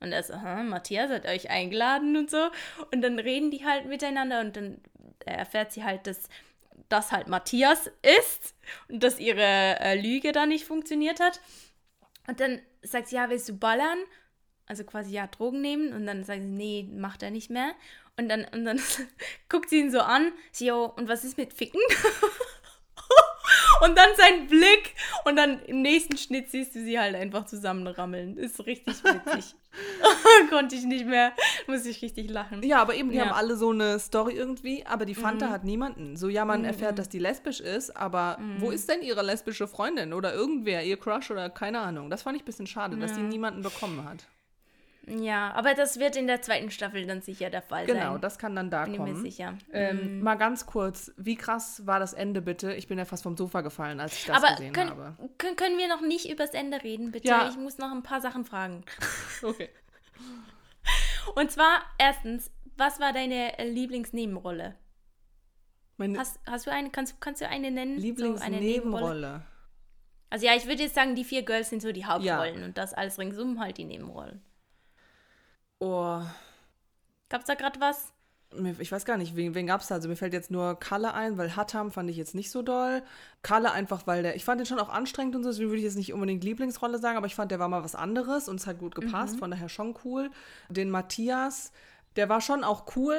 Und 0.00 0.12
er 0.12 0.22
so, 0.22 0.34
Matthias 0.34 1.10
hat 1.10 1.26
euch 1.26 1.50
eingeladen 1.50 2.16
und 2.16 2.30
so. 2.30 2.48
Und 2.92 3.02
dann 3.02 3.18
reden 3.18 3.50
die 3.50 3.64
halt 3.64 3.86
miteinander 3.86 4.40
und 4.40 4.56
dann 4.56 4.80
erfährt 5.24 5.72
sie 5.72 5.84
halt, 5.84 6.06
dass 6.06 6.28
das 6.88 7.12
halt 7.12 7.28
Matthias 7.28 7.90
ist 8.02 8.54
und 8.88 9.02
dass 9.02 9.18
ihre 9.18 9.42
äh, 9.80 10.00
Lüge 10.00 10.32
da 10.32 10.46
nicht 10.46 10.64
funktioniert 10.64 11.20
hat. 11.20 11.40
Und 12.26 12.40
dann 12.40 12.60
sagt 12.82 13.08
sie, 13.08 13.16
ja, 13.16 13.30
willst 13.30 13.48
du 13.48 13.56
ballern? 13.56 13.98
Also 14.66 14.84
quasi, 14.84 15.12
ja, 15.12 15.26
Drogen 15.26 15.60
nehmen. 15.60 15.92
Und 15.92 16.06
dann 16.06 16.24
sagt 16.24 16.40
sie, 16.40 16.46
nee, 16.46 16.88
macht 16.90 17.22
er 17.22 17.30
nicht 17.30 17.50
mehr. 17.50 17.72
Und 18.18 18.28
dann, 18.28 18.44
und 18.52 18.64
dann 18.64 18.80
guckt 19.48 19.70
sie 19.70 19.80
ihn 19.80 19.90
so 19.90 20.00
an. 20.00 20.32
Sie, 20.52 20.66
jo, 20.66 20.84
und 20.84 21.08
was 21.08 21.24
ist 21.24 21.38
mit 21.38 21.52
Ficken? 21.52 21.80
und 23.82 23.96
dann 23.96 24.08
sein 24.16 24.46
Blick 24.46 24.94
und 25.24 25.36
dann 25.36 25.60
im 25.64 25.82
nächsten 25.82 26.16
Schnitt 26.16 26.50
siehst 26.50 26.74
du 26.74 26.82
sie 26.82 26.98
halt 26.98 27.14
einfach 27.14 27.46
zusammenrammeln. 27.46 28.36
Ist 28.36 28.64
richtig 28.66 28.94
witzig. 29.04 29.54
Konnte 30.50 30.74
ich 30.74 30.84
nicht 30.84 31.06
mehr, 31.06 31.32
muss 31.66 31.86
ich 31.86 32.02
richtig 32.02 32.30
lachen. 32.30 32.62
Ja, 32.62 32.80
aber 32.80 32.94
eben, 32.94 33.10
die 33.10 33.16
ja. 33.16 33.26
haben 33.26 33.32
alle 33.32 33.56
so 33.56 33.70
eine 33.70 33.98
Story 33.98 34.34
irgendwie, 34.34 34.84
aber 34.86 35.04
die 35.04 35.14
Fanta 35.14 35.48
mhm. 35.48 35.50
hat 35.50 35.64
niemanden. 35.64 36.16
So, 36.16 36.28
ja, 36.28 36.44
man 36.44 36.60
mhm. 36.60 36.66
erfährt, 36.66 36.98
dass 36.98 37.08
die 37.08 37.18
lesbisch 37.18 37.60
ist, 37.60 37.96
aber 37.96 38.38
mhm. 38.38 38.60
wo 38.60 38.70
ist 38.70 38.88
denn 38.88 39.02
ihre 39.02 39.22
lesbische 39.22 39.68
Freundin 39.68 40.12
oder 40.12 40.34
irgendwer, 40.34 40.84
ihr 40.84 40.96
Crush 40.96 41.30
oder 41.30 41.50
keine 41.50 41.80
Ahnung. 41.80 42.10
Das 42.10 42.22
fand 42.22 42.36
ich 42.36 42.42
ein 42.42 42.46
bisschen 42.46 42.66
schade, 42.66 42.96
dass 42.96 43.14
die 43.14 43.20
niemanden 43.20 43.62
bekommen 43.62 44.04
hat. 44.04 44.26
Ja, 45.08 45.52
aber 45.52 45.74
das 45.74 45.98
wird 45.98 46.16
in 46.16 46.26
der 46.26 46.42
zweiten 46.42 46.70
Staffel 46.70 47.06
dann 47.06 47.22
sicher 47.22 47.50
der 47.50 47.62
Fall 47.62 47.86
genau, 47.86 47.98
sein. 47.98 48.08
Genau, 48.08 48.18
das 48.18 48.38
kann 48.38 48.54
dann 48.54 48.70
da 48.70 48.84
bin 48.84 48.96
kommen. 48.96 49.12
Bin 49.12 49.22
mir 49.22 49.30
sicher. 49.30 49.56
Ähm, 49.72 50.18
mhm. 50.18 50.22
Mal 50.22 50.34
ganz 50.36 50.66
kurz, 50.66 51.12
wie 51.16 51.36
krass 51.36 51.86
war 51.86 52.00
das 52.00 52.12
Ende 52.12 52.42
bitte? 52.42 52.74
Ich 52.74 52.88
bin 52.88 52.98
ja 52.98 53.04
fast 53.04 53.22
vom 53.22 53.36
Sofa 53.36 53.60
gefallen, 53.62 54.00
als 54.00 54.14
ich 54.14 54.26
das 54.26 54.36
aber 54.42 54.56
gesehen 54.56 54.72
können, 54.72 54.90
habe. 54.90 55.16
Können, 55.38 55.56
können 55.56 55.78
wir 55.78 55.88
noch 55.88 56.00
nicht 56.00 56.30
übers 56.30 56.50
Ende 56.50 56.82
reden, 56.82 57.10
bitte? 57.10 57.28
Ja. 57.28 57.48
Ich 57.48 57.56
muss 57.56 57.78
noch 57.78 57.90
ein 57.90 58.02
paar 58.02 58.20
Sachen 58.20 58.44
fragen. 58.44 58.84
okay. 59.42 59.70
Und 61.34 61.50
zwar, 61.50 61.82
erstens, 61.98 62.50
was 62.76 63.00
war 63.00 63.12
deine 63.12 63.52
Lieblingsnebenrolle? 63.62 64.74
Meine 65.96 66.18
hast, 66.18 66.38
hast 66.46 66.66
du 66.66 66.70
eine, 66.72 66.90
kannst, 66.90 67.20
kannst 67.20 67.40
du 67.40 67.48
eine 67.48 67.70
nennen? 67.70 67.98
Lieblingsnebenrolle? 67.98 69.42
So 69.44 69.58
also 70.30 70.46
ja, 70.46 70.54
ich 70.54 70.66
würde 70.66 70.82
jetzt 70.82 70.94
sagen, 70.94 71.14
die 71.14 71.24
vier 71.24 71.42
Girls 71.42 71.70
sind 71.70 71.82
so 71.82 71.92
die 71.92 72.04
Hauptrollen 72.04 72.60
ja. 72.60 72.64
und 72.66 72.78
das 72.78 72.92
alles 72.94 73.18
ringsum 73.18 73.60
halt 73.60 73.78
die 73.78 73.84
Nebenrollen. 73.84 74.42
Oh. 75.80 76.20
Gab's 77.28 77.46
da 77.46 77.54
gerade 77.54 77.80
was? 77.80 78.12
Ich 78.78 78.90
weiß 78.90 79.04
gar 79.04 79.18
nicht, 79.18 79.36
wen, 79.36 79.54
wen 79.54 79.66
gab 79.66 79.82
es 79.82 79.88
da? 79.88 79.96
Also 79.96 80.08
mir 80.08 80.16
fällt 80.16 80.32
jetzt 80.32 80.50
nur 80.50 80.78
Kalle 80.78 81.12
ein, 81.12 81.36
weil 81.36 81.54
Hattam 81.54 81.90
fand 81.90 82.08
ich 82.08 82.16
jetzt 82.16 82.34
nicht 82.34 82.50
so 82.50 82.62
doll. 82.62 83.02
Kalle 83.42 83.72
einfach, 83.72 84.06
weil 84.06 84.22
der, 84.22 84.36
ich 84.36 84.44
fand 84.44 84.58
den 84.58 84.66
schon 84.66 84.78
auch 84.78 84.88
anstrengend 84.88 85.36
und 85.36 85.42
so, 85.42 85.50
deswegen 85.50 85.68
würde 85.68 85.78
ich 85.78 85.84
jetzt 85.84 85.98
nicht 85.98 86.14
unbedingt 86.14 86.42
Lieblingsrolle 86.42 86.98
sagen, 86.98 87.18
aber 87.18 87.26
ich 87.26 87.34
fand, 87.34 87.50
der 87.50 87.58
war 87.58 87.68
mal 87.68 87.84
was 87.84 87.94
anderes 87.94 88.48
und 88.48 88.58
es 88.58 88.66
hat 88.66 88.78
gut 88.78 88.94
gepasst, 88.94 89.34
mhm. 89.34 89.38
von 89.40 89.50
daher 89.50 89.68
schon 89.68 89.94
cool. 90.04 90.30
Den 90.70 90.90
Matthias, 90.90 91.72
der 92.16 92.30
war 92.30 92.40
schon 92.40 92.64
auch 92.64 92.96
cool, 92.96 93.18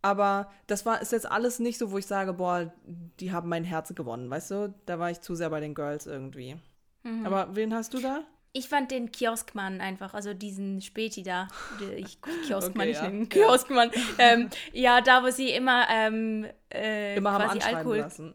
aber 0.00 0.50
das 0.66 0.86
war, 0.86 1.02
ist 1.02 1.12
jetzt 1.12 1.30
alles 1.30 1.58
nicht 1.58 1.76
so, 1.76 1.90
wo 1.90 1.98
ich 1.98 2.06
sage, 2.06 2.32
boah, 2.32 2.72
die 3.20 3.32
haben 3.32 3.50
mein 3.50 3.64
Herz 3.64 3.94
gewonnen, 3.94 4.30
weißt 4.30 4.50
du? 4.50 4.74
Da 4.86 4.98
war 4.98 5.10
ich 5.10 5.20
zu 5.20 5.34
sehr 5.34 5.50
bei 5.50 5.60
den 5.60 5.74
Girls 5.74 6.06
irgendwie. 6.06 6.56
Mhm. 7.02 7.26
Aber 7.26 7.54
wen 7.54 7.74
hast 7.74 7.92
du 7.92 8.00
da? 8.00 8.22
Ich 8.56 8.68
fand 8.68 8.92
den 8.92 9.10
Kioskmann 9.10 9.80
einfach, 9.80 10.14
also 10.14 10.32
diesen 10.32 10.80
Späti 10.80 11.24
da. 11.24 11.48
Ich, 11.96 12.18
Kioskmann, 12.46 12.82
okay, 12.82 12.90
ich 12.90 12.96
ja. 12.96 13.08
nenne 13.08 13.26
Kioskmann. 13.26 13.90
ähm, 14.18 14.48
ja, 14.72 15.00
da, 15.00 15.24
wo 15.24 15.30
sie 15.30 15.50
immer, 15.50 15.86
ähm, 15.90 16.46
äh, 16.72 17.16
immer 17.16 17.36
quasi 17.36 17.58
Alkohol. 17.58 17.98
Lassen. 17.98 18.34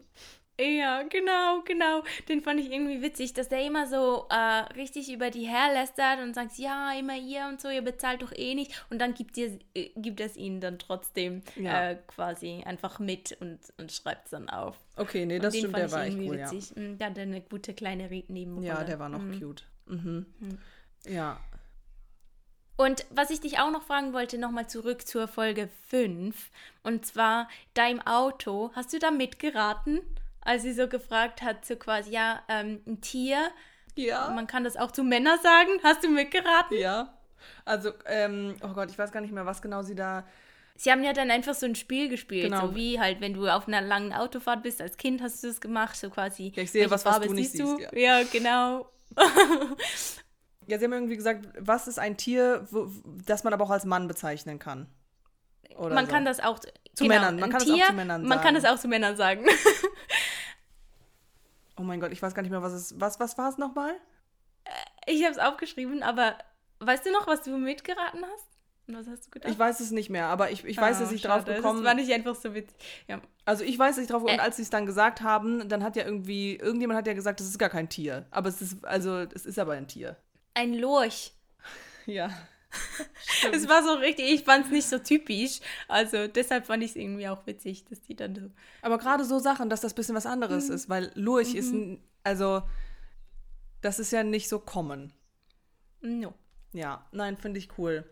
Ja, 0.59 1.03
genau, 1.03 1.61
genau. 1.63 2.03
Den 2.27 2.41
fand 2.41 2.59
ich 2.59 2.69
irgendwie 2.69 3.01
witzig, 3.01 3.33
dass 3.33 3.47
der 3.47 3.65
immer 3.65 3.87
so 3.87 4.25
äh, 4.29 4.73
richtig 4.73 5.11
über 5.11 5.29
die 5.29 5.47
herlästert 5.47 6.19
und 6.21 6.35
sagt, 6.35 6.57
ja, 6.57 6.91
immer 6.99 7.15
ihr 7.15 7.47
und 7.47 7.61
so, 7.61 7.69
ihr 7.69 7.81
bezahlt 7.81 8.21
doch 8.21 8.33
eh 8.35 8.55
nicht. 8.55 8.85
Und 8.89 8.99
dann 8.99 9.13
gibt, 9.13 9.37
ihr, 9.37 9.57
äh, 9.73 9.91
gibt 9.95 10.19
es 10.19 10.35
ihnen 10.35 10.59
dann 10.59 10.77
trotzdem 10.77 11.43
ja. 11.55 11.91
äh, 11.91 11.95
quasi 12.07 12.61
einfach 12.65 12.99
mit 12.99 13.37
und, 13.39 13.59
und 13.77 13.91
schreibt 13.93 14.25
es 14.25 14.31
dann 14.31 14.49
auf. 14.49 14.75
Okay, 14.97 15.25
nee, 15.25 15.39
das 15.39 15.55
stimmt, 15.55 15.77
der 15.77 15.91
war 15.93 16.03
echt 16.03 16.17
cool, 16.17 16.37
witzig. 16.37 16.73
ja. 16.75 16.83
Der 16.95 17.07
hatte 17.07 17.21
eine 17.21 17.39
gute 17.39 17.73
kleine 17.73 18.09
Nebenrolle. 18.27 18.67
Ja, 18.67 18.83
der 18.83 18.99
war 18.99 19.07
noch 19.07 19.21
mhm. 19.21 19.39
cute. 19.39 19.63
Mhm. 19.89 20.25
Ja. 21.05 21.39
Und 22.77 23.05
was 23.09 23.29
ich 23.29 23.41
dich 23.41 23.59
auch 23.59 23.71
noch 23.71 23.83
fragen 23.83 24.13
wollte, 24.13 24.37
nochmal 24.37 24.67
zurück 24.69 25.05
zur 25.05 25.27
Folge 25.27 25.69
5. 25.89 26.49
Und 26.83 27.05
zwar, 27.05 27.49
da 27.73 27.87
im 27.89 27.99
Auto, 28.01 28.71
hast 28.73 28.93
du 28.93 28.99
da 28.99 29.11
mitgeraten? 29.11 29.99
Als 30.41 30.61
sie 30.63 30.71
so 30.73 30.87
gefragt 30.87 31.41
hat, 31.41 31.65
so 31.65 31.75
quasi, 31.75 32.11
ja, 32.11 32.41
ähm, 32.47 32.81
ein 32.87 33.01
Tier. 33.01 33.49
Ja. 33.95 34.29
Man 34.29 34.47
kann 34.47 34.63
das 34.63 34.77
auch 34.77 34.91
zu 34.91 35.03
Männern 35.03 35.37
sagen. 35.43 35.71
Hast 35.83 36.03
du 36.05 36.09
mitgeraten? 36.09 36.77
Ja. 36.77 37.13
Also, 37.65 37.91
ähm, 38.05 38.55
oh 38.63 38.69
Gott, 38.69 38.89
ich 38.89 38.97
weiß 38.97 39.11
gar 39.11 39.19
nicht 39.21 39.33
mehr, 39.33 39.45
was 39.45 39.61
genau 39.61 39.81
sie 39.81 39.95
da. 39.95 40.25
Sie 40.75 40.89
haben 40.89 41.03
ja 41.03 41.11
dann 41.11 41.29
einfach 41.31 41.55
so 41.55 41.65
ein 41.65 41.75
Spiel 41.75 42.07
gespielt, 42.07 42.45
Genau. 42.45 42.67
so 42.67 42.75
wie 42.75 42.97
halt, 43.01 43.19
wenn 43.19 43.33
du 43.33 43.47
auf 43.49 43.67
einer 43.67 43.81
langen 43.81 44.13
Autofahrt 44.13 44.63
bist, 44.63 44.81
als 44.81 44.95
Kind 44.95 45.21
hast 45.21 45.43
du 45.43 45.47
das 45.47 45.59
gemacht, 45.59 45.97
so 45.97 46.09
quasi. 46.09 46.53
Ja, 46.55 46.63
ich 46.63 46.71
sehe 46.71 46.85
was, 46.89 47.03
was 47.03 47.11
Farbe 47.15 47.27
du 47.27 47.33
nicht 47.33 47.51
siehst 47.51 47.61
du? 47.61 47.75
siehst, 47.77 47.91
Ja, 47.93 48.23
genau. 48.23 48.89
Ja, 49.15 50.77
sie 50.77 50.85
haben 50.85 50.93
irgendwie 50.93 51.15
gesagt, 51.15 51.47
was 51.57 51.87
ist 51.87 51.97
ein 51.97 52.15
Tier, 52.15 52.67
wo, 52.69 52.91
das 53.25 53.43
man 53.43 53.53
aber 53.53 53.63
auch 53.65 53.71
als 53.71 53.85
Mann 53.85 54.07
bezeichnen 54.07 54.59
kann? 54.59 54.87
Oder 55.77 55.95
man 55.95 56.05
so. 56.05 56.11
kann 56.11 56.25
das 56.25 56.39
auch 56.39 56.59
Zu 56.59 56.69
genau, 56.95 57.15
Männern, 57.15 57.39
man 57.39 57.49
kann 57.49 57.61
Tier, 57.61 57.73
das 57.73 57.81
auch 57.81 57.89
zu 57.89 57.95
Männern 57.95 58.21
sagen. 58.21 58.29
Man 58.29 58.41
kann 58.41 58.55
es 58.55 58.65
auch 58.65 58.79
zu 58.79 58.87
Männern 58.87 59.15
sagen. 59.15 59.45
Oh 61.75 61.83
mein 61.83 62.01
Gott, 62.01 62.11
ich 62.11 62.21
weiß 62.21 62.35
gar 62.35 62.41
nicht 62.41 62.51
mehr, 62.51 62.61
was 62.61 62.73
es. 62.73 62.99
Was, 62.99 63.21
was 63.21 63.37
war 63.37 63.49
es 63.49 63.57
nochmal? 63.57 63.95
Ich 65.07 65.23
habe 65.23 65.31
es 65.31 65.39
aufgeschrieben, 65.39 66.03
aber 66.03 66.37
weißt 66.79 67.05
du 67.05 67.11
noch, 67.11 67.25
was 67.25 67.41
du 67.41 67.57
mitgeraten 67.57 68.21
hast? 68.33 68.58
Und 68.89 68.95
was 68.95 69.07
hast 69.07 69.27
du 69.27 69.29
gedacht? 69.29 69.51
Ich 69.51 69.59
weiß 69.59 69.79
es 69.81 69.91
nicht 69.91 70.09
mehr, 70.09 70.25
aber 70.25 70.49
ich, 70.51 70.65
ich 70.65 70.75
weiß, 70.77 70.97
Ah, 70.97 70.99
dass 71.01 71.11
ich 71.11 71.21
schade. 71.21 71.43
drauf 71.45 71.55
gekommen 71.55 71.79
Das 71.83 71.85
war 71.87 71.93
nicht 71.93 72.11
einfach 72.11 72.33
so 72.35 72.55
witzig. 72.55 72.75
Ja. 73.07 73.21
Also 73.45 73.63
ich 73.63 73.77
weiß, 73.77 73.95
dass 73.95 74.03
ich 74.03 74.09
drauf 74.09 74.23
Äh. 74.27 74.33
und 74.33 74.39
als 74.39 74.55
sie 74.57 74.63
es 74.63 74.71
dann 74.71 74.85
gesagt 74.87 75.21
haben, 75.21 75.69
dann 75.69 75.83
hat 75.83 75.95
ja 75.95 76.03
irgendwie, 76.05 76.55
irgendjemand 76.55 76.97
hat 76.97 77.05
ja 77.07 77.13
gesagt, 77.13 77.39
das 77.39 77.47
ist 77.47 77.59
gar 77.59 77.69
kein 77.69 77.87
Tier. 77.87 78.25
Aber 78.31 78.49
es 78.49 78.61
ist, 78.61 78.83
also 78.83 79.19
es 79.19 79.45
ist 79.45 79.59
aber 79.59 79.73
ein 79.73 79.87
Tier. 79.87 80.17
Ein 80.55 80.73
Lurch. 80.73 81.33
Ja. 82.07 82.31
Es 83.51 83.67
war 83.67 83.83
so 83.83 83.93
richtig, 83.93 84.31
ich 84.31 84.43
fand 84.43 84.65
es 84.65 84.71
nicht 84.71 84.87
so 84.87 84.97
typisch. 84.99 85.59
Also 85.87 86.27
deshalb 86.27 86.65
fand 86.67 86.83
ich 86.83 86.91
es 86.91 86.95
irgendwie 86.95 87.27
auch 87.27 87.45
witzig, 87.47 87.85
dass 87.85 88.01
die 88.01 88.15
dann 88.15 88.35
so. 88.35 88.49
Aber 88.81 88.97
gerade 88.97 89.23
so 89.25 89.37
Sachen, 89.39 89.69
dass 89.69 89.81
das 89.81 89.93
ein 89.93 89.95
bisschen 89.95 90.15
was 90.15 90.25
anderes 90.25 90.69
Mhm. 90.69 90.75
ist, 90.75 90.89
weil 90.89 91.11
Lurch 91.15 91.53
ist, 91.55 91.71
ein, 91.71 92.01
also 92.23 92.63
das 93.81 93.99
ist 93.99 94.11
ja 94.11 94.23
nicht 94.23 94.49
so 94.49 94.59
common. 94.59 95.13
No. 96.01 96.33
Ja, 96.73 97.05
nein, 97.11 97.37
finde 97.37 97.57
ich 97.59 97.69
cool. 97.77 98.03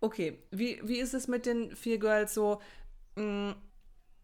Okay, 0.00 0.38
wie, 0.50 0.80
wie 0.82 0.98
ist 0.98 1.14
es 1.14 1.28
mit 1.28 1.46
den 1.46 1.74
vier 1.74 1.98
Girls 1.98 2.34
so? 2.34 2.60
mh, 3.16 3.54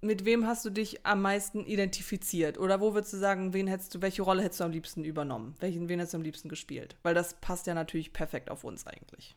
mit 0.01 0.25
wem 0.25 0.47
hast 0.47 0.65
du 0.65 0.71
dich 0.71 1.07
am 1.07 1.23
meisten 1.23 1.65
identifiziert? 1.65 2.59
Oder 2.59 2.81
wo 2.81 2.93
würdest 2.93 3.13
du 3.13 3.19
sagen, 3.19 3.55
wen 3.55 3.69
hättest 3.69 3.95
du, 3.95 4.03
welche 4.03 4.23
Rolle 4.23 4.43
hättest 4.43 4.61
du 4.61 4.65
am 4.65 4.73
liebsten 4.73 5.05
übernommen? 5.05 5.55
Welchen, 5.61 5.89
wen 5.89 5.99
hättest 6.01 6.15
du 6.15 6.19
am 6.19 6.25
liebsten 6.25 6.49
gespielt? 6.49 6.97
Weil 7.03 7.15
das 7.15 7.35
passt 7.35 7.67
ja 7.67 7.75
natürlich 7.75 8.13
perfekt 8.13 8.51
auf 8.51 8.65
uns 8.65 8.87
eigentlich. 8.87 9.37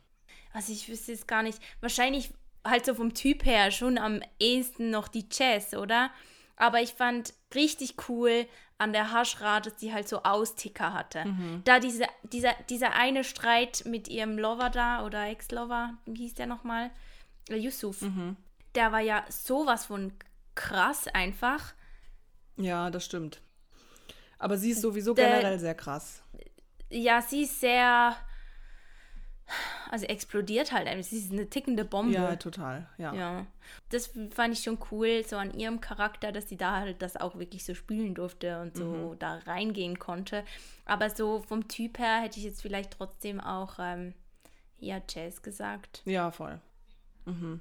Also 0.54 0.74
ich 0.74 0.90
wüsste 0.90 1.12
jetzt 1.12 1.28
gar 1.28 1.44
nicht. 1.44 1.60
Wahrscheinlich 1.82 2.32
halt 2.66 2.86
so 2.86 2.96
vom 2.96 3.14
Typ 3.14 3.46
her 3.46 3.70
schon 3.70 4.00
am 4.00 4.22
ehesten 4.40 4.90
noch 4.90 5.08
die 5.08 5.26
Jazz, 5.32 5.76
oder? 5.76 6.10
Aber 6.58 6.82
ich 6.82 6.94
fand 6.94 7.34
richtig 7.54 7.96
cool 8.10 8.46
an 8.78 8.94
der 8.94 9.12
Haschra, 9.12 9.60
dass 9.62 9.76
die 9.78 9.94
halt 9.94 10.08
so 10.08 10.24
Austicker 10.24 10.94
hatte. 10.94 11.24
Da 11.66 11.80
diese, 11.80 12.06
dieser, 12.24 12.54
dieser 12.70 12.94
eine 12.94 13.24
Streit 13.24 13.84
mit 13.86 14.08
ihrem 14.08 14.38
Lover 14.38 14.70
da 14.70 15.06
oder 15.06 15.28
Ex-Lover, 15.28 15.94
wie 16.06 16.24
hieß 16.24 16.36
der 16.36 16.48
nochmal? 16.48 16.92
Äh, 17.50 17.56
Yusuf. 17.58 18.04
Der 18.76 18.92
war 18.92 19.00
ja 19.02 19.24
sowas 19.30 19.86
von 19.86 20.14
krass 20.56 21.08
einfach. 21.10 21.74
Ja, 22.58 22.90
das 22.90 23.06
stimmt. 23.06 23.42
Aber 24.40 24.58
sie 24.58 24.72
ist 24.72 24.82
sowieso 24.82 25.14
Der- 25.14 25.28
generell 25.30 25.60
sehr 25.60 25.76
krass. 25.76 26.22
Ja, 26.90 27.22
sie 27.22 27.44
ist 27.44 27.60
sehr. 27.60 28.16
Also 29.92 30.06
explodiert 30.06 30.72
halt. 30.72 30.88
Es 30.88 31.12
ist 31.14 31.32
eine 31.32 31.50
tickende 31.50 31.86
Bombe. 31.86 32.14
Ja, 32.14 32.36
total. 32.36 32.88
Ja. 32.98 33.14
Ja. 33.14 33.48
Das 33.90 34.12
fand 34.34 34.54
ich 34.54 34.64
schon 34.64 34.78
cool, 34.92 35.24
so 35.26 35.38
an 35.38 35.54
ihrem 35.54 35.82
Charakter, 35.82 36.32
dass 36.32 36.50
sie 36.50 36.58
da 36.58 36.80
halt 36.80 37.02
das 37.02 37.16
auch 37.18 37.38
wirklich 37.38 37.64
so 37.66 37.74
spielen 37.76 38.16
durfte 38.16 38.62
und 38.62 38.76
so 38.76 38.86
Mhm. 38.86 39.20
da 39.20 39.36
reingehen 39.46 40.00
konnte. 40.00 40.44
Aber 40.86 41.10
so 41.10 41.42
vom 41.42 41.68
Typ 41.68 42.00
her 42.00 42.22
hätte 42.22 42.40
ich 42.40 42.46
jetzt 42.46 42.62
vielleicht 42.62 42.92
trotzdem 42.92 43.40
auch 43.40 43.76
ähm, 43.80 44.14
ja, 44.78 45.02
Jazz 45.10 45.42
gesagt. 45.42 46.02
Ja, 46.06 46.32
voll. 46.32 46.60
Mhm. 47.26 47.60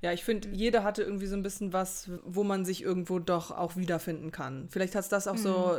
Ja, 0.00 0.12
ich 0.12 0.22
finde, 0.24 0.48
jeder 0.50 0.84
hatte 0.84 1.02
irgendwie 1.02 1.26
so 1.26 1.34
ein 1.36 1.42
bisschen 1.42 1.72
was, 1.72 2.08
wo 2.24 2.44
man 2.44 2.64
sich 2.64 2.82
irgendwo 2.82 3.18
doch 3.18 3.50
auch 3.50 3.74
wiederfinden 3.76 4.30
kann. 4.30 4.68
Vielleicht 4.70 4.94
hat 4.94 5.02
es 5.02 5.08
das 5.08 5.26
auch 5.26 5.36
so, 5.36 5.78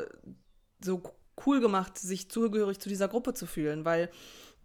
so 0.84 1.02
cool 1.45 1.62
gemacht, 1.62 1.97
sich 1.97 2.30
zugehörig 2.30 2.80
zu 2.80 2.89
dieser 2.89 3.08
Gruppe 3.08 3.34
zu 3.34 3.45
fühlen, 3.45 3.86
weil 3.86 4.10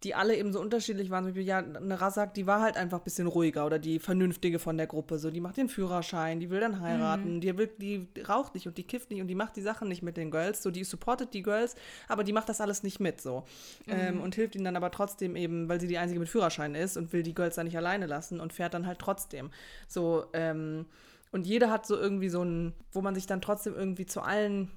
die 0.04 0.14
alle 0.14 0.36
eben 0.36 0.52
so 0.52 0.60
unterschiedlich 0.60 1.10
waren. 1.10 1.24
Zum 1.24 1.32
Beispiel, 1.32 1.46
ja, 1.46 1.58
eine 1.58 2.00
Razak, 2.00 2.34
die 2.34 2.46
war 2.46 2.60
halt 2.60 2.76
einfach 2.76 2.98
ein 2.98 3.04
bisschen 3.04 3.26
ruhiger 3.26 3.64
oder 3.64 3.78
die 3.78 3.98
Vernünftige 3.98 4.58
von 4.58 4.76
der 4.76 4.86
Gruppe. 4.86 5.18
So, 5.18 5.30
die 5.30 5.40
macht 5.40 5.56
den 5.56 5.68
Führerschein, 5.68 6.40
die 6.40 6.50
will 6.50 6.60
dann 6.60 6.80
heiraten, 6.80 7.40
die, 7.40 7.56
will, 7.56 7.70
die 7.78 8.06
raucht 8.28 8.54
nicht 8.54 8.66
und 8.66 8.76
die 8.76 8.84
kifft 8.84 9.10
nicht 9.10 9.22
und 9.22 9.28
die 9.28 9.34
macht 9.34 9.56
die 9.56 9.62
Sachen 9.62 9.88
nicht 9.88 10.02
mit 10.02 10.16
den 10.16 10.30
Girls. 10.30 10.62
So, 10.62 10.70
die 10.70 10.84
supportet 10.84 11.32
die 11.32 11.42
Girls, 11.42 11.74
aber 12.06 12.22
die 12.22 12.32
macht 12.32 12.48
das 12.48 12.60
alles 12.60 12.82
nicht 12.82 13.00
mit 13.00 13.20
so. 13.20 13.44
Ähm, 13.88 14.20
und 14.20 14.34
hilft 14.34 14.54
ihnen 14.54 14.64
dann 14.64 14.76
aber 14.76 14.90
trotzdem 14.90 15.36
eben, 15.36 15.68
weil 15.68 15.80
sie 15.80 15.88
die 15.88 15.98
einzige 15.98 16.20
mit 16.20 16.28
Führerschein 16.28 16.74
ist 16.74 16.96
und 16.96 17.12
will 17.12 17.22
die 17.22 17.34
Girls 17.34 17.56
da 17.56 17.64
nicht 17.64 17.76
alleine 17.76 18.06
lassen 18.06 18.40
und 18.40 18.52
fährt 18.52 18.74
dann 18.74 18.86
halt 18.86 18.98
trotzdem. 18.98 19.50
So, 19.88 20.26
ähm, 20.34 20.86
und 21.32 21.46
jeder 21.46 21.70
hat 21.70 21.86
so 21.86 21.96
irgendwie 21.96 22.28
so 22.28 22.44
ein, 22.44 22.74
wo 22.92 23.00
man 23.00 23.14
sich 23.14 23.26
dann 23.26 23.40
trotzdem 23.40 23.74
irgendwie 23.74 24.06
zu 24.06 24.20
allen 24.20 24.70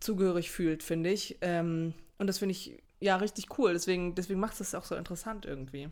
zugehörig 0.00 0.50
fühlt, 0.50 0.82
finde 0.82 1.10
ich. 1.10 1.38
Ähm, 1.40 1.94
und 2.18 2.26
das 2.26 2.38
finde 2.38 2.52
ich 2.52 2.78
ja 3.00 3.16
richtig 3.16 3.58
cool. 3.58 3.72
Deswegen, 3.72 4.14
deswegen 4.14 4.40
macht 4.40 4.60
es 4.60 4.74
auch 4.74 4.84
so 4.84 4.94
interessant 4.96 5.44
irgendwie. 5.46 5.90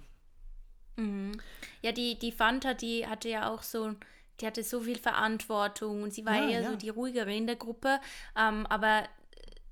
Ja, 1.83 1.93
die, 1.93 2.19
die 2.19 2.33
Fanta, 2.33 2.75
die 2.75 3.07
hatte 3.07 3.29
ja 3.29 3.51
auch 3.51 3.63
so, 3.63 3.95
die 4.41 4.47
hatte 4.47 4.63
so 4.63 4.81
viel 4.81 4.99
Verantwortung 4.99 6.03
und 6.03 6.13
sie 6.15 6.25
war 6.25 6.37
Ja, 6.37 6.49
eher 6.49 6.63
ja. 6.63 6.71
so 6.71 6.77
die 6.77 6.89
ruhigere 6.89 7.35
in 7.35 7.47
der 7.47 7.57
Gruppe. 7.57 8.01
Ähm, 8.37 8.67
aber 8.67 9.03
äh, 9.03 9.07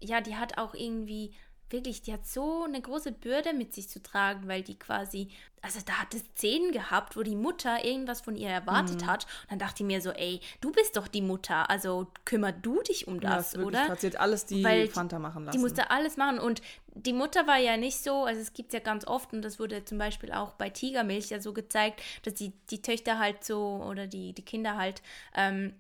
ja, 0.07 0.20
die 0.20 0.37
hat 0.37 0.59
auch 0.59 0.74
irgendwie 0.74 1.35
wirklich, 1.73 2.03
die 2.03 2.12
hat 2.12 2.27
so 2.27 2.64
eine 2.64 2.81
große 2.81 3.12
Bürde 3.12 3.53
mit 3.53 3.73
sich 3.75 3.89
zu 3.89 4.03
tragen, 4.03 4.47
weil 4.49 4.62
die 4.62 4.79
quasi, 4.79 5.29
also 5.62 5.81
da 5.85 5.95
hat 5.95 6.14
es 6.14 6.23
Szenen 6.37 6.73
gehabt, 6.73 7.16
wo 7.16 7.23
die 7.23 7.37
Mutter 7.37 7.85
irgendwas 7.85 8.20
von 8.20 8.37
ihr 8.37 8.49
Mhm. 8.49 8.55
erwartet 8.55 9.07
hat. 9.07 9.25
Und 9.43 9.53
dann 9.53 9.59
dachte 9.59 9.83
ich 9.83 9.87
mir 9.87 10.01
so, 10.01 10.11
ey, 10.11 10.41
du 10.61 10.70
bist 10.73 10.97
doch 10.97 11.09
die 11.09 11.23
Mutter, 11.23 11.68
also 11.70 12.07
kümmer 12.25 12.53
du 12.53 12.83
dich 12.83 13.09
um 13.09 13.20
Ja, 13.20 13.37
das, 13.37 13.49
ist 13.49 13.53
wirklich 13.59 13.66
oder? 13.68 13.87
krass. 13.87 14.01
Sie 14.01 14.07
hat 14.09 14.16
alles 14.16 14.47
die 14.47 14.64
Weil 14.64 14.89
Fanta 14.89 15.18
machen 15.18 15.45
lassen. 15.45 15.57
Die 15.57 15.62
musste 15.62 15.91
alles 15.91 16.16
machen 16.16 16.39
und 16.39 16.61
die 16.95 17.14
Mutter 17.14 17.47
war 17.47 17.57
ja 17.59 17.77
nicht 17.79 18.03
so, 18.03 18.25
also 18.25 18.41
es 18.41 18.53
gibt 18.53 18.73
ja 18.75 18.81
ganz 18.81 19.07
oft 19.07 19.33
und 19.33 19.41
das 19.43 19.59
wurde 19.59 19.85
zum 19.85 19.97
Beispiel 19.99 20.31
auch 20.33 20.53
bei 20.53 20.68
Tigermilch 20.68 21.31
ja 21.31 21.41
so 21.41 21.53
gezeigt, 21.55 22.03
dass 22.25 22.35
die, 22.35 22.53
die 22.70 22.83
Töchter 22.83 23.18
halt 23.18 23.45
so 23.45 23.83
oder 23.89 24.07
die, 24.07 24.35
die 24.35 24.45
Kinder 24.45 24.77
halt, 24.77 25.01
ähm, 25.35 25.75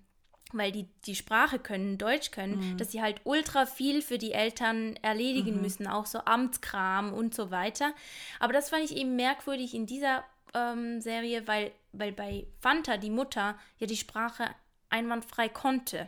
weil 0.52 0.72
die 0.72 0.86
die 1.06 1.14
Sprache 1.14 1.58
können, 1.58 1.98
Deutsch 1.98 2.30
können, 2.30 2.60
dass 2.76 2.92
sie 2.92 3.02
halt 3.02 3.20
ultra 3.24 3.66
viel 3.66 4.02
für 4.02 4.18
die 4.18 4.32
Eltern 4.32 4.96
erledigen 5.02 5.56
müssen, 5.62 5.86
auch 5.86 6.06
so 6.06 6.18
Amtskram 6.24 7.12
und 7.12 7.34
so 7.34 7.50
weiter. 7.50 7.92
Aber 8.40 8.52
das 8.52 8.70
fand 8.70 8.84
ich 8.84 8.96
eben 8.96 9.16
merkwürdig 9.16 9.74
in 9.74 9.86
dieser 9.86 10.24
ähm, 10.54 11.00
Serie, 11.00 11.46
weil, 11.46 11.72
weil 11.92 12.12
bei 12.12 12.46
Fanta 12.60 12.96
die 12.96 13.10
Mutter 13.10 13.56
ja 13.78 13.86
die 13.86 13.96
Sprache 13.96 14.44
einwandfrei 14.90 15.48
konnte. 15.48 16.06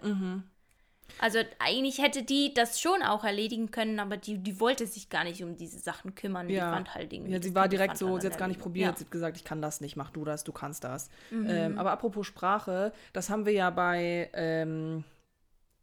Also 1.19 1.39
eigentlich 1.59 1.99
hätte 1.99 2.23
die 2.23 2.53
das 2.55 2.81
schon 2.81 3.03
auch 3.03 3.25
erledigen 3.25 3.71
können, 3.71 4.01
aber 4.01 4.17
die, 4.17 4.39
die 4.39 4.59
wollte 4.61 4.87
sich 4.87 5.09
gar 5.09 5.25
nicht 5.25 5.43
um 5.43 5.57
diese 5.57 5.79
Sachen 5.79 6.15
kümmern. 6.15 6.49
Die 6.49 6.55
ja. 6.55 6.71
fand 6.73 6.95
halt 6.95 7.13
irgendwie. 7.13 7.33
ja, 7.33 7.43
sie 7.43 7.55
war 7.55 7.69
direkt 7.69 7.97
so, 7.97 8.09
dann 8.09 8.21
sie 8.21 8.27
hat 8.27 8.33
es 8.35 8.39
gar 8.39 8.49
nicht 8.49 8.61
probiert. 8.61 8.93
Ja. 8.93 8.97
Sie 8.97 9.05
hat 9.05 9.11
gesagt, 9.11 9.37
ich 9.37 9.45
kann 9.45 9.63
das 9.63 9.81
nicht, 9.81 9.97
mach 9.97 10.11
du 10.11 10.25
das, 10.25 10.45
du 10.45 10.53
kannst 10.53 10.85
das. 10.85 11.09
Mhm. 11.31 11.47
Ähm, 11.49 11.79
aber 11.79 11.93
apropos 11.93 12.27
Sprache, 12.27 12.93
das 13.13 13.31
haben 13.31 13.47
wir 13.47 13.53
ja 13.53 13.71
bei, 13.71 14.31
ähm, 14.33 15.05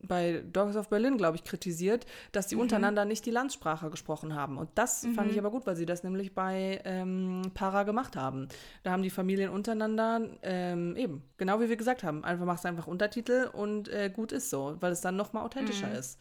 bei 0.04 0.44
Dogs 0.52 0.76
of 0.76 0.90
Berlin, 0.90 1.18
glaube 1.18 1.38
ich, 1.38 1.44
kritisiert, 1.44 2.06
dass 2.32 2.46
Mhm. 2.46 2.50
die 2.50 2.56
untereinander 2.58 3.06
nicht 3.06 3.26
die 3.26 3.32
Landssprache 3.32 3.90
gesprochen 3.90 4.36
haben. 4.36 4.58
Und 4.58 4.70
das 4.76 5.08
fand 5.16 5.32
ich 5.32 5.38
aber 5.40 5.52
gut, 5.52 5.66
weil 5.68 5.76
sie 5.76 5.86
das 5.86 6.04
nämlich 6.04 6.34
bei 6.34 6.82
ähm, 6.86 7.52
Para 7.54 7.84
gemacht 7.84 8.16
haben. 8.16 8.48
Da 8.84 8.92
haben 8.92 9.04
die 9.04 9.10
Familien 9.10 9.50
untereinander 9.50 10.22
ähm, 10.42 10.96
eben, 10.96 11.24
genau 11.38 11.60
wie 11.60 11.70
wir 11.70 11.78
gesagt 11.78 12.04
haben, 12.04 12.24
einfach 12.24 12.46
machst 12.46 12.66
einfach 12.66 12.88
Untertitel 12.88 13.50
und 13.54 13.88
äh, 13.90 14.10
gut 14.10 14.32
ist 14.32 14.50
so, 14.50 14.78
weil 14.80 14.92
es 14.92 15.02
dann 15.02 15.16
nochmal 15.16 15.44
authentischer 15.46 15.90
Mhm. 15.90 15.96
ist. 15.96 16.20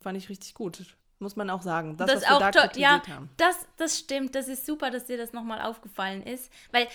Fand 0.00 0.16
ich 0.16 0.28
richtig 0.28 0.54
gut. 0.54 0.96
Muss 1.20 1.34
man 1.34 1.50
auch 1.50 1.62
sagen. 1.62 1.96
Das, 1.96 2.06
Das, 2.06 2.16
was 2.16 2.22
ist 2.22 2.28
wir 2.28 2.36
auch 2.36 2.38
da 2.40 2.50
kritisiert 2.52 3.08
Ja, 3.08 3.14
haben. 3.16 3.28
das, 3.38 3.56
das 3.76 3.98
stimmt. 3.98 4.36
Das 4.36 4.46
ist 4.46 4.64
super, 4.64 4.90
dass 4.92 5.06
dir 5.06 5.16
das 5.16 5.32
nochmal 5.32 5.60
aufgefallen 5.60 6.22
ist. 6.22 6.52
Weil 6.70 6.86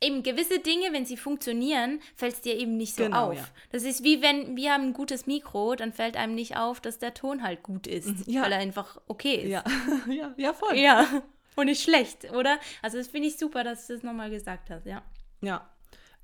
eben 0.00 0.22
gewisse 0.22 0.58
Dinge, 0.60 0.92
wenn 0.92 1.04
sie 1.06 1.16
funktionieren, 1.16 2.00
fällt 2.14 2.34
es 2.34 2.40
dir 2.40 2.56
eben 2.56 2.76
nicht 2.76 2.94
so 2.94 3.04
Genau, 3.04 3.30
auf. 3.30 3.34
ja. 3.36 3.44
Das 3.70 3.82
ist 3.82 4.04
wie 4.04 4.22
wenn 4.22 4.56
wir 4.56 4.72
haben 4.72 4.84
ein 4.84 4.92
gutes 4.92 5.26
Mikro, 5.26 5.74
dann 5.74 5.92
fällt 5.92 6.16
einem 6.16 6.34
nicht 6.34 6.56
auf, 6.56 6.80
dass 6.80 6.98
der 6.98 7.14
Ton 7.14 7.42
halt 7.42 7.62
gut 7.62 7.86
ist, 7.86 8.26
Ja. 8.26 8.42
weil 8.42 8.52
er 8.52 8.58
einfach 8.58 9.00
okay 9.08 9.34
ist. 9.36 9.50
Ja, 9.50 9.64
ja, 10.08 10.34
ja, 10.36 10.52
voll. 10.52 10.76
Ja. 10.76 11.06
Und 11.56 11.66
nicht 11.66 11.82
schlecht, 11.82 12.30
oder? 12.32 12.58
Also 12.82 12.98
das 12.98 13.08
finde 13.08 13.28
ich 13.28 13.36
super, 13.38 13.64
dass 13.64 13.86
du 13.88 13.94
das 13.94 14.02
nochmal 14.04 14.30
gesagt 14.30 14.70
hast, 14.70 14.86
ja. 14.86 15.02
Ja, 15.40 15.68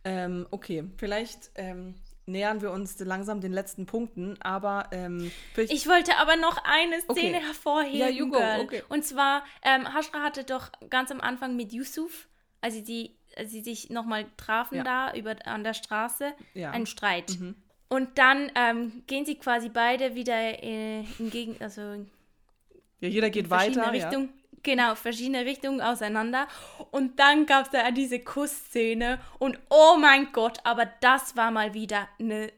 ähm, 0.05 0.47
okay. 0.51 0.85
Vielleicht 0.97 1.51
ähm, 1.57 1.95
nähern 2.27 2.63
wir 2.63 2.71
uns 2.71 2.99
langsam 3.01 3.41
den 3.41 3.53
letzten 3.53 3.87
Punkten, 3.87 4.41
aber 4.43 4.89
ähm, 4.93 5.31
Ich 5.57 5.89
wollte 5.89 6.17
aber 6.19 6.37
noch 6.37 6.59
eine 6.65 7.01
Szene 7.01 7.09
Okay. 7.39 7.45
hervorheben. 7.47 7.99
Ja, 7.99 8.09
you 8.09 8.29
go, 8.29 8.39
Girl. 8.39 8.61
okay. 8.61 8.83
Und 8.89 9.05
zwar, 9.05 9.45
ähm, 9.63 9.93
Hashra 9.93 10.23
hatte 10.23 10.45
doch 10.45 10.71
ganz 10.91 11.11
am 11.11 11.21
Anfang 11.21 11.57
mit 11.57 11.73
Yusuf, 11.73 12.29
als 12.61 12.75
sie, 12.75 12.83
die, 12.85 13.17
sie 13.47 13.63
sich 13.63 13.91
nochmal 13.91 14.27
trafen 14.37 14.79
Ja. 14.79 14.85
da 14.85 15.15
über, 15.15 15.37
an 15.47 15.65
der 15.65 15.75
Straße, 15.75 16.33
Ja. 16.55 16.69
Mhm. 16.69 16.75
einen 16.75 16.87
Streit. 16.87 17.37
Und 17.89 18.19
dann 18.19 18.51
ähm, 18.55 19.03
gehen 19.07 19.25
sie 19.27 19.37
quasi 19.37 19.69
beide 19.69 20.15
wieder 20.15 20.35
äh, 20.63 21.01
in 21.19 21.31
Gegen 21.31 21.57
also 21.63 21.81
in 21.93 22.11
ja, 23.01 23.09
jeder 23.09 23.31
geht 23.31 23.49
verschiedene 23.49 23.83
weiter. 23.87 23.95
Ja. 23.95 24.05
Richtungen. 24.09 24.33
Genau, 24.63 24.95
verschiedene 24.95 25.45
Richtungen 25.45 25.83
auseinander. 25.83 26.49
Und 26.91 27.19
dann 27.21 27.45
gab 27.45 27.67
es 27.67 27.71
da 27.71 27.91
diese 27.91 28.19
Kussszene. 28.19 29.21
Und 29.39 29.59
oh 29.69 29.97
mein 30.01 30.33
Gott, 30.33 30.59
aber 30.65 30.87
das 31.01 31.37
war 31.37 31.51
mal 31.51 31.75
wieder 31.75 32.09
eine 32.19 32.51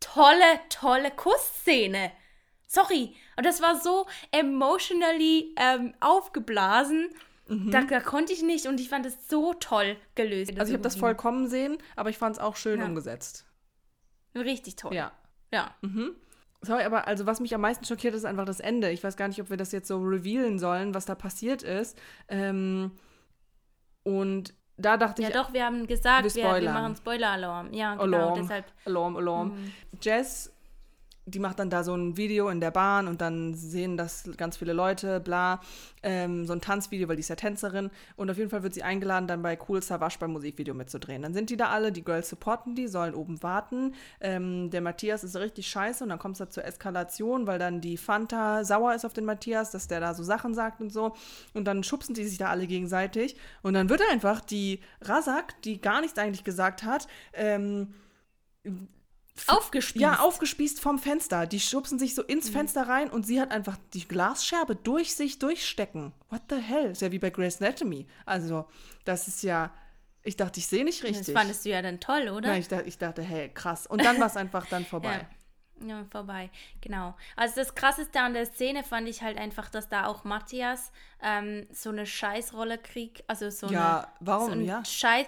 tolle, 0.00 0.60
tolle 0.70 1.10
Kussszene. 1.10 2.12
Sorry, 2.66 3.14
aber 3.34 3.42
das 3.42 3.60
war 3.60 3.78
so 3.78 4.06
emotionally 4.32 5.54
ähm, 5.56 5.92
aufgeblasen. 6.00 7.08
Da, 7.70 7.82
da 7.82 8.00
konnte 8.00 8.32
ich 8.32 8.42
nicht 8.42 8.66
und 8.66 8.78
ich 8.78 8.88
fand 8.88 9.04
es 9.06 9.28
so 9.28 9.54
toll 9.54 9.96
gelöst. 10.14 10.58
Also 10.58 10.70
ich 10.70 10.74
habe 10.74 10.82
das 10.84 10.94
vollkommen 10.96 11.48
sehen, 11.48 11.78
aber 11.96 12.08
ich 12.10 12.16
fand 12.18 12.36
es 12.36 12.40
auch 12.40 12.54
schön 12.54 12.78
Ja. 12.80 12.86
umgesetzt. 12.86 13.44
Richtig 14.36 14.76
toll. 14.76 14.94
Ja. 14.94 15.10
Ja. 15.52 15.74
Sorry, 16.62 16.84
aber 16.84 17.08
also 17.08 17.26
was 17.26 17.40
mich 17.40 17.52
am 17.54 17.62
meisten 17.62 17.84
schockiert, 17.84 18.14
ist 18.14 18.24
einfach 18.24 18.44
das 18.44 18.60
Ende. 18.60 18.90
Ich 18.90 19.02
weiß 19.02 19.16
gar 19.16 19.26
nicht, 19.26 19.40
ob 19.40 19.50
wir 19.50 19.56
das 19.56 19.72
jetzt 19.72 19.88
so 19.88 19.98
revealen 19.98 20.58
sollen, 20.60 20.94
was 20.94 21.06
da 21.06 21.14
passiert 21.16 21.62
ist. 21.64 21.98
Ähm, 22.28 22.92
und 24.04 24.54
da 24.76 24.96
dachte 24.96 25.22
Ja, 25.22 25.28
ich, 25.28 25.34
doch, 25.34 25.52
wir 25.52 25.64
haben 25.64 25.86
gesagt, 25.86 26.34
wir 26.34 26.60
wir, 26.60 26.70
machen 26.70 26.96
Spoiler-Alarm. 26.96 27.72
Ja, 27.72 27.96
genau, 27.96 28.02
Alarm, 28.16 28.34
deshalb. 28.40 28.66
Alarm, 28.84 29.16
Alarm. 29.16 29.72
Jess, 30.00 30.52
die 31.26 31.38
macht 31.38 31.58
dann 31.58 31.70
da 31.70 31.84
so 31.84 31.94
ein 31.94 32.16
Video 32.16 32.48
in 32.48 32.60
der 32.60 32.70
Bahn 32.70 33.08
und 33.08 33.20
dann 33.20 33.54
sehen 33.54 33.96
das 33.96 34.28
ganz 34.36 34.56
viele 34.56 34.72
Leute, 34.72 35.20
bla, 35.20 35.60
ähm, 36.02 36.46
so 36.46 36.52
ein 36.52 36.60
Tanzvideo, 36.60 37.08
weil 37.08 37.16
die 37.16 37.20
ist 37.20 37.28
ja 37.28 37.36
Tänzerin 37.36 37.90
und 38.16 38.30
auf 38.30 38.38
jeden 38.38 38.50
Fall 38.50 38.62
wird 38.62 38.74
sie 38.74 38.82
eingeladen, 38.82 39.26
dann 39.28 39.42
bei 39.42 39.58
Cool 39.68 39.82
Savage 39.82 40.16
beim 40.18 40.32
Musikvideo 40.32 40.74
mitzudrehen. 40.74 41.22
Dann 41.22 41.34
sind 41.34 41.50
die 41.50 41.56
da 41.56 41.68
alle, 41.68 41.92
die 41.92 42.04
Girls 42.04 42.28
supporten 42.28 42.74
die, 42.74 42.88
sollen 42.88 43.14
oben 43.14 43.42
warten. 43.42 43.94
Ähm, 44.20 44.70
der 44.70 44.80
Matthias 44.80 45.24
ist 45.24 45.36
richtig 45.36 45.68
scheiße 45.68 46.04
und 46.04 46.10
dann 46.10 46.18
kommt 46.18 46.34
es 46.34 46.38
da 46.38 46.48
zur 46.48 46.64
Eskalation, 46.64 47.46
weil 47.46 47.58
dann 47.58 47.80
die 47.80 47.96
Fanta 47.96 48.64
sauer 48.64 48.94
ist 48.94 49.04
auf 49.04 49.12
den 49.12 49.24
Matthias, 49.24 49.70
dass 49.70 49.88
der 49.88 50.00
da 50.00 50.14
so 50.14 50.22
Sachen 50.22 50.54
sagt 50.54 50.80
und 50.80 50.90
so 50.90 51.14
und 51.54 51.64
dann 51.64 51.84
schubsen 51.84 52.14
die 52.14 52.24
sich 52.24 52.38
da 52.38 52.48
alle 52.48 52.66
gegenseitig 52.66 53.36
und 53.62 53.74
dann 53.74 53.88
wird 53.88 54.00
einfach 54.10 54.40
die 54.40 54.80
Razak, 55.02 55.60
die 55.62 55.80
gar 55.80 56.00
nichts 56.00 56.18
eigentlich 56.18 56.44
gesagt 56.44 56.82
hat, 56.82 57.06
ähm, 57.32 57.94
Aufgespießt. 59.46 60.02
ja, 60.02 60.18
aufgespießt 60.20 60.80
vom 60.80 60.98
Fenster. 60.98 61.46
Die 61.46 61.60
schubsen 61.60 61.98
sich 61.98 62.14
so 62.14 62.22
Mhm. 62.22 62.28
ins 62.28 62.50
Fenster 62.50 62.82
rein 62.88 63.10
und 63.10 63.26
sie 63.26 63.40
hat 63.40 63.50
einfach 63.52 63.78
die 63.94 64.06
Glasscherbe 64.06 64.76
durch 64.76 65.14
sich 65.14 65.38
durchstecken. 65.38 66.12
What 66.28 66.42
the 66.50 66.56
hell? 66.56 66.90
Ist 66.90 67.00
ja 67.02 67.10
wie 67.10 67.18
bei 67.18 67.30
Grey's 67.30 67.60
Anatomy. 67.60 68.06
Also, 68.26 68.66
das 69.04 69.28
ist 69.28 69.42
ja. 69.42 69.72
Ich 70.22 70.36
dachte, 70.36 70.60
ich 70.60 70.66
sehe 70.66 70.84
nicht 70.84 71.02
Das 71.02 71.10
richtig. 71.10 71.34
fandest 71.34 71.64
du 71.64 71.70
ja 71.70 71.80
dann 71.80 71.98
toll, 71.98 72.28
oder? 72.28 72.48
Nein, 72.48 72.60
ich, 72.60 72.68
dachte, 72.68 72.86
ich 72.86 72.98
dachte, 72.98 73.22
hey, 73.22 73.48
krass. 73.48 73.86
Und 73.86 74.04
dann 74.04 74.20
war 74.20 74.26
es 74.26 74.36
einfach 74.36 74.66
dann 74.66 74.84
vorbei. 74.84 75.14
Ja. 75.22 75.28
Ja, 75.86 76.04
vorbei. 76.10 76.50
Genau. 76.80 77.14
Also 77.36 77.56
das 77.56 77.74
Krasseste 77.74 78.20
an 78.20 78.34
der 78.34 78.46
Szene 78.46 78.82
fand 78.84 79.08
ich 79.08 79.22
halt 79.22 79.38
einfach, 79.38 79.70
dass 79.70 79.88
da 79.88 80.06
auch 80.06 80.24
Matthias 80.24 80.92
ähm, 81.22 81.66
so 81.72 81.90
eine 81.90 82.06
Scheißrolle 82.06 82.78
kriegt. 82.78 83.22
Also 83.28 83.50
so 83.50 83.68
Ja, 83.68 83.98
eine, 84.00 84.08
warum? 84.20 84.46
So 84.46 84.52
ein 84.52 84.64
Ja. 84.64 84.84
Scheiß. 84.84 85.26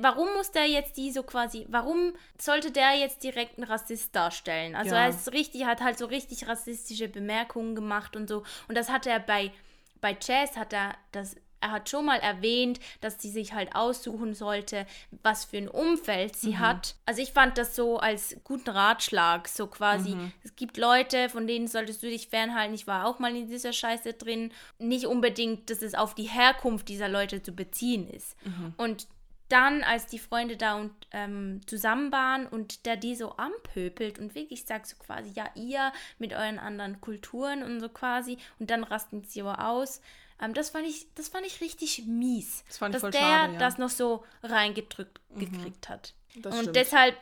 Warum 0.00 0.28
muss 0.34 0.50
der 0.52 0.66
jetzt 0.66 0.96
die 0.96 1.10
so 1.10 1.22
quasi, 1.22 1.66
warum 1.68 2.12
sollte 2.38 2.70
der 2.72 2.94
jetzt 2.94 3.22
direkt 3.22 3.58
einen 3.58 3.68
Rassist 3.68 4.14
darstellen? 4.14 4.74
Also 4.74 4.94
Ja. 4.94 5.02
er 5.02 5.08
ist 5.10 5.32
richtig, 5.32 5.64
hat 5.66 5.80
halt 5.80 5.98
so 5.98 6.06
richtig 6.06 6.46
rassistische 6.48 7.08
Bemerkungen 7.08 7.74
gemacht 7.74 8.16
und 8.16 8.28
so. 8.28 8.44
Und 8.68 8.76
das 8.76 8.88
hat 8.90 9.06
er 9.06 9.20
bei, 9.20 9.52
bei 10.00 10.16
Jazz 10.20 10.56
hat 10.56 10.72
er 10.72 10.94
das 11.12 11.36
er 11.60 11.72
hat 11.72 11.88
schon 11.88 12.06
mal 12.06 12.18
erwähnt, 12.18 12.80
dass 13.00 13.20
sie 13.20 13.30
sich 13.30 13.52
halt 13.52 13.74
aussuchen 13.74 14.34
sollte, 14.34 14.86
was 15.22 15.44
für 15.44 15.58
ein 15.58 15.68
Umfeld 15.68 16.36
sie 16.36 16.52
mhm. 16.52 16.58
hat. 16.60 16.94
Also 17.06 17.22
ich 17.22 17.32
fand 17.32 17.58
das 17.58 17.76
so 17.76 17.98
als 17.98 18.36
guten 18.44 18.70
Ratschlag, 18.70 19.46
so 19.48 19.66
quasi, 19.66 20.14
mhm. 20.14 20.32
es 20.42 20.56
gibt 20.56 20.76
Leute, 20.76 21.28
von 21.28 21.46
denen 21.46 21.68
solltest 21.68 22.02
du 22.02 22.08
dich 22.08 22.28
fernhalten. 22.28 22.74
Ich 22.74 22.86
war 22.86 23.06
auch 23.06 23.18
mal 23.18 23.34
in 23.36 23.48
dieser 23.48 23.72
Scheiße 23.72 24.14
drin. 24.14 24.52
Nicht 24.78 25.06
unbedingt, 25.06 25.70
dass 25.70 25.82
es 25.82 25.94
auf 25.94 26.14
die 26.14 26.28
Herkunft 26.28 26.88
dieser 26.88 27.08
Leute 27.08 27.42
zu 27.42 27.52
beziehen 27.52 28.08
ist. 28.08 28.36
Mhm. 28.44 28.74
Und 28.76 29.06
dann, 29.50 29.82
als 29.82 30.06
die 30.06 30.18
Freunde 30.18 30.56
da 30.56 30.76
und 30.76 30.92
ähm, 31.12 31.60
zusammen 31.66 32.12
waren 32.12 32.46
und 32.46 32.86
der 32.86 32.96
die 32.96 33.14
so 33.16 33.32
anpöpelt 33.32 34.18
und 34.18 34.34
wirklich 34.34 34.64
sagt 34.64 34.86
so 34.86 34.96
quasi, 34.96 35.30
ja, 35.34 35.50
ihr 35.54 35.92
mit 36.18 36.32
euren 36.32 36.58
anderen 36.58 37.00
Kulturen 37.00 37.62
und 37.62 37.80
so 37.80 37.88
quasi, 37.88 38.38
und 38.58 38.70
dann 38.70 38.84
rasten 38.84 39.24
sie 39.24 39.42
aber 39.42 39.68
aus. 39.68 40.00
Ähm, 40.40 40.54
das, 40.54 40.70
fand 40.70 40.86
ich, 40.86 41.12
das 41.14 41.28
fand 41.28 41.46
ich 41.46 41.60
richtig 41.60 42.04
mies. 42.06 42.64
Das 42.68 42.78
fand 42.78 42.94
ich 42.94 43.02
dass 43.02 43.10
der 43.10 43.20
schade, 43.20 43.52
ja. 43.54 43.58
das 43.58 43.78
noch 43.78 43.90
so 43.90 44.24
reingedrückt 44.42 45.20
mhm. 45.30 45.40
gekriegt 45.40 45.88
hat. 45.88 46.14
Das 46.36 46.54
und 46.54 46.60
stimmt. 46.60 46.76
deshalb, 46.76 47.16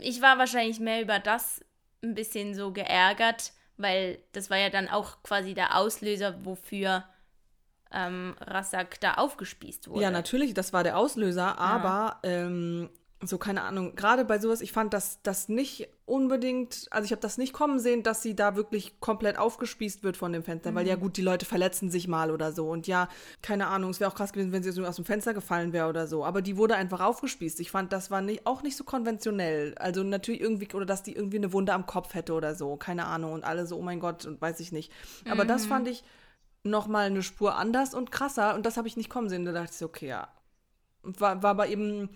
ich 0.00 0.20
war 0.20 0.38
wahrscheinlich 0.38 0.78
mehr 0.78 1.02
über 1.02 1.18
das 1.18 1.64
ein 2.02 2.14
bisschen 2.14 2.54
so 2.54 2.72
geärgert, 2.72 3.52
weil 3.76 4.18
das 4.32 4.50
war 4.50 4.58
ja 4.58 4.70
dann 4.70 4.88
auch 4.88 5.22
quasi 5.22 5.54
der 5.54 5.76
Auslöser, 5.76 6.44
wofür 6.44 7.04
ähm, 7.92 8.34
Rassak 8.40 9.00
da 9.00 9.14
aufgespießt 9.14 9.88
wurde. 9.88 10.02
Ja, 10.02 10.10
natürlich, 10.10 10.54
das 10.54 10.72
war 10.72 10.82
der 10.82 10.98
Auslöser, 10.98 11.58
aber 11.58 12.18
ja. 12.24 12.30
ähm, 12.30 12.90
so 13.24 13.38
keine 13.38 13.62
Ahnung, 13.62 13.94
gerade 13.94 14.24
bei 14.24 14.38
sowas, 14.38 14.60
ich 14.60 14.72
fand 14.72 14.92
das, 14.92 15.20
das 15.22 15.48
nicht 15.48 15.88
unbedingt, 16.04 16.88
also 16.90 17.04
ich 17.04 17.12
habe 17.12 17.22
das 17.22 17.38
nicht 17.38 17.52
kommen 17.52 17.78
sehen, 17.78 18.02
dass 18.02 18.22
sie 18.22 18.34
da 18.34 18.56
wirklich 18.56 19.00
komplett 19.00 19.38
aufgespießt 19.38 20.02
wird 20.02 20.16
von 20.16 20.32
dem 20.32 20.42
Fenster, 20.42 20.72
mhm. 20.72 20.74
weil 20.74 20.88
ja 20.88 20.96
gut, 20.96 21.16
die 21.16 21.22
Leute 21.22 21.46
verletzen 21.46 21.90
sich 21.90 22.08
mal 22.08 22.30
oder 22.30 22.52
so 22.52 22.68
und 22.68 22.86
ja, 22.86 23.08
keine 23.40 23.68
Ahnung, 23.68 23.90
es 23.90 24.00
wäre 24.00 24.10
auch 24.10 24.14
krass 24.14 24.32
gewesen, 24.32 24.52
wenn 24.52 24.62
sie 24.62 24.84
aus 24.84 24.96
dem 24.96 25.04
Fenster 25.04 25.34
gefallen 25.34 25.72
wäre 25.72 25.88
oder 25.88 26.06
so, 26.06 26.24
aber 26.24 26.42
die 26.42 26.56
wurde 26.56 26.74
einfach 26.74 27.00
aufgespießt. 27.00 27.60
Ich 27.60 27.70
fand, 27.70 27.92
das 27.92 28.10
war 28.10 28.20
nicht, 28.20 28.46
auch 28.46 28.62
nicht 28.62 28.76
so 28.76 28.84
konventionell, 28.84 29.74
also 29.76 30.02
natürlich 30.02 30.40
irgendwie, 30.40 30.68
oder 30.74 30.86
dass 30.86 31.02
die 31.02 31.14
irgendwie 31.14 31.38
eine 31.38 31.52
Wunde 31.52 31.72
am 31.72 31.86
Kopf 31.86 32.14
hätte 32.14 32.32
oder 32.32 32.54
so, 32.54 32.76
keine 32.76 33.06
Ahnung 33.06 33.32
und 33.32 33.44
alle 33.44 33.66
so, 33.66 33.76
oh 33.76 33.82
mein 33.82 34.00
Gott 34.00 34.26
und 34.26 34.40
weiß 34.40 34.60
ich 34.60 34.72
nicht. 34.72 34.92
Aber 35.30 35.44
mhm. 35.44 35.48
das 35.48 35.66
fand 35.66 35.88
ich 35.88 36.02
nochmal 36.64 37.06
eine 37.06 37.22
Spur 37.22 37.56
anders 37.56 37.94
und 37.94 38.10
krasser 38.10 38.54
und 38.54 38.66
das 38.66 38.76
habe 38.76 38.88
ich 38.88 38.96
nicht 38.96 39.10
kommen 39.10 39.28
sehen. 39.28 39.44
Da 39.44 39.52
dachte 39.52 39.72
ich, 39.74 39.82
okay, 39.82 40.08
ja. 40.08 40.28
War, 41.02 41.42
war 41.42 41.50
aber 41.50 41.68
eben 41.68 42.10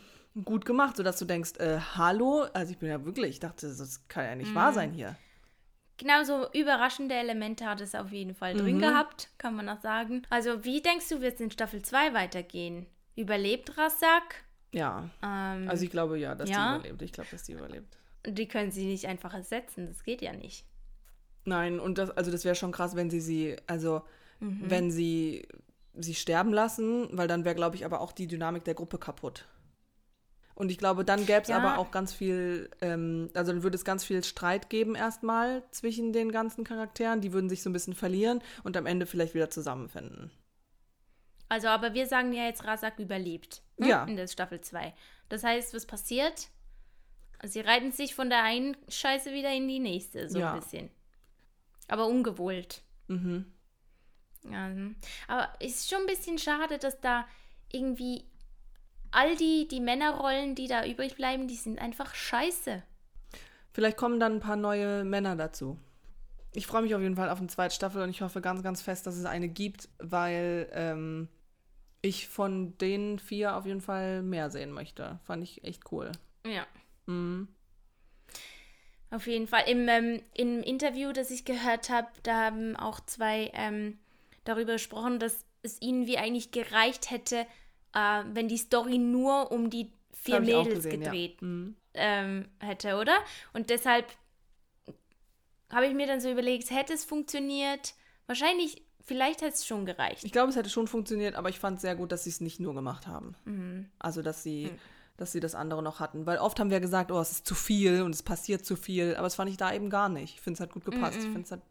gut 0.44 0.64
gemacht, 0.64 0.96
sodass 0.96 1.18
du 1.18 1.24
denkst, 1.24 1.58
äh, 1.58 1.78
hallo, 1.96 2.46
also 2.52 2.70
ich 2.70 2.78
bin 2.78 2.88
ja 2.88 3.04
wirklich, 3.04 3.30
ich 3.30 3.40
dachte, 3.40 3.66
das 3.66 4.06
kann 4.08 4.24
ja 4.24 4.34
nicht 4.34 4.50
mhm. 4.50 4.54
wahr 4.54 4.72
sein 4.72 4.92
hier. 4.92 5.16
Genau 5.98 6.24
so 6.24 6.46
überraschende 6.52 7.14
Elemente 7.14 7.64
hat 7.64 7.80
es 7.80 7.94
auf 7.94 8.12
jeden 8.12 8.34
Fall 8.34 8.54
mhm. 8.54 8.58
drin 8.58 8.78
gehabt, 8.80 9.30
kann 9.38 9.56
man 9.56 9.68
auch 9.68 9.80
sagen. 9.80 10.22
Also, 10.28 10.62
wie 10.64 10.82
denkst 10.82 11.08
du, 11.08 11.20
wird 11.22 11.36
es 11.36 11.40
in 11.40 11.50
Staffel 11.50 11.82
2 11.82 12.12
weitergehen? 12.12 12.86
Überlebt 13.16 13.78
Rassak? 13.78 14.44
Ja. 14.72 15.08
Ähm, 15.22 15.68
also, 15.68 15.84
ich 15.84 15.90
glaube 15.90 16.18
ja, 16.18 16.34
dass 16.34 16.50
ja? 16.50 16.74
die 16.74 16.80
überlebt. 16.80 17.02
Ich 17.02 17.12
glaube, 17.12 17.30
dass 17.30 17.44
die 17.44 17.52
überlebt. 17.52 17.96
Die 18.26 18.46
können 18.46 18.70
sie 18.70 18.84
nicht 18.84 19.06
einfach 19.06 19.32
ersetzen, 19.32 19.86
das 19.86 20.04
geht 20.04 20.20
ja 20.20 20.34
nicht. 20.34 20.66
Nein, 21.44 21.80
und 21.80 21.96
das, 21.96 22.10
also 22.10 22.30
das 22.30 22.44
wäre 22.44 22.56
schon 22.56 22.72
krass, 22.72 22.96
wenn 22.96 23.08
sie 23.08 23.20
sie, 23.20 23.56
also 23.66 24.02
mhm. 24.40 24.64
wenn 24.68 24.90
sie 24.90 25.46
sie 25.98 26.14
sterben 26.14 26.52
lassen, 26.52 27.08
weil 27.12 27.28
dann 27.28 27.44
wäre, 27.44 27.54
glaube 27.54 27.76
ich, 27.76 27.84
aber 27.84 28.00
auch 28.00 28.12
die 28.12 28.26
Dynamik 28.26 28.64
der 28.64 28.74
Gruppe 28.74 28.98
kaputt. 28.98 29.46
Und 30.54 30.70
ich 30.70 30.78
glaube, 30.78 31.04
dann 31.04 31.26
gäbe 31.26 31.42
es 31.42 31.48
ja. 31.48 31.58
aber 31.58 31.78
auch 31.78 31.90
ganz 31.90 32.14
viel, 32.14 32.70
ähm, 32.80 33.28
also 33.34 33.52
dann 33.52 33.62
würde 33.62 33.76
es 33.76 33.84
ganz 33.84 34.04
viel 34.04 34.24
Streit 34.24 34.70
geben 34.70 34.94
erstmal 34.94 35.62
zwischen 35.70 36.14
den 36.14 36.32
ganzen 36.32 36.64
Charakteren. 36.64 37.20
Die 37.20 37.34
würden 37.34 37.50
sich 37.50 37.62
so 37.62 37.68
ein 37.68 37.74
bisschen 37.74 37.94
verlieren 37.94 38.40
und 38.64 38.76
am 38.76 38.86
Ende 38.86 39.04
vielleicht 39.04 39.34
wieder 39.34 39.50
zusammenfinden. 39.50 40.30
Also, 41.48 41.68
aber 41.68 41.92
wir 41.92 42.06
sagen 42.06 42.32
ja 42.32 42.44
jetzt, 42.44 42.64
Rasak 42.64 42.98
überlebt. 42.98 43.62
Ne? 43.76 43.88
Ja. 43.88 44.04
In 44.04 44.16
der 44.16 44.28
Staffel 44.28 44.62
2. 44.62 44.94
Das 45.28 45.44
heißt, 45.44 45.74
was 45.74 45.84
passiert? 45.84 46.48
Sie 47.44 47.60
reiten 47.60 47.92
sich 47.92 48.14
von 48.14 48.30
der 48.30 48.42
einen 48.42 48.78
Scheiße 48.88 49.32
wieder 49.32 49.52
in 49.52 49.68
die 49.68 49.78
nächste, 49.78 50.30
so 50.30 50.38
ja. 50.38 50.54
ein 50.54 50.60
bisschen. 50.60 50.90
Aber 51.86 52.06
ungewollt. 52.06 52.82
Mhm. 53.08 53.52
Ja, 54.52 54.70
aber 55.28 55.52
es 55.60 55.76
ist 55.76 55.90
schon 55.90 56.00
ein 56.00 56.06
bisschen 56.06 56.38
schade, 56.38 56.78
dass 56.78 57.00
da 57.00 57.26
irgendwie 57.72 58.24
all 59.10 59.36
die, 59.36 59.68
die 59.68 59.80
Männerrollen, 59.80 60.54
die 60.54 60.68
da 60.68 60.84
übrig 60.84 61.16
bleiben, 61.16 61.48
die 61.48 61.56
sind 61.56 61.80
einfach 61.80 62.14
scheiße. 62.14 62.82
Vielleicht 63.72 63.96
kommen 63.96 64.20
dann 64.20 64.34
ein 64.34 64.40
paar 64.40 64.56
neue 64.56 65.04
Männer 65.04 65.36
dazu. 65.36 65.78
Ich 66.52 66.66
freue 66.66 66.82
mich 66.82 66.94
auf 66.94 67.02
jeden 67.02 67.16
Fall 67.16 67.28
auf 67.28 67.38
eine 67.38 67.48
zweite 67.48 67.74
Staffel 67.74 68.02
und 68.02 68.10
ich 68.10 68.22
hoffe 68.22 68.40
ganz, 68.40 68.62
ganz 68.62 68.80
fest, 68.80 69.06
dass 69.06 69.16
es 69.16 69.26
eine 69.26 69.48
gibt, 69.48 69.88
weil 69.98 70.68
ähm, 70.72 71.28
ich 72.00 72.28
von 72.28 72.78
den 72.78 73.18
vier 73.18 73.56
auf 73.56 73.66
jeden 73.66 73.82
Fall 73.82 74.22
mehr 74.22 74.50
sehen 74.50 74.70
möchte. 74.70 75.20
Fand 75.24 75.42
ich 75.42 75.64
echt 75.64 75.92
cool. 75.92 76.12
Ja. 76.46 76.66
Mhm. 77.06 77.48
Auf 79.10 79.26
jeden 79.26 79.46
Fall. 79.46 79.64
Im, 79.68 79.88
ähm, 79.88 80.22
Im 80.34 80.62
Interview, 80.62 81.12
das 81.12 81.30
ich 81.30 81.44
gehört 81.44 81.90
habe, 81.90 82.08
da 82.22 82.46
haben 82.46 82.76
auch 82.76 83.00
zwei 83.00 83.50
ähm, 83.54 83.98
darüber 84.48 84.74
gesprochen, 84.74 85.18
dass 85.18 85.44
es 85.62 85.80
ihnen 85.80 86.06
wie 86.06 86.18
eigentlich 86.18 86.50
gereicht 86.50 87.10
hätte, 87.10 87.46
äh, 87.92 88.22
wenn 88.32 88.48
die 88.48 88.56
Story 88.56 88.98
nur 88.98 89.50
um 89.52 89.70
die 89.70 89.92
vier 90.12 90.40
Mädels 90.40 90.84
gesehen, 90.84 91.00
gedreht 91.00 91.40
ja. 91.40 91.46
mhm. 91.46 91.76
ähm, 91.94 92.48
hätte, 92.60 92.96
oder? 92.96 93.16
Und 93.52 93.70
deshalb 93.70 94.06
habe 95.70 95.86
ich 95.86 95.94
mir 95.94 96.06
dann 96.06 96.20
so 96.20 96.30
überlegt, 96.30 96.70
hätte 96.70 96.92
es 96.92 97.04
funktioniert? 97.04 97.94
Wahrscheinlich, 98.26 98.82
vielleicht 99.00 99.42
hätte 99.42 99.54
es 99.54 99.66
schon 99.66 99.86
gereicht. 99.86 100.24
Ich 100.24 100.32
glaube, 100.32 100.50
es 100.50 100.56
hätte 100.56 100.70
schon 100.70 100.88
funktioniert, 100.88 101.34
aber 101.34 101.48
ich 101.48 101.58
fand 101.58 101.76
es 101.76 101.82
sehr 101.82 101.96
gut, 101.96 102.12
dass 102.12 102.24
sie 102.24 102.30
es 102.30 102.40
nicht 102.40 102.60
nur 102.60 102.74
gemacht 102.74 103.06
haben. 103.06 103.34
Mhm. 103.44 103.90
Also, 103.98 104.22
dass 104.22 104.42
sie, 104.42 104.66
mhm. 104.66 104.78
dass 105.16 105.32
sie 105.32 105.40
das 105.40 105.54
andere 105.54 105.82
noch 105.82 106.00
hatten. 106.00 106.26
Weil 106.26 106.38
oft 106.38 106.60
haben 106.60 106.70
wir 106.70 106.80
gesagt, 106.80 107.10
oh, 107.10 107.20
es 107.20 107.32
ist 107.32 107.46
zu 107.46 107.54
viel 107.54 108.02
und 108.02 108.14
es 108.14 108.22
passiert 108.22 108.64
zu 108.64 108.76
viel, 108.76 109.14
aber 109.14 109.24
das 109.24 109.34
fand 109.34 109.50
ich 109.50 109.56
da 109.56 109.72
eben 109.72 109.90
gar 109.90 110.08
nicht. 110.08 110.34
Ich 110.34 110.40
finde, 110.40 110.58
es 110.58 110.60
hat 110.60 110.72
gut 110.72 110.84
gepasst. 110.84 111.18
Ich 111.18 111.24
finde, 111.24 111.42
es 111.42 111.52
hat 111.52 111.62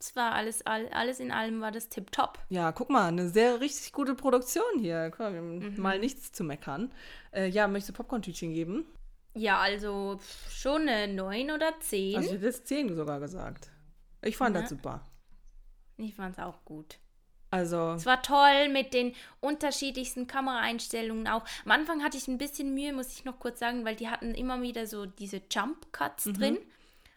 es 0.00 0.14
war 0.14 0.32
alles, 0.32 0.64
alles 0.64 1.20
in 1.20 1.32
allem 1.32 1.60
war 1.60 1.72
das 1.72 1.88
tipptopp. 1.88 2.38
Ja, 2.48 2.70
guck 2.72 2.88
mal, 2.88 3.08
eine 3.08 3.28
sehr 3.28 3.60
richtig 3.60 3.92
gute 3.92 4.14
Produktion 4.14 4.78
hier. 4.78 5.12
Mal, 5.18 5.94
mhm. 5.96 6.00
nichts 6.00 6.30
zu 6.32 6.44
meckern. 6.44 6.92
Äh, 7.32 7.48
ja, 7.48 7.66
möchtest 7.66 7.90
du 7.90 7.92
Popcorn-Tütchen 7.94 8.52
geben? 8.52 8.86
Ja, 9.34 9.58
also 9.58 10.18
schon 10.50 10.88
eine 10.88 11.12
9 11.12 11.50
oder 11.50 11.72
10. 11.80 12.16
Also 12.16 12.28
ich 12.28 12.34
hätte 12.36 12.46
jetzt 12.46 12.66
10 12.68 12.94
sogar 12.94 13.20
gesagt. 13.20 13.70
Ich 14.22 14.36
fand 14.36 14.54
ja. 14.54 14.62
das 14.62 14.70
super. 14.70 15.02
Ich 15.96 16.14
fand 16.14 16.38
es 16.38 16.44
auch 16.44 16.64
gut. 16.64 16.98
Also. 17.50 17.92
Es 17.92 18.06
war 18.06 18.22
toll 18.22 18.68
mit 18.68 18.94
den 18.94 19.14
unterschiedlichsten 19.40 20.26
Kameraeinstellungen 20.26 21.26
auch. 21.28 21.44
Am 21.64 21.72
Anfang 21.72 22.04
hatte 22.04 22.16
ich 22.18 22.28
ein 22.28 22.38
bisschen 22.38 22.74
Mühe, 22.74 22.92
muss 22.92 23.12
ich 23.12 23.24
noch 23.24 23.40
kurz 23.40 23.58
sagen, 23.58 23.84
weil 23.84 23.96
die 23.96 24.08
hatten 24.08 24.34
immer 24.34 24.60
wieder 24.62 24.86
so 24.86 25.06
diese 25.06 25.42
Jump 25.50 25.92
Cuts 25.92 26.26
mhm. 26.26 26.34
drin. 26.34 26.58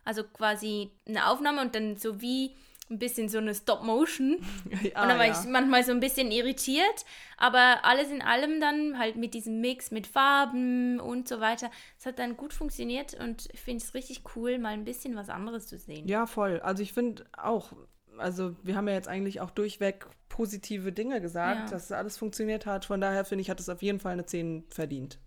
Also 0.04 0.24
quasi 0.24 0.92
eine 1.08 1.28
Aufnahme 1.28 1.62
und 1.62 1.76
dann 1.76 1.96
so 1.98 2.22
wie 2.22 2.56
ein 2.92 3.00
bisschen 3.00 3.30
so 3.30 3.38
eine 3.38 3.56
Stop-Motion. 3.56 4.38
ah, 4.94 5.04
und 5.04 5.10
dann 5.10 5.18
war 5.18 5.26
ja. 5.26 5.32
ich 5.32 5.50
manchmal 5.50 5.84
so 5.84 5.92
ein 5.92 6.00
bisschen 6.00 6.30
irritiert. 6.32 7.06
Aber 7.38 7.80
alles 7.84 8.12
in 8.12 8.22
allem 8.22 8.60
dann 8.60 9.00
halt 9.00 9.16
mit 9.16 9.34
diesem 9.34 9.62
Mix 9.62 9.92
mit 9.92 10.06
Farben 10.06 11.00
und 11.00 11.28
so 11.28 11.40
weiter. 11.40 11.72
Es 11.98 12.06
hat 12.06 12.20
dann 12.20 12.38
gut 12.38 12.54
funktioniert 12.54 13.14
und 13.16 13.48
ich 13.52 13.62
finde 13.62 13.84
es 13.84 13.94
richtig 13.94 14.24
cool, 14.36 14.60
mal 14.60 14.74
ein 14.74 14.84
bisschen 14.84 15.16
was 15.16 15.30
anderes 15.30 15.68
zu 15.68 15.78
sehen. 15.78 16.08
Ja, 16.08 16.28
voll. 16.28 16.60
Also 16.60 16.84
ich 16.84 16.94
finde 16.94 17.26
auch, 17.36 17.72
also 18.18 18.56
wir 18.62 18.76
haben 18.76 18.88
ja 18.88 18.94
jetzt 18.94 19.08
eigentlich 19.08 19.42
auch 19.42 19.50
durchweg 19.50 20.06
positive 20.30 20.92
Dinge 20.92 21.22
gesagt, 21.22 21.62
ja. 21.62 21.68
dass 21.68 21.92
alles 21.92 22.18
funktioniert 22.18 22.66
hat. 22.66 22.86
Von 22.86 23.02
daher 23.02 23.26
finde 23.26 23.42
ich, 23.42 23.50
hat 23.50 23.60
es 23.60 23.70
auf 23.70 23.82
jeden 23.82 24.00
Fall 24.00 24.14
eine 24.14 24.26
10 24.26 24.66
verdient. 24.70 25.20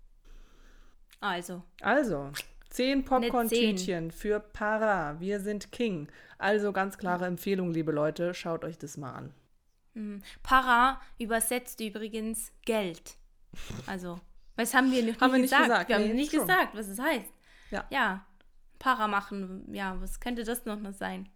Also. 1.19 1.63
Also. 1.81 2.31
Zehn 2.75 3.05
Popcorn-Tütchen 3.05 4.11
für 4.11 4.41
Para. 4.41 5.17
Wir 5.21 5.39
sind 5.39 5.71
King. 5.71 6.09
Also 6.37 6.73
ganz 6.73 6.97
klare 6.97 7.25
Empfehlung, 7.25 7.71
liebe 7.71 7.93
Leute. 7.93 8.33
Schaut 8.33 8.65
euch 8.65 8.77
das 8.77 8.97
mal 8.97 9.13
an. 9.13 9.33
Mhm. 9.93 10.21
Para 10.43 10.99
übersetzt 11.17 11.79
übrigens 11.79 12.51
Geld. 12.65 13.15
Also, 13.87 14.19
was 14.57 14.73
haben 14.73 14.91
wir 14.91 15.05
noch 15.05 15.21
haben 15.21 15.31
wir 15.31 15.39
nicht 15.39 15.51
gesagt? 15.51 15.69
gesagt? 15.69 15.89
Wir 15.89 15.99
nee, 15.99 16.09
haben 16.09 16.15
nicht 16.17 16.31
true. 16.31 16.41
gesagt, 16.41 16.75
was 16.75 16.89
es 16.89 16.99
heißt. 16.99 17.33
Ja. 17.71 17.85
Ja. 17.91 18.25
Para 18.77 19.07
machen. 19.07 19.73
Ja, 19.73 19.95
was 20.01 20.19
könnte 20.19 20.43
das 20.43 20.65
noch 20.65 20.79
sein? 20.91 21.29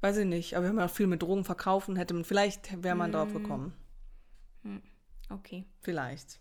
Weiß 0.00 0.16
ich 0.16 0.24
nicht, 0.24 0.54
aber 0.54 0.64
wir 0.64 0.68
haben 0.70 0.78
ja 0.78 0.86
auch 0.86 0.90
viel 0.90 1.08
mit 1.08 1.20
Drogen 1.20 1.44
verkaufen. 1.44 1.96
Hätte 1.96 2.14
man, 2.14 2.24
vielleicht 2.24 2.82
wäre 2.82 2.96
man 2.96 3.10
mm. 3.10 3.12
drauf 3.12 3.34
gekommen. 3.34 3.74
Hm. 4.62 4.80
Okay. 5.28 5.66
Vielleicht. 5.82 6.40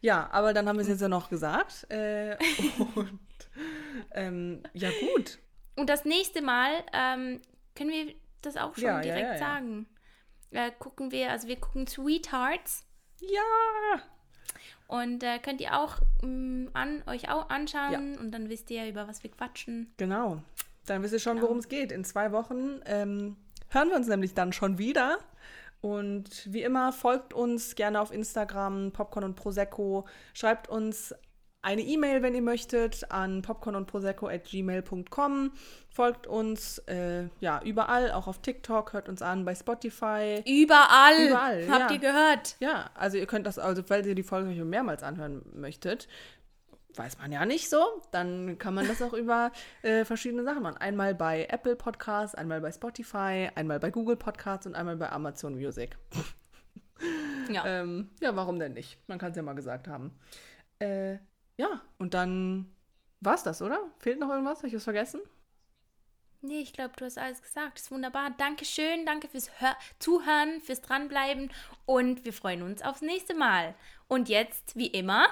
Ja, 0.00 0.28
aber 0.32 0.52
dann 0.52 0.68
haben 0.68 0.76
wir 0.76 0.82
es 0.82 0.88
jetzt 0.88 1.00
ja 1.00 1.08
noch 1.08 1.30
gesagt. 1.30 1.86
Äh, 1.90 2.36
und 2.94 3.20
ähm, 4.12 4.62
ja, 4.72 4.90
gut. 5.14 5.38
Und 5.76 5.90
das 5.90 6.04
nächste 6.04 6.42
Mal 6.42 6.70
ähm, 6.92 7.40
können 7.74 7.90
wir 7.90 8.14
das 8.42 8.56
auch 8.56 8.74
schon 8.74 8.84
ja, 8.84 9.00
direkt 9.00 9.26
ja, 9.26 9.32
ja, 9.34 9.38
sagen. 9.38 9.86
Äh, 10.50 10.70
gucken 10.78 11.10
wir, 11.12 11.30
also 11.30 11.48
wir 11.48 11.56
gucken 11.56 11.86
Sweethearts. 11.86 12.86
Ja! 13.20 14.02
Und 14.88 15.22
äh, 15.22 15.38
könnt 15.38 15.60
ihr 15.60 15.76
auch 15.76 15.98
ähm, 16.22 16.70
an, 16.72 17.02
euch 17.06 17.28
auch 17.28 17.48
anschauen 17.48 18.16
und 18.18 18.30
dann 18.30 18.48
wisst 18.48 18.70
ihr, 18.70 18.88
über 18.88 19.08
was 19.08 19.22
wir 19.22 19.30
quatschen. 19.30 19.92
Genau. 19.96 20.42
Dann 20.86 21.02
wisst 21.02 21.12
ihr 21.12 21.18
schon, 21.18 21.36
genau. 21.36 21.48
worum 21.48 21.58
es 21.58 21.68
geht. 21.68 21.90
In 21.90 22.04
zwei 22.04 22.30
Wochen 22.30 22.80
ähm, 22.86 23.36
hören 23.70 23.88
wir 23.88 23.96
uns 23.96 24.06
nämlich 24.06 24.34
dann 24.34 24.52
schon 24.52 24.78
wieder. 24.78 25.18
Und 25.86 26.52
wie 26.52 26.64
immer, 26.64 26.92
folgt 26.92 27.32
uns 27.32 27.76
gerne 27.76 28.00
auf 28.00 28.12
Instagram, 28.12 28.90
Popcorn 28.90 29.22
und 29.22 29.36
Prosecco. 29.36 30.04
Schreibt 30.34 30.68
uns 30.68 31.14
eine 31.62 31.82
E-Mail, 31.82 32.22
wenn 32.22 32.34
ihr 32.34 32.42
möchtet, 32.42 33.08
an 33.12 33.42
popcornundprosecco.gmail.com. 33.42 35.52
Folgt 35.88 36.26
uns 36.26 36.78
äh, 36.88 37.28
ja 37.38 37.62
überall, 37.62 38.10
auch 38.10 38.26
auf 38.26 38.42
TikTok, 38.42 38.94
hört 38.94 39.08
uns 39.08 39.22
an 39.22 39.44
bei 39.44 39.54
Spotify. 39.54 40.42
Überall. 40.44 41.28
Überall, 41.28 41.68
Habt 41.70 41.90
ja. 41.90 41.92
ihr 41.92 42.00
gehört? 42.00 42.56
Ja, 42.58 42.90
also 42.94 43.16
ihr 43.16 43.26
könnt 43.26 43.46
das, 43.46 43.60
also 43.60 43.84
falls 43.84 44.08
ihr 44.08 44.16
die 44.16 44.24
Folge 44.24 44.50
euch 44.50 44.58
mehrmals 44.58 45.04
anhören 45.04 45.42
möchtet, 45.54 46.08
weiß 46.96 47.18
man 47.18 47.32
ja 47.32 47.44
nicht 47.44 47.68
so, 47.68 48.02
dann 48.10 48.58
kann 48.58 48.74
man 48.74 48.86
das 48.86 49.02
auch 49.02 49.12
über 49.14 49.52
äh, 49.82 50.04
verschiedene 50.04 50.44
Sachen 50.44 50.62
machen. 50.62 50.76
Einmal 50.76 51.14
bei 51.14 51.46
Apple 51.50 51.76
Podcasts, 51.76 52.34
einmal 52.34 52.60
bei 52.60 52.72
Spotify, 52.72 53.50
einmal 53.54 53.80
bei 53.80 53.90
Google 53.90 54.16
Podcasts 54.16 54.66
und 54.66 54.74
einmal 54.74 54.96
bei 54.96 55.10
Amazon 55.10 55.54
Music. 55.54 55.96
Ja. 57.50 57.64
Ähm, 57.66 58.08
ja, 58.20 58.34
warum 58.34 58.58
denn 58.58 58.72
nicht? 58.72 58.98
Man 59.06 59.18
kann 59.18 59.30
es 59.30 59.36
ja 59.36 59.42
mal 59.42 59.54
gesagt 59.54 59.86
haben. 59.86 60.18
Äh, 60.78 61.18
ja, 61.58 61.82
und 61.98 62.14
dann 62.14 62.74
war's 63.20 63.42
das, 63.42 63.62
oder? 63.62 63.78
Fehlt 63.98 64.18
noch 64.18 64.30
irgendwas? 64.30 64.58
Habe 64.58 64.68
ich 64.68 64.74
was 64.74 64.84
vergessen? 64.84 65.20
Nee, 66.42 66.60
ich 66.60 66.72
glaube, 66.72 66.94
du 66.96 67.04
hast 67.04 67.18
alles 67.18 67.42
gesagt. 67.42 67.78
Das 67.78 67.84
ist 67.84 67.90
wunderbar. 67.90 68.30
Dankeschön, 68.36 69.04
danke 69.04 69.28
fürs 69.28 69.50
Hör 69.60 69.74
Zuhören, 69.98 70.60
fürs 70.60 70.80
Dranbleiben 70.80 71.50
und 71.86 72.24
wir 72.24 72.32
freuen 72.32 72.62
uns 72.62 72.82
aufs 72.82 73.02
nächste 73.02 73.34
Mal. 73.34 73.74
Und 74.06 74.28
jetzt, 74.28 74.76
wie 74.76 74.86
immer, 74.86 75.26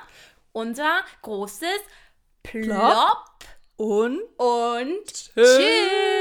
unser 0.54 1.00
großes 1.22 1.80
Plop 2.42 3.24
Und 3.76 4.20
und 4.36 5.04
Tschüss. 5.06 5.56
tschüss. 5.56 6.13